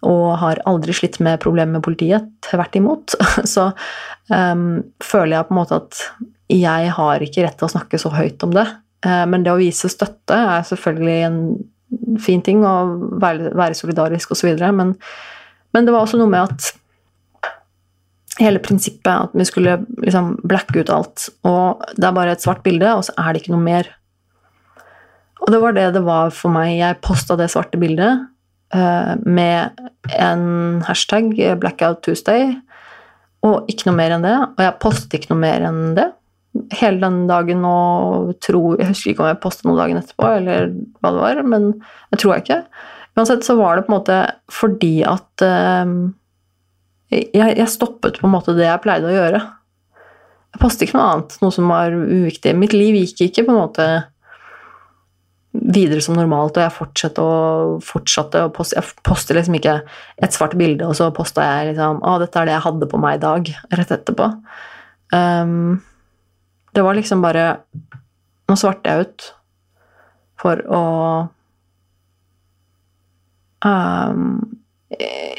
Og 0.04 0.26
har 0.42 0.60
aldri 0.68 0.98
slitt 0.98 1.22
med 1.24 1.40
problemer 1.40 1.78
med 1.78 1.86
politiet. 1.86 2.28
Tvert 2.44 2.76
imot. 2.76 3.16
Så 3.54 3.70
um, 3.72 4.84
føler 5.00 5.38
jeg 5.38 5.48
på 5.48 5.56
en 5.56 5.62
måte 5.62 5.80
at 5.80 6.02
jeg 6.52 6.92
har 6.98 7.24
ikke 7.24 7.46
rett 7.48 7.56
til 7.62 7.70
å 7.70 7.74
snakke 7.78 7.98
så 8.02 8.12
høyt 8.14 8.44
om 8.46 8.52
det. 8.54 8.68
Eh, 9.06 9.26
men 9.30 9.46
det 9.46 9.54
å 9.54 9.60
vise 9.62 9.92
støtte 9.92 10.38
er 10.38 10.66
selvfølgelig 10.68 11.20
en 11.28 11.40
fin 12.22 12.42
ting, 12.44 12.64
å 12.66 13.20
være, 13.22 13.54
være 13.56 13.78
solidarisk 13.78 14.34
osv. 14.36 14.56
Men, 14.76 14.96
men 15.76 15.88
det 15.88 15.94
var 15.94 16.06
også 16.06 16.20
noe 16.20 16.32
med 16.32 16.50
at 16.50 16.74
hele 18.42 18.60
prinsippet 18.60 19.12
at 19.14 19.36
vi 19.38 19.46
skulle 19.48 19.78
liksom 20.04 20.36
blacke 20.48 20.82
ut 20.82 20.92
alt. 20.92 21.30
Og 21.48 21.86
det 21.96 22.08
er 22.08 22.18
bare 22.18 22.36
et 22.36 22.44
svart 22.44 22.66
bilde, 22.66 22.90
og 22.92 23.06
så 23.08 23.16
er 23.22 23.32
det 23.32 23.44
ikke 23.44 23.56
noe 23.56 23.64
mer. 23.64 23.92
Og 25.46 25.52
det 25.54 25.62
var 25.62 25.76
det 25.78 25.92
det 25.96 26.04
var 26.04 26.34
for 26.36 26.52
meg. 26.52 26.74
Jeg 26.80 27.00
posta 27.06 27.38
det 27.40 27.52
svarte 27.54 27.80
bildet 27.80 28.26
uh, 28.76 29.14
med 29.24 29.78
en 30.18 30.82
hashtag, 30.88 31.32
Blackout 31.62 32.02
Tuesday, 32.04 32.56
og 33.46 33.70
ikke 33.72 33.92
noe 33.92 34.00
mer 34.00 34.16
enn 34.16 34.26
det. 34.26 34.36
Og 34.56 34.64
jeg 34.66 34.80
postet 34.82 35.20
ikke 35.20 35.36
noe 35.36 35.44
mer 35.46 35.68
enn 35.70 35.82
det 35.96 36.10
hele 36.76 37.02
den 37.02 37.26
dagen 37.30 37.66
og 37.68 38.36
tro 38.44 38.76
Jeg 38.80 38.90
husker 38.92 39.12
ikke 39.12 39.24
om 39.26 39.30
jeg 39.32 39.42
posta 39.44 39.68
noe 39.68 39.80
dagen 39.80 40.00
etterpå, 40.00 40.30
eller 40.40 40.70
hva 41.02 41.12
det 41.12 41.24
var, 41.24 41.42
men 41.56 41.68
jeg 42.14 42.22
tror 42.22 42.34
jeg 42.36 42.46
ikke. 42.46 42.62
Uansett 43.16 43.48
så 43.48 43.56
var 43.60 43.78
det 43.78 43.86
på 43.86 43.94
en 43.94 43.98
måte 43.98 44.18
fordi 44.52 44.96
at 45.08 45.46
um, 45.86 46.16
jeg, 47.12 47.30
jeg, 47.34 47.70
stoppet 47.72 48.20
på 48.20 48.28
en 48.28 48.34
måte 48.34 48.56
det 48.58 48.68
jeg 48.68 48.82
pleide 48.84 49.08
å 49.08 49.14
gjøre. 49.14 49.40
Jeg 50.56 50.62
postet 50.62 50.88
ikke 50.88 51.00
noe 51.00 51.08
annet, 51.14 51.38
noe 51.44 51.56
som 51.56 51.72
var 51.72 51.96
uviktig. 51.96 52.56
Mitt 52.58 52.76
liv 52.76 52.98
gikk 53.02 53.28
ikke 53.28 53.46
på 53.48 53.56
en 53.56 53.62
måte 53.62 53.88
videre 55.56 56.04
som 56.04 56.18
normalt, 56.18 56.58
og 56.58 56.66
jeg 56.66 56.76
fortsatte 56.76 57.24
og 57.24 57.84
fortsatte 57.86 58.44
å 58.44 58.52
poste 58.54 58.76
Jeg 58.76 59.04
poster 59.08 59.38
liksom 59.38 59.56
ikke 59.60 59.76
et 60.24 60.36
svart 60.36 60.56
bilde, 60.60 60.88
og 60.88 60.98
så 60.98 61.08
posta 61.16 61.46
jeg 61.46 61.72
liksom 61.72 62.02
Å, 62.04 62.18
dette 62.20 62.42
er 62.42 62.50
det 62.50 62.56
jeg 62.58 62.66
hadde 62.68 62.90
på 62.92 63.00
meg 63.00 63.20
i 63.20 63.24
dag, 63.24 63.52
rett 63.80 63.94
etterpå. 63.96 64.32
Um, 65.16 65.78
det 66.76 66.84
var 66.84 66.98
liksom 66.98 67.24
bare 67.24 67.46
Nå 68.46 68.58
svarte 68.60 68.92
jeg 68.92 69.08
ut 69.08 69.24
for 70.38 70.62
å 70.70 70.84
um, 73.66 74.26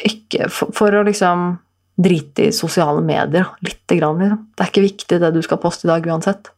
Ikke 0.08 0.48
for, 0.50 0.72
for, 0.74 0.96
å 0.96 1.04
liksom 1.06 1.52
drite 1.96 2.48
i 2.48 2.54
sosiale 2.56 3.00
medier 3.04 3.52
lite 3.64 3.96
grann, 3.96 4.18
liksom. 4.20 4.40
Det 4.52 4.64
er 4.64 4.72
ikke 4.72 4.84
viktig, 4.84 5.20
det 5.22 5.30
du 5.32 5.38
skal 5.44 5.60
poste 5.62 5.86
i 5.86 5.90
dag 5.90 6.08
uansett. 6.10 6.50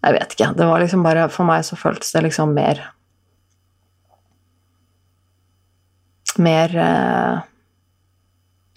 Jeg 0.00 0.16
vet 0.16 0.34
ikke. 0.34 0.50
Det 0.56 0.66
var 0.68 0.82
liksom 0.82 1.04
bare 1.04 1.28
For 1.32 1.48
meg 1.48 1.64
så 1.64 1.78
føltes 1.80 2.12
det 2.16 2.24
liksom 2.26 2.52
mer 2.56 2.82
Mer 6.40 6.74
uh, 6.78 7.40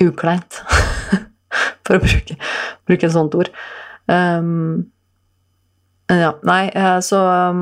ukleint, 0.04 0.58
for 1.86 1.96
å 1.96 2.02
bruke, 2.02 2.36
bruke 2.90 3.08
et 3.08 3.14
sånt 3.14 3.36
ord. 3.38 3.52
Um, 4.12 4.84
ja, 6.12 6.34
nei, 6.44 6.68
uh, 6.76 7.00
så 7.00 7.22
um, 7.24 7.62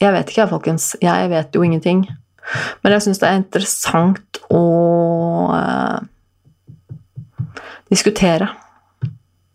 Jeg 0.00 0.14
vet 0.16 0.32
ikke, 0.32 0.48
folkens. 0.54 0.94
Jeg 1.02 1.28
vet 1.32 1.54
jo 1.54 1.64
ingenting. 1.66 2.06
Men 2.80 2.96
jeg 2.96 3.04
syns 3.04 3.20
det 3.20 3.28
er 3.28 3.40
interessant 3.42 4.40
å 4.48 4.64
uh, 5.52 6.00
diskutere 7.92 8.48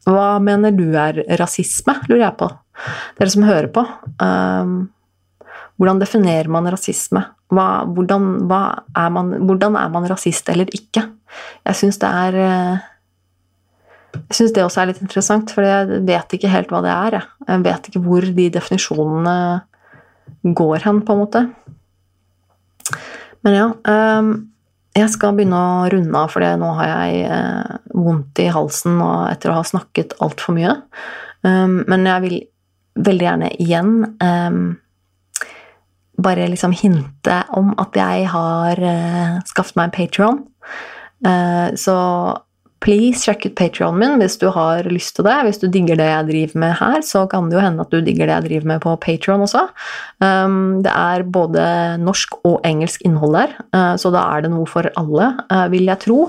hva 0.05 0.35
mener 0.37 0.75
du 0.75 0.91
er 0.93 1.23
rasisme, 1.39 1.95
lurer 2.05 2.27
jeg 2.27 2.37
på. 2.37 2.49
Dere 3.17 3.31
som 3.33 3.45
hører 3.47 3.71
på. 3.73 3.81
Um, 4.21 4.75
hvordan 5.79 5.99
definerer 5.99 6.51
man 6.51 6.69
rasisme? 6.71 7.23
Hva, 7.53 7.67
hvordan, 7.89 8.27
hva 8.49 8.61
er 8.97 9.09
man, 9.13 9.33
hvordan, 9.45 9.77
er 9.79 9.89
man, 9.93 10.07
rasist 10.09 10.49
eller 10.51 10.69
ikke? 10.75 11.03
Jeg 11.67 11.79
syns 11.81 11.99
det 12.01 12.09
er 12.09 12.37
eh, 12.41 12.85
Jeg 14.15 14.37
syns 14.39 14.55
det 14.55 14.63
også 14.65 14.81
er 14.81 14.91
litt 14.91 15.03
interessant, 15.03 15.51
for 15.53 15.65
jeg 15.65 16.01
vet 16.07 16.35
ikke 16.37 16.51
helt 16.51 16.73
hva 16.73 16.81
det 16.85 16.93
er. 16.93 17.19
Jeg 17.47 17.63
vet 17.65 17.89
ikke 17.89 18.03
hvor 18.05 18.25
de 18.37 18.49
definisjonene 18.53 19.37
går 20.57 20.85
hen, 20.85 21.01
på 21.05 21.15
en 21.15 21.23
måte. 21.23 21.45
Men 23.45 23.57
ja. 23.57 23.69
Um, 23.85 24.35
jeg 24.95 25.11
skal 25.11 25.35
begynne 25.35 25.59
å 25.59 25.87
runde 25.91 26.15
av, 26.15 26.31
for 26.31 26.43
nå 26.59 26.71
har 26.77 26.87
jeg 26.87 27.25
eh, 27.27 27.71
vondt 27.99 28.39
i 28.39 28.47
halsen 28.47 29.01
etter 29.27 29.51
å 29.51 29.57
ha 29.57 29.63
snakket 29.67 30.15
altfor 30.23 30.55
mye. 30.55 30.71
Um, 31.43 31.81
men 31.91 32.07
jeg 32.07 32.23
vil 32.23 32.37
veldig 33.03 33.25
gjerne 33.27 33.49
igjen 33.59 33.91
um, 34.23 34.61
bare 36.23 36.47
liksom 36.47 36.71
hinte 36.79 37.41
om 37.59 37.73
at 37.81 37.99
jeg 37.99 38.29
har 38.31 38.79
uh, 38.79 39.35
skaffet 39.51 39.75
meg 39.75 39.89
en 39.89 39.95
Patron. 39.97 40.39
Uh, 41.27 41.75
så 41.75 41.97
please 42.85 43.25
sjekk 43.25 43.47
ut 43.49 43.55
Patrionen 43.57 43.97
min 43.99 44.21
hvis 44.21 44.37
du 44.41 44.47
har 44.53 44.85
lyst 44.91 45.15
til 45.17 45.25
det. 45.27 45.35
Hvis 45.47 45.59
du 45.61 45.67
digger 45.71 45.97
det 45.99 46.07
jeg 46.07 46.27
driver 46.29 46.61
med 46.61 46.73
her, 46.79 47.01
så 47.05 47.25
kan 47.29 47.49
det 47.49 47.57
jo 47.57 47.63
hende 47.63 47.85
at 47.85 47.93
du 47.93 47.97
digger 48.05 48.29
det 48.29 48.35
jeg 48.35 48.47
driver 48.49 48.69
med 48.73 48.83
på 48.83 48.93
Patrion 49.01 49.45
også. 49.45 49.65
Um, 50.21 50.83
det 50.85 50.93
er 50.93 51.25
både 51.25 51.65
norsk 52.01 52.37
og 52.45 52.59
engelsk 52.67 53.01
innhold 53.07 53.35
der, 53.35 53.55
uh, 53.75 53.95
så 53.99 54.11
da 54.13 54.23
er 54.35 54.45
det 54.45 54.53
noe 54.53 54.69
for 54.69 54.89
alle, 55.01 55.31
uh, 55.49 55.65
vil 55.73 55.89
jeg 55.89 56.03
tro. 56.05 56.19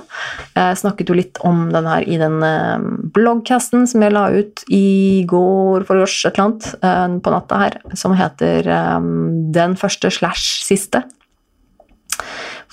Jeg 0.57 0.81
snakket 0.81 1.13
jo 1.13 1.19
litt 1.19 1.41
om 1.47 1.67
den 1.75 1.91
her 1.91 2.07
i 2.09 2.19
den 2.21 2.41
uh, 2.41 2.81
bloggcasten 3.17 3.85
som 3.91 4.05
jeg 4.05 4.17
la 4.17 4.29
ut 4.33 4.65
i 4.73 5.25
går 5.29 5.85
for 5.89 6.03
års 6.03 6.19
et 6.25 6.33
eller 6.33 6.49
annet 6.49 6.71
uh, 6.81 7.21
på 7.21 7.37
natta 7.37 7.61
her, 7.67 7.79
som 7.99 8.17
heter 8.17 8.73
um, 8.97 9.53
Den 9.53 9.77
første 9.79 10.11
slash 10.13 10.65
siste. 10.67 11.05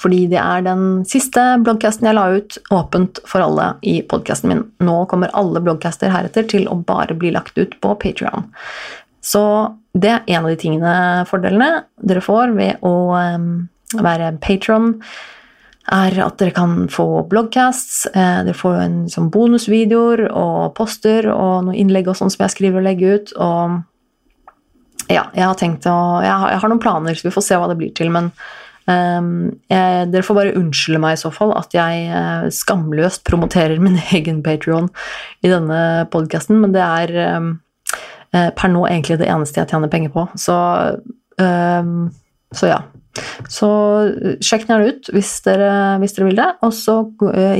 Fordi 0.03 0.25
det 0.33 0.39
er 0.41 0.65
den 0.65 1.03
siste 1.07 1.41
bloggcasten 1.63 2.09
jeg 2.09 2.17
la 2.17 2.25
ut 2.35 2.57
åpent 2.75 3.21
for 3.29 3.45
alle 3.45 3.69
i 3.87 4.01
podkasten 4.03 4.51
min. 4.51 4.65
Nå 4.83 4.97
kommer 5.11 5.31
alle 5.39 5.61
bloggcaster 5.63 6.11
heretter 6.11 6.47
til 6.49 6.67
å 6.67 6.75
bare 6.83 7.15
bli 7.15 7.31
lagt 7.31 7.55
ut 7.57 7.77
på 7.79 7.95
Patrion. 8.01 8.49
Så 9.23 9.43
det 9.95 10.09
er 10.11 10.25
en 10.35 10.43
av 10.43 10.49
de 10.51 10.59
tingene, 10.59 10.95
fordelene 11.29 11.85
dere 12.03 12.23
får 12.25 12.51
ved 12.57 12.83
å 12.83 12.95
um, 13.13 13.47
være 13.95 14.33
patron 14.43 14.97
er 15.91 16.15
at 16.23 16.37
dere 16.39 16.53
kan 16.55 16.87
få 16.91 17.25
bloggcasts, 17.27 18.05
eh, 18.13 18.43
dere 18.47 18.55
får 18.55 18.77
en 18.79 18.99
sånn 19.11 19.29
bonusvideoer 19.33 20.29
og 20.31 20.75
poster 20.77 21.27
og 21.31 21.65
noen 21.67 21.79
innlegg 21.79 22.07
og 22.07 22.15
sånn 22.15 22.31
som 22.31 22.45
jeg 22.45 22.55
skriver 22.55 22.79
og 22.79 22.87
legger 22.87 23.17
ut. 23.19 23.33
Og 23.35 25.11
ja, 25.11 25.25
jeg 25.35 25.43
har 25.43 25.57
tenkt 25.59 25.87
å 25.91 25.97
jeg 26.23 26.31
har, 26.31 26.53
jeg 26.53 26.61
har, 26.63 26.71
noen 26.71 26.83
planer, 26.83 27.15
så 27.19 27.27
vi 27.27 27.35
får 27.35 27.47
se 27.49 27.59
hva 27.59 27.67
det 27.71 27.77
blir 27.81 27.91
til. 27.95 28.13
Men 28.15 28.31
jeg, 28.87 30.07
dere 30.11 30.25
får 30.25 30.37
bare 30.37 30.55
unnskylde 30.59 30.99
meg 31.03 31.15
i 31.15 31.21
så 31.21 31.31
fall 31.33 31.53
at 31.55 31.75
jeg 31.75 32.07
uh, 32.11 32.49
skamløst 32.51 33.23
promoterer 33.27 33.79
min 33.81 33.99
egen 34.17 34.41
Patrion 34.43 34.89
i 35.43 35.51
denne 35.51 36.07
podkasten, 36.13 36.59
men 36.63 36.75
det 36.75 36.83
er 36.83 37.37
um, 37.37 37.53
uh, 38.35 38.49
per 38.57 38.73
nå 38.73 38.83
egentlig 38.89 39.21
det 39.21 39.29
eneste 39.31 39.61
jeg 39.61 39.71
tjener 39.71 39.91
penger 39.91 40.11
på. 40.15 40.27
Så, 40.39 40.57
um, 41.39 42.11
så 42.53 42.73
ja. 42.73 42.81
Så 43.45 43.67
eh, 44.09 44.39
sjekk 44.41 44.63
gjerne 44.65 44.87
ut 44.89 45.09
hvis 45.13 45.35
dere, 45.45 45.67
hvis 46.01 46.15
dere 46.15 46.25
vil 46.31 46.39
det, 46.39 46.47
og 46.65 46.71
så 46.73 46.95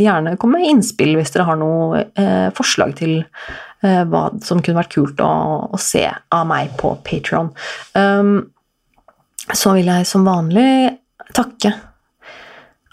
gjerne 0.01 0.33
kom 0.41 0.55
med 0.55 0.65
innspill 0.65 1.11
hvis 1.19 1.29
dere 1.35 1.45
har 1.45 1.59
noe 1.61 1.99
forslag 2.57 2.95
til 2.97 3.19
hva 3.83 4.23
som 4.41 4.63
kunne 4.65 4.79
vært 4.79 4.95
kult 4.95 5.21
å, 5.21 5.29
å 5.69 5.77
se 5.77 6.07
av 6.09 6.49
meg 6.49 6.73
på 6.79 6.95
Patron. 7.05 7.51
så 7.93 9.75
vil 9.77 9.91
jeg 9.93 10.09
som 10.09 10.25
vanlig 10.25 11.02
takke 11.35 11.73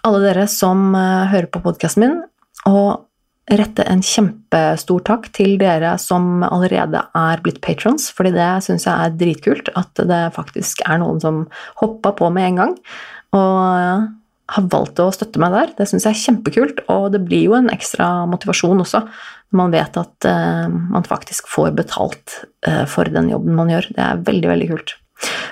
alle 0.06 0.20
dere 0.24 0.46
som 0.48 0.90
eh, 0.96 1.30
hører 1.32 1.48
på 1.52 1.62
podkasten 1.64 2.04
min, 2.04 2.18
og 2.68 3.06
rette 3.50 3.82
en 3.90 4.02
kjempestor 4.04 5.02
takk 5.08 5.26
til 5.34 5.56
dere 5.58 5.96
som 5.98 6.44
allerede 6.46 7.02
er 7.18 7.42
blitt 7.42 7.58
patrons, 7.64 8.06
fordi 8.14 8.32
det 8.36 8.50
syns 8.66 8.86
jeg 8.86 8.94
er 8.94 9.16
dritkult 9.18 9.72
at 9.78 10.04
det 10.06 10.22
faktisk 10.36 10.84
er 10.86 11.00
noen 11.02 11.18
som 11.22 11.42
hoppa 11.82 12.14
på 12.16 12.30
med 12.30 12.52
en 12.52 12.60
gang 12.60 12.76
og 13.34 14.06
har 14.50 14.66
valgt 14.70 14.98
å 15.02 15.10
støtte 15.14 15.38
meg 15.42 15.54
der. 15.54 15.74
Det 15.78 15.86
syns 15.86 16.06
jeg 16.06 16.16
er 16.16 16.22
kjempekult, 16.24 16.80
og 16.90 17.10
det 17.14 17.20
blir 17.26 17.44
jo 17.46 17.56
en 17.58 17.70
ekstra 17.70 18.24
motivasjon 18.30 18.82
også 18.82 19.04
når 19.50 19.58
man 19.58 19.74
vet 19.74 19.98
at 19.98 20.26
uh, 20.30 20.66
man 20.70 21.06
faktisk 21.06 21.48
får 21.50 21.72
betalt 21.78 22.40
uh, 22.66 22.84
for 22.90 23.10
den 23.10 23.30
jobben 23.32 23.56
man 23.58 23.70
gjør. 23.70 23.90
Det 23.94 24.02
er 24.04 24.24
veldig, 24.26 24.50
veldig 24.50 24.68
kult. 24.72 24.94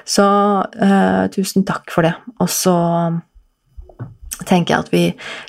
Så 0.09 0.27
uh, 0.65 1.25
tusen 1.35 1.67
takk 1.69 1.91
for 1.93 2.07
det. 2.07 2.15
Og 2.43 2.51
så 2.53 2.75
tenker 4.47 4.75
jeg 4.75 4.85
at 4.85 4.93
vi 4.93 5.05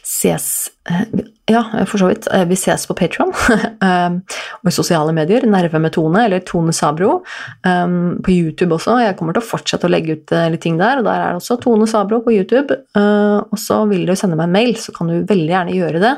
ses 0.06 0.46
uh, 0.90 1.04
Ja, 1.50 1.64
for 1.90 2.02
så 2.02 2.10
vidt. 2.12 2.28
Uh, 2.30 2.44
vi 2.50 2.58
ses 2.60 2.86
på 2.86 2.94
Patron 2.98 3.32
og 4.60 4.70
i 4.70 4.76
sosiale 4.76 5.16
medier. 5.16 5.48
Nerve 5.50 5.82
med 5.82 5.96
Tone, 5.96 6.28
eller 6.28 6.44
Tone 6.46 6.76
Sabro. 6.76 7.24
På 7.64 8.34
YouTube 8.34 8.76
også. 8.76 9.00
Jeg 9.02 9.18
kommer 9.18 9.34
til 9.34 9.41
å 9.41 9.50
fortsette 9.50 9.90
å 9.90 9.91
legge 9.91 10.20
ut 10.20 10.36
litt 10.54 10.62
ting 10.66 10.78
der. 10.82 11.02
Og 11.02 11.08
der 11.08 11.24
er 11.24 11.34
det 11.34 11.41
også 11.41 11.58
Tone 11.64 11.90
Sabro 11.90 12.22
på 12.26 12.36
YouTube. 12.36 12.78
og 12.94 13.58
så 13.58 13.82
vil 13.90 14.06
du 14.06 14.14
sende 14.20 14.38
meg 14.38 14.50
en 14.50 14.58
mail, 14.60 14.74
så 14.78 14.94
kan 14.94 15.10
du 15.10 15.24
veldig 15.26 15.54
gjerne 15.56 15.78
gjøre 15.80 16.04
det. 16.04 16.16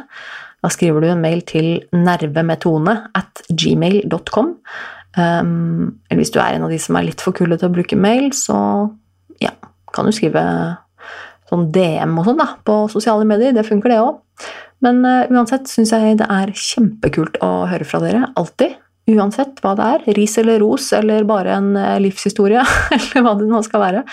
Da 0.61 0.69
skriver 0.69 1.01
du 1.01 1.09
en 1.09 1.21
mail 1.21 1.41
til 1.47 1.69
nervemetone 1.95 2.97
at 3.17 3.45
gmail.com. 3.49 4.51
Um, 5.17 5.99
eller 6.07 6.21
hvis 6.21 6.31
du 6.31 6.39
er 6.39 6.55
en 6.55 6.65
av 6.67 6.71
de 6.71 6.79
som 6.79 6.95
er 6.95 7.09
litt 7.09 7.23
for 7.23 7.35
kule 7.35 7.57
til 7.59 7.67
å 7.67 7.73
bruke 7.73 7.99
mail, 7.99 8.29
så 8.35 8.55
ja, 9.43 9.51
kan 9.95 10.07
du 10.07 10.15
skrive 10.15 10.43
sånn 11.51 11.67
DM 11.75 12.15
og 12.19 12.29
sånn 12.29 12.39
da, 12.39 12.53
på 12.67 12.77
sosiale 12.91 13.27
medier. 13.27 13.55
Det 13.55 13.67
funker, 13.67 13.91
det 13.91 13.99
òg. 14.03 14.21
Men 14.85 15.03
uh, 15.05 15.27
uansett 15.29 15.67
syns 15.69 15.91
jeg 15.93 16.17
det 16.21 16.29
er 16.31 16.53
kjempekult 16.55 17.37
å 17.43 17.51
høre 17.69 17.87
fra 17.87 18.01
dere. 18.03 18.31
Alltid. 18.39 18.79
Uansett 19.11 19.59
hva 19.63 19.75
det 19.77 19.89
er. 19.97 20.07
Ris 20.17 20.37
eller 20.41 20.61
ros, 20.63 20.91
eller 20.95 21.27
bare 21.29 21.57
en 21.57 21.75
uh, 21.75 21.99
livshistorie, 22.01 22.63
eller 22.97 23.27
hva 23.27 23.35
det 23.39 23.51
nå 23.51 23.61
skal 23.67 23.83
være. 23.83 24.05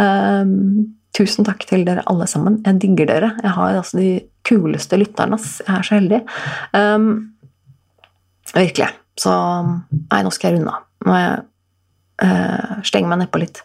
Um, 0.00 0.94
tusen 1.16 1.44
takk 1.44 1.66
til 1.68 1.84
dere 1.88 2.06
alle 2.10 2.28
sammen. 2.30 2.60
Jeg 2.66 2.80
digger 2.84 3.10
dere. 3.10 3.34
Jeg 3.42 3.56
har 3.58 3.82
altså 3.82 4.00
de 4.00 4.14
kuleste 4.46 5.00
lytterne. 5.00 5.40
Jeg 5.40 5.74
er 5.74 5.86
så 5.86 5.98
heldig. 5.98 6.22
Um, 6.76 7.12
virkelig. 8.54 8.92
Så 9.20 9.32
nei, 9.62 10.22
nå 10.24 10.32
skal 10.34 10.50
jeg 10.50 10.60
runde 10.60 10.74
av. 10.74 10.86
Må 11.08 11.16
jeg 11.18 11.40
uh, 12.24 12.78
stenge 12.86 13.10
meg 13.10 13.22
nedpå 13.24 13.42
litt. 13.42 13.62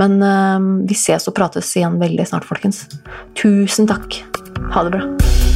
Men 0.00 0.18
uh, 0.22 0.58
vi 0.88 0.98
ses 0.98 1.28
og 1.30 1.36
prates 1.38 1.74
igjen 1.78 2.00
veldig 2.02 2.26
snart, 2.32 2.48
folkens. 2.48 2.84
Tusen 3.38 3.88
takk. 3.90 4.20
Ha 4.74 4.86
det 4.86 4.98
bra. 4.98 5.55